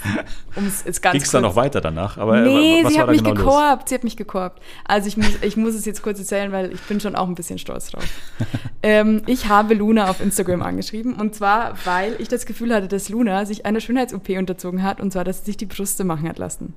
[0.57, 2.19] Um es jetzt ganz Ging es dann noch weiter danach?
[2.19, 3.45] Aber nee, was sie war hat da mich genau los?
[3.45, 3.89] gekorbt.
[3.89, 4.61] Sie hat mich gekorbt.
[4.85, 7.35] Also ich muss, ich muss es jetzt kurz erzählen, weil ich bin schon auch ein
[7.37, 8.05] bisschen stolz drauf.
[8.83, 13.09] ähm, ich habe Luna auf Instagram angeschrieben und zwar, weil ich das Gefühl hatte, dass
[13.09, 16.39] Luna sich einer Schönheits-OP unterzogen hat und zwar, dass sie sich die Brüste machen hat
[16.39, 16.75] lassen.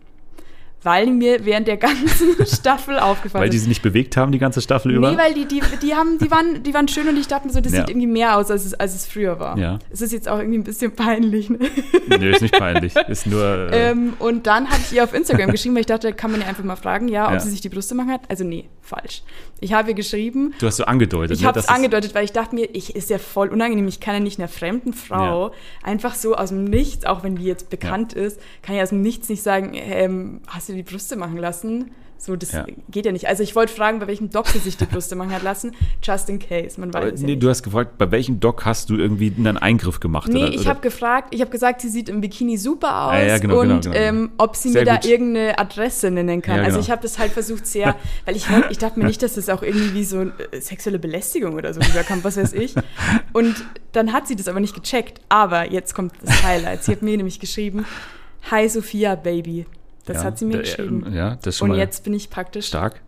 [0.84, 3.64] Weil mir während der ganzen Staffel aufgefallen Weil die ist.
[3.64, 5.12] sich nicht bewegt haben die ganze Staffel über?
[5.12, 7.54] Nee, weil die, die, die, haben, die, waren, die waren schön und ich dachte mir
[7.54, 7.80] so, das Ja.
[7.80, 9.58] sieht irgendwie mehr aus, als es, als es früher war.
[9.58, 9.80] Ja.
[9.92, 11.50] Es ist jetzt auch irgendwie ein bisschen peinlich.
[11.50, 11.60] Ne?
[12.08, 12.96] nee, ist nicht peinlich.
[13.08, 13.44] Ist nur.
[13.72, 16.42] Äh, Ähm, und dann habe ich ihr auf Instagram geschrieben, weil ich dachte, kann man
[16.42, 17.40] ihr einfach mal fragen, ja, ob Ja.
[17.40, 18.22] sie sich die Brüste machen hat.
[18.30, 19.24] Also nee, falsch.
[19.62, 21.38] Ich habe ihr geschrieben, du hast so angedeutet.
[21.38, 23.88] ich ne, habe es angedeutet, weil ich dachte mir, ich ist ja voll unangenehm.
[23.88, 27.46] Ich kann ja nicht einer fremden Frau einfach so aus dem Nichts, auch wenn die
[27.46, 31.16] jetzt bekannt ist, kann ja aus dem Nichts nicht sagen, ähm, hast du die Brüste
[31.16, 31.92] machen lassen?
[32.18, 32.66] So, das Ja.
[32.90, 33.28] geht ja nicht.
[33.28, 36.30] Also ich wollte fragen, bei welchem Doc sie sich die Brüste machen hat lassen, just
[36.30, 36.80] in case.
[36.80, 37.44] Man weiß Aber, es ja nee, nicht.
[37.44, 40.30] du hast gefragt, bei welchem Doc hast du irgendwie einen Eingriff gemacht?
[40.32, 43.24] Nee, oder, ich habe gefragt, ich habe gesagt, sie sieht im Bikini super aus Ah,
[43.24, 43.96] ja, genau, und genau, genau.
[43.96, 45.06] Ähm, ob sie Sehr mir da gut.
[45.06, 46.60] irgendeine Adresse nennen kann.
[46.60, 46.80] Also genau.
[46.80, 47.94] ich habe das halt versucht sehr,
[48.26, 51.56] weil ich, ich dachte mir nicht, dass das auch irgendwie wie so äh, sexuelle Belästigung
[51.56, 52.74] oder so rüberkam, was weiß ich.
[53.34, 55.20] Und dann hat sie das aber nicht gecheckt.
[55.28, 56.86] Aber jetzt kommt das Highlight.
[56.86, 57.86] Sie hat mir nämlich geschrieben,
[58.50, 59.66] Hi Sophia Baby.
[60.06, 61.14] Das Ja, hat sie mir da- geschrieben.
[61.14, 63.02] Ja, das schon Und jetzt bin ich praktisch stark.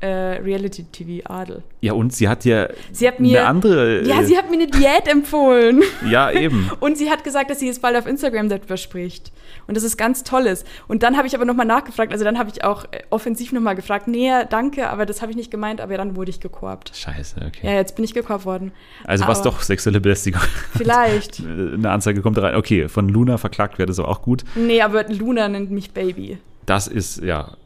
[0.00, 1.62] äh, Reality-TV Adel.
[1.82, 4.02] Ja, und sie hat ja Sie hat mir, eine andere.
[4.06, 5.82] ja, äh, sie hat mir eine Diät empfohlen.
[6.08, 6.70] ja, eben.
[6.80, 9.30] Und sie hat gesagt, dass sie jetzt bald auf Instagram darüber spricht.
[9.66, 10.64] Und das ist ganz Tolles.
[10.88, 13.74] Und dann habe ich aber nochmal nachgefragt, also dann habe ich auch äh, offensiv nochmal
[13.74, 16.92] gefragt, nee, danke, aber das habe ich nicht gemeint, aber dann wurde ich gekorbt.
[16.94, 17.66] Scheiße, okay.
[17.66, 18.72] Ja, jetzt bin ich gekorbt worden.
[19.04, 20.40] also was aber- doch sexuelle Belästigung.
[20.76, 21.40] Vielleicht.
[21.44, 22.56] Eine Anzeige kommt da rein.
[22.56, 24.44] Okay, von Luna verklagt wäre das aber auch gut.
[24.54, 26.38] Nee, aber Luna nennt mich Baby.
[26.66, 27.56] Das ist, ja.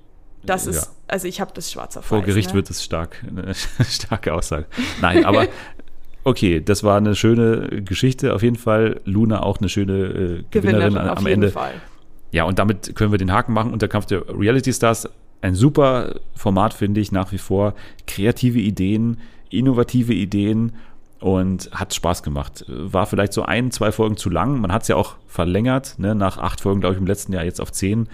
[0.43, 0.73] Das ja.
[0.73, 2.55] ist, also ich habe das schwarz auf Vor Gericht ne?
[2.55, 3.25] wird es stark.
[3.27, 3.55] Eine
[3.89, 4.67] starke Aussage.
[5.01, 5.47] Nein, aber
[6.25, 8.35] okay, das war eine schöne Geschichte.
[8.35, 11.51] Auf jeden Fall Luna auch eine schöne äh, Gewinnerin, auf am jeden Ende.
[11.51, 11.75] Fall.
[12.33, 13.73] Ja, und damit können wir den Haken machen.
[13.73, 15.09] Unter Kampf der Reality Stars.
[15.41, 17.75] Ein super Format, finde ich, nach wie vor.
[18.07, 19.19] Kreative Ideen,
[19.51, 20.73] innovative Ideen
[21.21, 22.65] und hat Spaß gemacht.
[22.69, 24.61] War vielleicht so ein, zwei Folgen zu lang.
[24.61, 26.15] Man hat es ja auch verlängert, ne?
[26.15, 28.09] nach acht Folgen, glaube ich, im letzten Jahr jetzt auf zehn.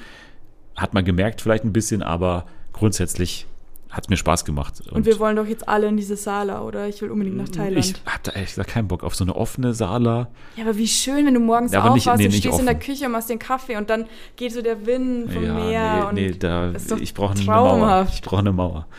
[0.77, 3.47] Hat man gemerkt vielleicht ein bisschen, aber grundsätzlich
[3.91, 4.81] hat es mir Spaß gemacht.
[4.91, 6.89] Und, wir wollen doch jetzt alle in diese Sala, oder?
[6.89, 7.85] Ich will unbedingt nach Thailand.
[7.85, 10.29] ich da ehrlich gesagt keinen Bock auf so eine offene Sala.
[10.57, 12.87] ja, aber wie schön, wenn du morgens Ja, aufwachst nee, und stehst in der offen.
[12.87, 16.07] Küche und machst den Kaffee und dann geht so der Wind vom ja, Meer.
[16.09, 18.07] und nee, nee, da, ich brauche eine Mauer.
[18.13, 18.87] Ich brauche eine Mauer.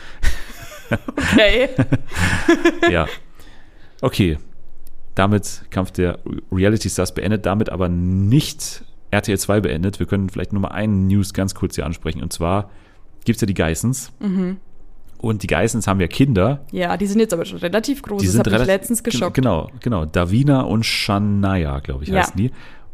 [1.16, 1.70] Okay.
[2.90, 3.06] ja.
[4.00, 4.38] Okay.
[5.14, 6.18] Damit Kampf der
[6.50, 9.98] Reality Stars beendet, damit aber nicht RTL 2 beendet.
[9.98, 12.22] Wir können vielleicht nur mal einen News ganz kurz hier ansprechen.
[12.22, 12.70] Und zwar
[13.24, 14.12] gibt es ja die Geissens.
[14.20, 14.58] Mhm.
[15.22, 16.66] Und die Geissens haben ja Kinder.
[16.72, 18.20] Ja, die sind jetzt aber schon relativ groß.
[18.20, 19.34] Die das sind hat mich relativ- letztens geschockt.
[19.34, 20.04] Genau, genau.
[20.04, 22.20] Davina und Shania, glaube ich, Ja.
[22.20, 22.50] heißen die.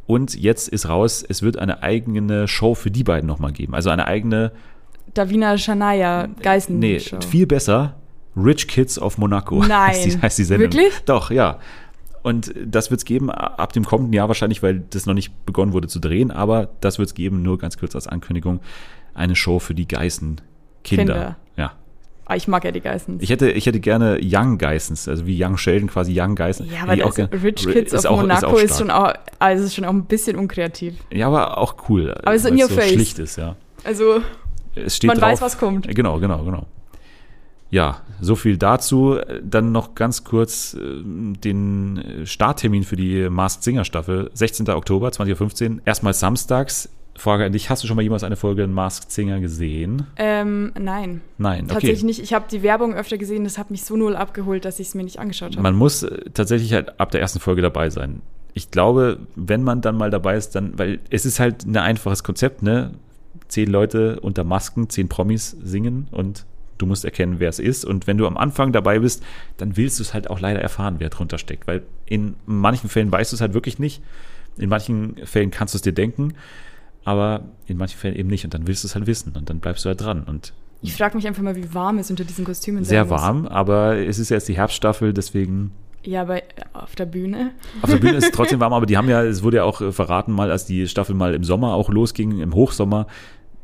[0.06, 3.74] Und jetzt ist raus, es wird eine eigene Show für die beiden nochmal geben.
[3.74, 4.52] Also eine eigene,
[5.14, 6.78] Davina Shania Geißen.
[6.78, 7.18] nee, Show.
[7.26, 7.96] viel besser,
[8.36, 9.60] Rich Kids of Monaco.
[9.64, 9.70] Nein.
[9.88, 10.70] heißt die, heißt die Sendung.
[10.72, 10.92] Wirklich?
[11.06, 11.58] Doch, ja.
[12.22, 15.72] Und das wird es geben ab dem kommenden Jahr wahrscheinlich, weil das noch nicht begonnen
[15.72, 18.60] wurde zu drehen, aber das wird es geben, nur ganz kurz als Ankündigung,
[19.14, 20.40] eine Show für die Geißen
[20.84, 21.14] Kinder.
[21.14, 21.36] Kinder.
[22.30, 23.22] Ah, ich mag ja die Geissens.
[23.22, 26.70] Ich hätte, ich hätte gerne Young Geissens, also wie Young Sheldon quasi Young Geissens.
[26.70, 28.78] ja, aber Die das gern- Rich Kids ist of auch- Monaco auch ist, stark.
[28.78, 30.94] schon auch, also ist schon auch ein bisschen unkreativ.
[31.10, 32.12] Ja, aber auch cool.
[32.22, 32.90] Aber es ist in your so face.
[32.92, 33.56] schlicht ist, ja.
[33.82, 34.20] Also,
[35.04, 35.88] man drauf, weiß, was kommt.
[35.88, 36.66] Genau, genau, genau.
[37.70, 39.16] Ja, so viel dazu.
[39.42, 44.68] Dann noch ganz kurz äh, den Starttermin für die Masked Singer Staffel, 16.
[44.70, 45.82] Oktober 2015.
[45.84, 46.88] Erstmal samstags.
[47.18, 50.06] Frage an dich, hast du schon mal jemals eine Folge Masked Singer gesehen?
[50.16, 51.20] Ähm, nein.
[51.36, 51.74] Nein, okay.
[51.74, 52.20] Tatsächlich nicht.
[52.20, 54.94] Ich habe die Werbung öfter gesehen, das hat mich so null abgeholt, dass ich es
[54.94, 55.62] mir nicht angeschaut habe.
[55.62, 58.22] Man muss äh, tatsächlich halt ab der ersten Folge dabei sein.
[58.54, 62.24] Ich glaube, wenn man dann mal dabei ist, dann, weil es ist halt ein einfaches
[62.24, 62.92] Konzept, ne?
[63.48, 66.44] Zehn Leute unter Masken, zehn Promis singen und
[66.78, 67.84] du musst erkennen, wer es ist.
[67.84, 69.22] Und wenn du am Anfang dabei bist,
[69.56, 71.66] dann willst du es halt auch leider erfahren, wer drunter steckt.
[71.66, 74.02] Weil in manchen Fällen weißt du es halt wirklich nicht.
[74.56, 76.34] In manchen Fällen kannst du es dir denken,
[77.08, 78.44] aber in manchen Fällen eben nicht.
[78.44, 80.24] Und dann willst du es halt wissen und dann bleibst du halt dran.
[80.24, 80.52] Und
[80.82, 83.96] Ich frage mich einfach mal, wie warm es unter diesen Kostümen sein sehr warm, aber
[83.96, 85.72] es ist jetzt die Herbststaffel, deswegen
[86.04, 86.42] Ja, aber
[86.74, 87.52] auf der Bühne.
[87.80, 89.80] Auf der Bühne ist es trotzdem warm, aber die haben ja, es wurde ja auch
[89.80, 93.06] äh, verraten mal, als die Staffel mal im Sommer auch losging, im Hochsommer,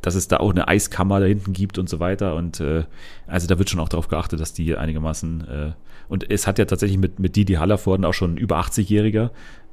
[0.00, 2.36] dass es da auch eine Eiskammer da hinten gibt und so weiter.
[2.36, 2.84] Und äh,
[3.26, 5.72] also da wird schon auch darauf geachtet, dass die einigermaßen äh,
[6.08, 9.30] und es hat ja tatsächlich mit, mit Didi Hallervorden auch schon über 80-Jähriger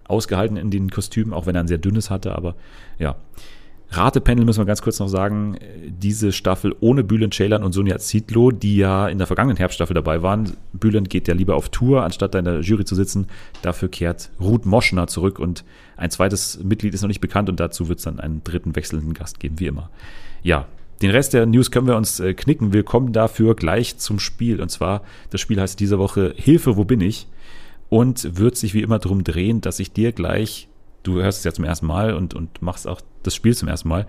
[0.08, 2.56] ausgehalten in den Kostümen, auch wenn er ein sehr dünnes hatte, aber
[3.00, 3.16] ja.
[3.94, 8.52] Ratepanel müssen wir ganz kurz noch sagen, diese Staffel ohne Bülent Ceylan und Sonja Zietlow,
[8.52, 10.54] die ja in der vergangenen Herbststaffel dabei waren.
[10.72, 13.28] Bülent geht ja lieber auf Tour, anstatt da in der Jury zu sitzen.
[13.62, 15.66] Dafür kehrt Ruth Moschner zurück und
[15.98, 19.14] ein zweites Mitglied ist noch nicht bekannt und dazu wird es dann einen dritten wechselnden
[19.14, 19.90] Gast geben, wie immer.
[20.42, 20.68] Ja,
[21.02, 22.74] den Rest der News können wir uns äh, knicken.
[22.74, 24.62] Wir kommen dafür gleich zum Spiel.
[24.62, 27.28] Und zwar, das Spiel heißt diese Woche Hilfe, wo bin ich?
[27.90, 30.70] Und wird sich wie immer darum drehen, dass ich dir gleich
[31.04, 33.90] du hörst es ja zum ersten Mal und, und machst auch das Spiel zum ersten
[33.90, 34.08] Mal.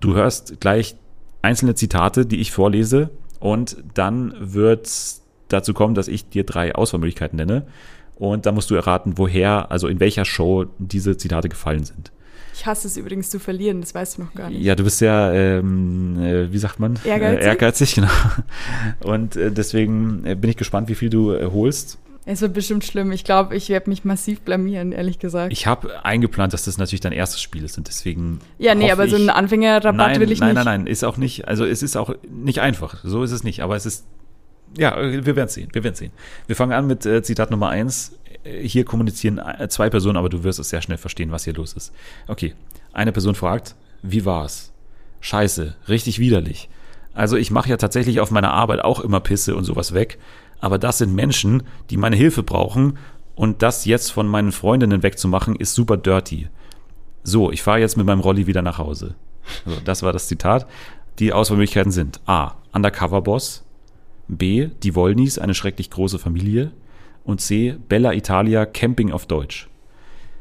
[0.00, 0.96] Du hörst gleich
[1.42, 6.74] einzelne Zitate, die ich vorlese und dann wird es dazu kommen, dass ich dir drei
[6.74, 7.66] Auswahlmöglichkeiten nenne
[8.16, 12.12] und dann musst du erraten, woher, also in welcher Show diese Zitate gefallen sind.
[12.52, 14.62] Ich hasse es übrigens zu verlieren, das weißt du noch gar nicht.
[14.62, 16.98] Ja, du bist ja, ähm, äh, wie sagt man?
[17.04, 17.40] Ehrgeizig.
[17.40, 18.08] Äh, ehrgeizig, genau.
[19.02, 21.98] Und äh, deswegen äh, bin ich gespannt, wie viel du äh, holst.
[22.26, 23.12] Es wird bestimmt schlimm.
[23.12, 25.52] Ich glaube, ich werde mich massiv blamieren, ehrlich gesagt.
[25.52, 28.40] Ich habe eingeplant, dass das natürlich dein erstes Spiel ist und deswegen.
[28.58, 30.54] Ja, nee, aber so einen Anfängerrabatt will ich nein, nicht.
[30.56, 31.48] Nein, nein, nein, ist auch nicht.
[31.48, 32.98] Also es ist auch nicht einfach.
[33.02, 33.62] So ist es nicht.
[33.62, 34.06] Aber es ist.
[34.76, 35.68] Ja, wir werden sehen.
[35.72, 36.12] Wir werden sehen.
[36.46, 38.16] Wir fangen an mit äh, Zitat Nummer eins.
[38.44, 41.72] Hier kommunizieren äh, zwei Personen, aber du wirst es sehr schnell verstehen, was hier los
[41.72, 41.92] ist.
[42.28, 42.54] Okay.
[42.92, 44.72] Eine Person fragt, wie war's?
[45.20, 46.68] Scheiße, richtig widerlich.
[47.14, 50.18] Also ich mache ja tatsächlich auf meiner Arbeit auch immer Pisse und sowas weg,
[50.60, 52.98] aber das sind Menschen, die meine Hilfe brauchen
[53.34, 56.48] und das jetzt von meinen Freundinnen wegzumachen, ist super dirty.
[57.22, 59.14] So, ich fahre jetzt mit meinem Rolli wieder nach Hause.
[59.66, 60.66] Also, das war das Zitat.
[61.18, 62.52] Die Auswahlmöglichkeiten sind A.
[62.72, 63.64] Undercover-Boss,
[64.28, 64.68] B.
[64.82, 66.72] Die Wollnies, eine schrecklich große Familie
[67.24, 67.76] und C.
[67.88, 69.68] Bella Italia, Camping auf Deutsch.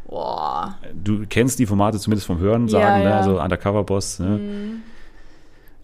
[0.07, 0.77] Boah.
[0.93, 3.09] Du kennst die Formate zumindest vom Hören sagen, Ja, ne?
[3.11, 3.17] ja.
[3.19, 4.27] also Undercover-Boss, ne?
[4.29, 4.81] Mhm.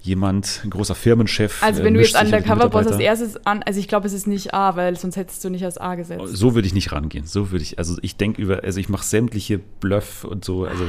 [0.06, 1.64] Jemand, ein großer Firmenchef.
[1.64, 4.28] Also äh, wenn du jetzt die Undercover-Boss als erstes an, also ich glaube, es ist
[4.28, 6.24] nicht A, weil sonst hättest du nicht als A gesetzt.
[6.28, 7.26] So würde ich nicht rangehen.
[7.26, 10.66] So würde ich, also ich denke über, also ich mache sämtliche Bluff und so.
[10.66, 10.86] Also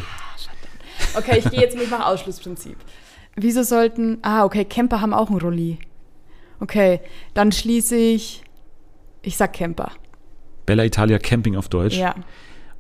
[1.15, 2.77] Okay, ich gehe jetzt mit nach Ausschlussprinzip.
[3.35, 5.79] Wieso sollten, ah, okay, Camper haben auch einen Rolli.
[6.61, 7.01] Okay,
[7.35, 8.43] dann schließe ich,
[9.23, 9.93] ich sag Camper.
[10.65, 11.97] Bella Italia Camping auf Deutsch.
[11.97, 12.15] Ja.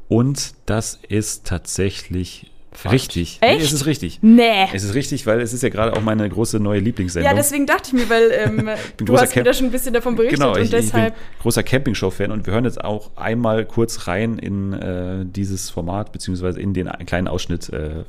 [0.08, 2.92] Und das ist tatsächlich Falsch.
[2.92, 3.38] richtig.
[3.40, 3.58] Echt?
[3.58, 4.18] Nee, es ist richtig.
[4.22, 4.68] Nee.
[4.72, 7.30] Es ist richtig, weil es ist ja gerade auch meine große neue Lieblingssendung.
[7.30, 8.68] Ja, deswegen dachte ich mir, weil ähm,
[8.98, 10.80] du hast mir Camp- da schon ein bisschen davon berichtet Genau, und ich, ich bin
[10.82, 11.14] deshalb.
[11.42, 16.60] großer Campingshow-Fan und wir hören jetzt auch einmal kurz rein in äh, dieses Format, beziehungsweise
[16.60, 17.68] in den kleinen Ausschnitt.
[17.70, 18.04] Äh, äh,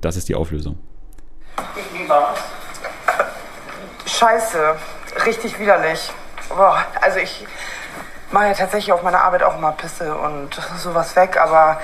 [0.00, 0.78] das ist die Auflösung.
[1.94, 2.38] Wie war's?
[4.06, 4.74] Scheiße,
[5.26, 6.10] richtig widerlich.
[6.48, 7.46] Boah, also ich
[8.30, 10.48] mache ja tatsächlich auf meiner Arbeit auch mal Pisse und
[10.78, 11.80] sowas weg, aber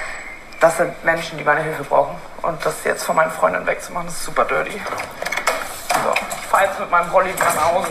[0.60, 2.16] das sind Menschen, die meine Hilfe brauchen.
[2.42, 4.72] Und das jetzt von meinen Freundinnen wegzumachen, das ist super dirty.
[4.72, 7.88] So, ich fahre jetzt mit meinem Rolli wieder nach Hause.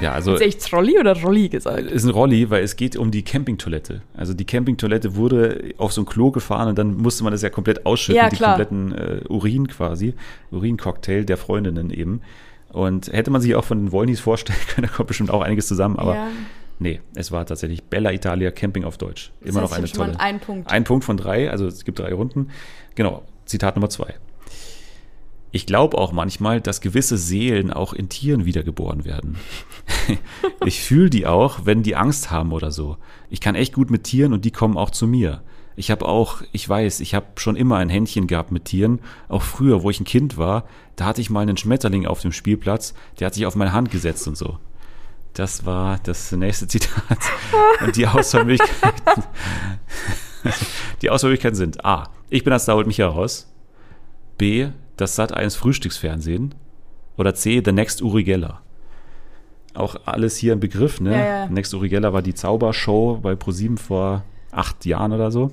[0.00, 1.80] Ja, also Ist echt Rolli oder Rolli gesagt?
[1.80, 4.00] ist ein Rolli, weil es geht um die Campingtoilette.
[4.16, 7.50] Also die Campingtoilette wurde auf so ein Klo gefahren und dann musste man das ja
[7.50, 8.56] komplett ausschütten, Ja, die klar.
[8.56, 10.14] kompletten äh, Urin quasi,
[10.52, 12.22] Urincocktail der Freundinnen eben.
[12.70, 15.66] Und hätte man sich auch von den Wollnies vorstellen können, da kommt bestimmt auch einiges
[15.66, 16.26] zusammen, aber Ja.
[16.78, 19.32] Nee, es war tatsächlich Bella Italia Camping auf Deutsch.
[19.40, 20.20] Das Immer heißt, noch eine ich tolle.
[20.20, 20.70] einen Punkt.
[20.70, 22.50] Ein Punkt von drei, also es gibt drei Runden.
[22.94, 24.14] Genau, Zitat Nummer zwei.
[25.50, 29.38] Ich glaube auch manchmal, dass gewisse Seelen auch in Tieren wiedergeboren werden.
[30.66, 32.98] ich fühle die auch, wenn die Angst haben oder so.
[33.30, 35.42] Ich kann echt gut mit Tieren und die kommen auch zu mir.
[35.74, 39.00] Ich habe auch, ich weiß, ich habe schon immer ein Händchen gehabt mit Tieren.
[39.28, 40.64] Auch früher, wo ich ein Kind war,
[40.96, 43.90] da hatte ich mal einen Schmetterling auf dem Spielplatz, der hat sich auf meine Hand
[43.90, 44.58] gesetzt und so.
[45.38, 47.16] Das war das nächste Zitat.
[47.80, 49.22] Und die Auswahlmöglichkeiten,
[51.02, 52.10] die Auswahlmöglichkeiten sind A.
[52.28, 53.48] Ich bin das da holt mich heraus.
[54.36, 54.70] B.
[54.96, 56.56] Das Sat 1 Frühstücksfernsehen.
[57.16, 57.62] Oder C.
[57.64, 58.62] The Next Uri Geller.
[59.74, 61.12] Auch alles hier im Begriff, ne?
[61.12, 61.46] Ja, ja.
[61.46, 65.52] Next Uri Geller war die Zaubershow bei ProSieben vor acht Jahren oder so.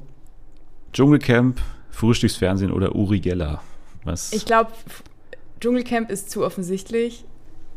[0.94, 1.62] Dschungelcamp,
[1.92, 3.62] Frühstücksfernsehen oder Uri Geller.
[4.04, 4.34] Was?
[4.34, 4.72] Ich glaube,
[5.60, 7.24] Dschungelcamp ist zu offensichtlich.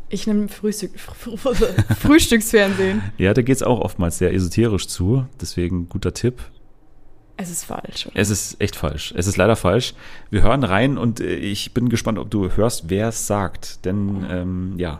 [0.09, 0.91] Ich nehme Frühstück,
[1.99, 3.03] Frühstücksfernsehen.
[3.17, 5.25] ja, da geht es auch oftmals sehr esoterisch zu.
[5.39, 6.41] Deswegen guter Tipp.
[7.37, 8.07] Es ist falsch.
[8.07, 8.15] Oder?
[8.15, 9.13] Es ist echt falsch.
[9.15, 9.93] Es ist leider falsch.
[10.29, 13.85] Wir hören rein und äh, ich bin gespannt, ob du hörst, wer es sagt.
[13.85, 14.99] Denn ähm, ja,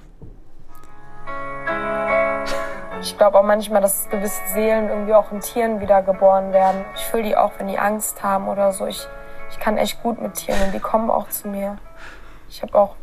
[3.02, 6.86] Ich glaube auch manchmal, dass gewisse Seelen irgendwie auch in Tieren wiedergeboren werden.
[6.96, 8.86] Ich fühle die auch, wenn die Angst haben oder so.
[8.86, 9.08] Ich,
[9.52, 11.78] ich kann echt gut mit Tieren und die kommen auch zu mir.
[12.50, 12.96] Ich habe auch,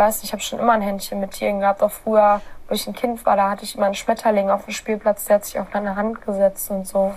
[0.00, 1.82] weiß nicht, ich habe schon immer ein Händchen mit Tieren gehabt.
[1.82, 4.72] Auch früher, wo ich ein Kind war, da hatte ich immer einen Schmetterling auf dem
[4.72, 7.14] Spielplatz, der hat sich auf meine Hand gesetzt und so.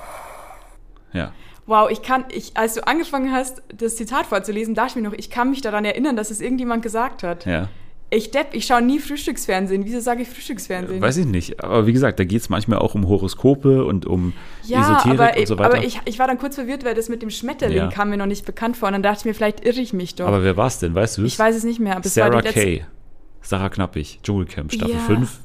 [1.13, 1.31] ja.
[1.65, 5.13] Wow, ich kann, ich, als du angefangen hast, das Zitat vorzulesen, dachte ich mir noch,
[5.13, 7.45] ich kann mich daran erinnern, dass es irgendjemand gesagt hat.
[7.45, 7.69] Ja.
[8.15, 9.85] Ich depp, ich schaue nie Frühstücksfernsehen.
[9.85, 11.01] Wieso sage ich Frühstücksfernsehen?
[11.01, 11.63] Weiß ich nicht.
[11.63, 14.33] Aber wie gesagt, da geht es manchmal auch um Horoskope und um
[14.63, 15.73] ja, Esoterik aber, und so weiter.
[15.75, 17.87] aber ich, ich war dann kurz verwirrt, weil das mit dem Schmetterling Ja.
[17.89, 18.87] kam mir noch nicht bekannt vor.
[18.89, 20.27] Und dann dachte ich mir, vielleicht irre ich mich doch.
[20.27, 20.93] Aber wer war es denn?
[20.93, 21.95] Weißt du ich weiß es nicht mehr.
[21.97, 22.85] Aber es war Sarah Kay.
[23.41, 24.99] Sarah Knappig, Dschungelcamp, Staffel Ja.
[25.01, 25.39] 5.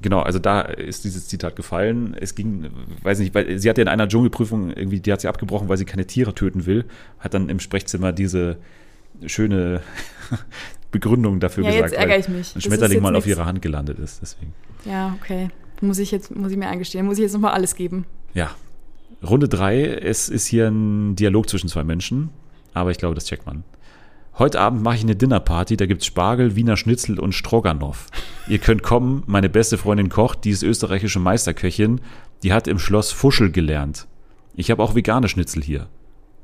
[0.00, 2.16] Genau, also da ist dieses Zitat gefallen.
[2.18, 2.70] Es ging,
[3.02, 5.76] weiß nicht, weil sie hat ja in einer Dschungelprüfung irgendwie, die hat sie abgebrochen, weil
[5.76, 6.86] sie keine Tiere töten will,
[7.20, 8.56] hat dann im Sprechzimmer diese
[9.26, 9.82] schöne
[10.92, 12.50] Begründung dafür Ja, gesagt, jetzt ärgere ich mich.
[12.50, 13.36] ein Das Schmetterling mal jetzt auf nix.
[13.36, 14.20] ihrer Hand gelandet ist.
[14.22, 14.52] Deswegen.
[14.84, 15.48] Ja, okay.
[15.80, 17.04] Muss ich jetzt, muss ich mir eingestehen.
[17.06, 18.06] Muss ich jetzt nochmal alles geben.
[18.34, 18.50] Ja.
[19.26, 19.84] Runde drei.
[19.84, 22.30] Es ist hier ein Dialog zwischen zwei Menschen,
[22.74, 23.64] aber ich glaube, das checkt man.
[24.38, 28.06] Heute Abend mache ich eine Dinnerparty, da gibt's Spargel, Wiener Schnitzel und Stroganoff.
[28.48, 32.00] Ihr könnt kommen, meine beste Freundin kocht, die ist österreichische Meisterköchin,
[32.42, 34.06] die hat im Schloss Fuschel gelernt.
[34.56, 35.86] Ich habe auch vegane Schnitzel hier.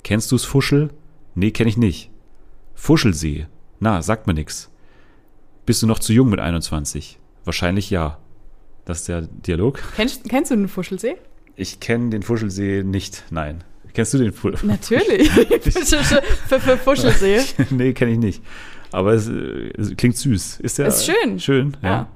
[0.04, 0.90] Kennst du's Fuschel?
[1.34, 2.10] Nee, kenne ich nicht.
[2.74, 3.46] Fuschelsee.
[3.80, 4.70] Na, sagt mir nix.
[5.66, 7.18] Bist du noch zu jung mit 21?
[7.44, 8.18] Wahrscheinlich ja.
[8.84, 9.80] Das ist der Dialog.
[9.96, 11.16] Kennst, kennst du den Fuschelsee?
[11.56, 13.62] Ich kenne den Fuschelsee nicht, nein.
[13.92, 14.66] Kennst du den Fuschelsee?
[14.66, 15.30] Natürlich.
[16.48, 17.40] für, für Fuschelsee.
[17.70, 18.42] nee, kenne ich nicht.
[18.92, 20.60] Aber es, äh, es klingt süß.
[20.60, 21.38] Ist der Ist schön.
[21.38, 21.88] Schön, ja.
[21.88, 22.08] Ja.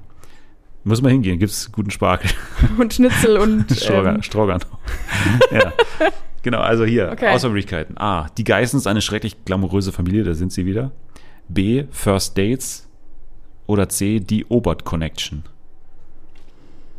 [0.85, 2.29] Muss mal hingehen, gibt's guten Spargel.
[2.77, 3.71] Und Schnitzel und.
[3.71, 4.15] Strogan.
[4.15, 4.59] Ähm, Strogan.
[5.51, 5.71] ja.
[6.41, 7.29] Genau, also hier, Okay.
[7.29, 7.97] Auswahlmöglichkeiten.
[7.97, 8.27] A.
[8.37, 10.91] Die Geissens, eine schrecklich glamouröse Familie, da sind sie wieder.
[11.49, 11.85] B.
[11.91, 12.87] First Dates.
[13.67, 14.19] Oder C.
[14.19, 15.43] Die Obert Connection.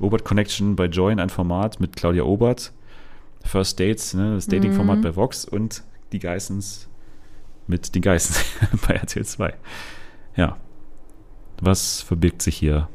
[0.00, 2.72] Obert Connection bei Join, ein Format mit Claudia Obert.
[3.44, 5.02] First Dates, ne, das Dating-Format Mhm.
[5.02, 6.88] bei Vox und die Geissens
[7.66, 8.42] mit den Geissens
[8.88, 9.54] bei RTL 2.
[10.36, 10.56] Ja.
[11.60, 12.88] Was verbirgt sich hier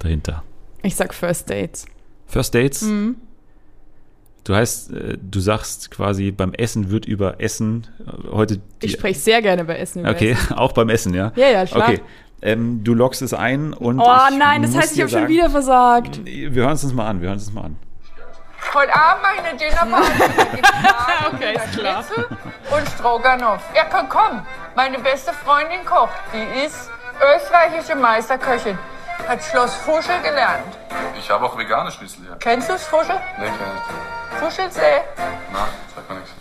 [0.00, 0.42] dahinter?
[0.82, 1.86] ich sag First Dates.
[2.26, 2.82] First Dates?
[2.82, 3.16] Mhm.
[4.46, 8.58] Du heißt, äh, du sagst quasi, beim Essen wird über Essen äh, heute.
[8.58, 10.52] Die, Ich spreche sehr gerne bei Essen über Okay, Essen.
[10.56, 11.32] auch beim Essen, ja?
[11.34, 11.88] Ja, ja, klar.
[11.88, 12.00] Okay.
[12.42, 13.98] Ähm, du loggst es ein und.
[13.98, 16.24] Oh nein, das heißt, ich habe schon wieder versagt.
[16.24, 17.76] Wir hören es uns mal an, wir hören es uns mal an.
[18.72, 20.62] Heute Abend mache ich eine Dinnerparty.
[21.34, 22.04] Okay, ist klar.
[22.70, 23.62] Und Stroganoff.
[23.74, 24.42] Ja, komm, komm.
[24.76, 26.12] Meine beste Freundin kocht.
[26.32, 26.88] Die ist
[27.36, 28.78] österreichische Meisterköchin.
[29.28, 30.76] Hat Schloss Fuschel gelernt.
[31.18, 32.36] Ich habe auch vegane Schnitzel hier.
[32.38, 33.18] Kennst du's, Fuschel?
[33.38, 34.38] Nee, kenn ich.
[34.38, 35.00] Fuschelsee?
[35.52, 36.32] Na, sagt mir nichts.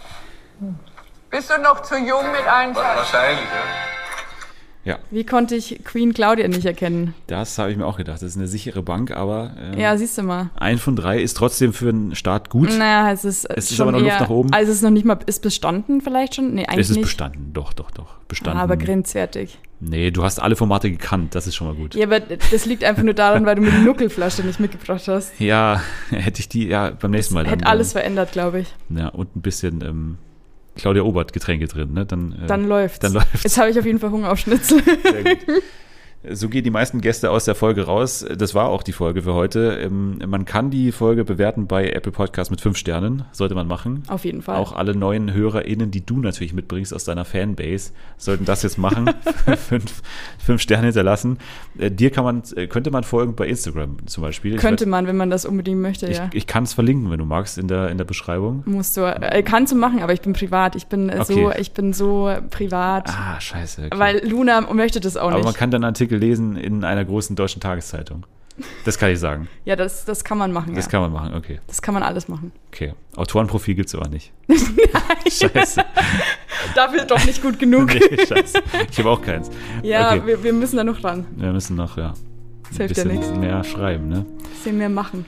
[1.30, 3.95] Bist du noch zu jung mit einem Wa- Wahrscheinlich, ja.
[4.86, 7.16] Ja, Wie konnte ich Queen Claudia nicht erkennen?
[7.28, 8.18] das habe ich mir auch gedacht.
[8.22, 10.52] Das ist eine sichere Bank, aber äh, Ja, siehst du mal.
[10.56, 12.70] ein von drei ist trotzdem für einen Start gut.
[12.78, 14.54] Naja, es ist, Es ist aber noch Luft eher, nach oben.
[14.54, 16.54] Also es ist noch nicht mal, ist bestanden vielleicht schon?
[16.54, 17.06] Nee, eigentlich es ist nicht.
[17.06, 18.16] bestanden, doch, doch, doch.
[18.28, 18.60] Bestanden.
[18.60, 19.58] Ah, aber grenzwertig.
[19.80, 21.96] nee, du hast alle Formate gekannt, das ist schon mal gut.
[21.96, 25.40] Ja, aber das liegt einfach nur daran, weil du mir die Nuckelflasche nicht mitgebracht hast.
[25.40, 25.82] Ja,
[26.12, 27.54] hätte ich die, ja, beim nächsten Mal dann.
[27.54, 28.68] Hätte alles verändert, glaube ich.
[28.90, 30.18] Ja, und ein bisschen ähm,
[30.76, 32.06] Claudia Obert Getränke drin, ne?
[32.06, 33.00] Dann, äh, Dann läuft's.
[33.00, 33.44] Dann läuft's.
[33.44, 34.82] Jetzt habe ich auf jeden Fall Hunger auf Schnitzel.
[34.84, 35.40] Sehr gut.
[36.32, 38.26] So gehen die meisten Gäste aus der Folge raus.
[38.38, 39.80] Das war auch die Folge für heute.
[39.82, 43.24] Ähm, Man kann die Folge bewerten bei Apple Podcast mit fünf Sternen.
[43.32, 44.04] Sollte man machen.
[44.08, 44.58] Auf jeden Fall.
[44.58, 49.10] Auch alle neuen HörerInnen, die du natürlich mitbringst aus deiner Fanbase, sollten das jetzt machen.
[49.58, 50.02] fünf,
[50.44, 51.38] fünf Sterne hinterlassen.
[51.78, 54.58] Äh, Dir kann man, äh, könnte man folgen bei Instagram zum Beispiel.
[54.58, 56.30] Könnte weiß- man, wenn man das unbedingt möchte, Ich, ja.
[56.34, 58.64] ich kann es verlinken, wenn du magst, in der, in der Beschreibung.
[58.66, 60.76] Musst du, äh, kannst du machen, aber ich bin privat.
[60.76, 61.62] Ich bin äh, so, Okay.
[61.62, 63.10] ich bin so privat.
[63.10, 63.88] Ah, scheiße.
[63.88, 64.00] okay.
[64.00, 65.58] Weil Luna möchte das auch Aber man nicht.
[65.58, 68.26] kann dann Artikel lesen in einer großen deutschen Tageszeitung.
[68.86, 69.50] Das kann ich sagen.
[69.66, 70.76] Ja, das, das kann man machen.
[70.76, 70.92] Das ja.
[70.92, 71.60] kann man machen, okay.
[71.68, 72.54] das kann man alles machen.
[72.72, 72.94] Okay.
[73.16, 74.32] Autorenprofil gibt es aber nicht.
[75.30, 75.84] Scheiße.
[76.76, 77.94] Dafür doch nicht gut genug.
[77.94, 78.60] Nee, scheiße.
[78.90, 79.50] Ich habe auch keins.
[79.84, 80.22] Ja, okay.
[80.26, 81.26] wir, wir müssen da noch ran.
[81.36, 82.14] Wir müssen noch, ja.
[82.70, 83.32] Das Ein hilft ja bisschen nichts.
[83.32, 84.26] mehr schreiben, ne?
[84.50, 85.26] Bisschen mehr machen.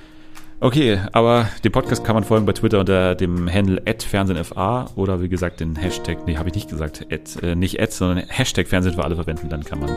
[0.59, 5.29] Okay, aber dem Podcast kann man folgen bei Twitter unter dem Handle @fernsehenfa oder wie
[5.29, 8.95] gesagt den Hashtag, nee, habe ich nicht gesagt, at, äh, nicht at, sondern Hashtag Fernsehen
[8.95, 9.91] für alle verwenden, dann kann man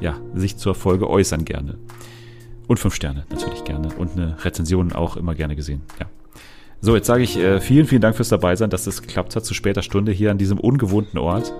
[0.00, 1.78] ja sich zur Folge äußern gerne.
[2.66, 6.06] Und fünf Sterne natürlich gerne und eine Rezension auch immer gerne gesehen, ja.
[6.82, 9.52] So, jetzt sage ich äh, vielen, vielen Dank fürs Dabeisein, dass das geklappt hat zu
[9.52, 11.52] später Stunde hier an diesem ungewohnten Ort.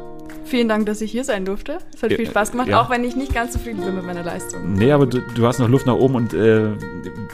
[0.45, 1.79] Vielen Dank, dass ich hier sein durfte.
[1.95, 2.81] Es hat Ja, viel Spaß gemacht, ja.
[2.81, 4.75] auch wenn ich nicht ganz zufrieden bin mit meiner Leistung.
[4.75, 6.71] Nee, aber du, du hast noch Luft nach oben und äh,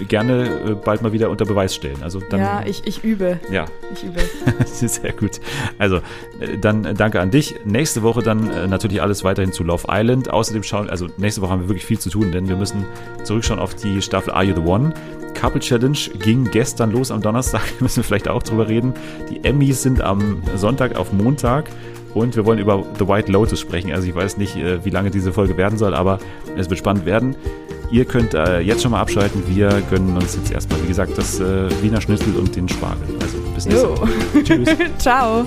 [0.09, 2.03] gerne äh, bald mal wieder unter Beweis stellen.
[2.03, 3.41] Also dann, ja, ich, ich übe.
[3.51, 3.65] ja,
[3.95, 4.21] Ich übe.
[4.67, 5.41] Sehr gut.
[5.79, 5.97] Also,
[6.41, 7.55] äh, dann äh, danke an dich.
[7.65, 10.31] Nächste Woche dann äh, natürlich alles weiterhin zu Love Island.
[10.31, 12.85] Außerdem schauen, also nächste Woche haben wir wirklich viel zu tun, denn wir müssen
[13.25, 14.93] zurückschauen auf die Staffel Are You the One?
[15.35, 18.95] Couple Challenge ging gestern los am Donnerstag, müssen wir vielleicht auch drüber reden.
[19.31, 21.69] Die Emmys sind am Sonntag auf Montag.
[22.17, 23.93] Und wir wollen über The White Lotus sprechen.
[23.93, 26.19] Also ich weiß nicht, äh, wie lange diese Folge werden soll, aber
[26.57, 27.37] es wird spannend werden.
[27.91, 29.43] Ihr könnt äh, jetzt schon mal abschalten.
[29.47, 33.07] Wir gönnen uns jetzt erstmal, wie gesagt, das äh, Wiener Schnitzel und den Spargel.
[33.21, 33.91] Also bis nächste.
[33.91, 34.09] Woche.
[34.45, 34.69] Tschüss.
[34.97, 35.45] Ciao.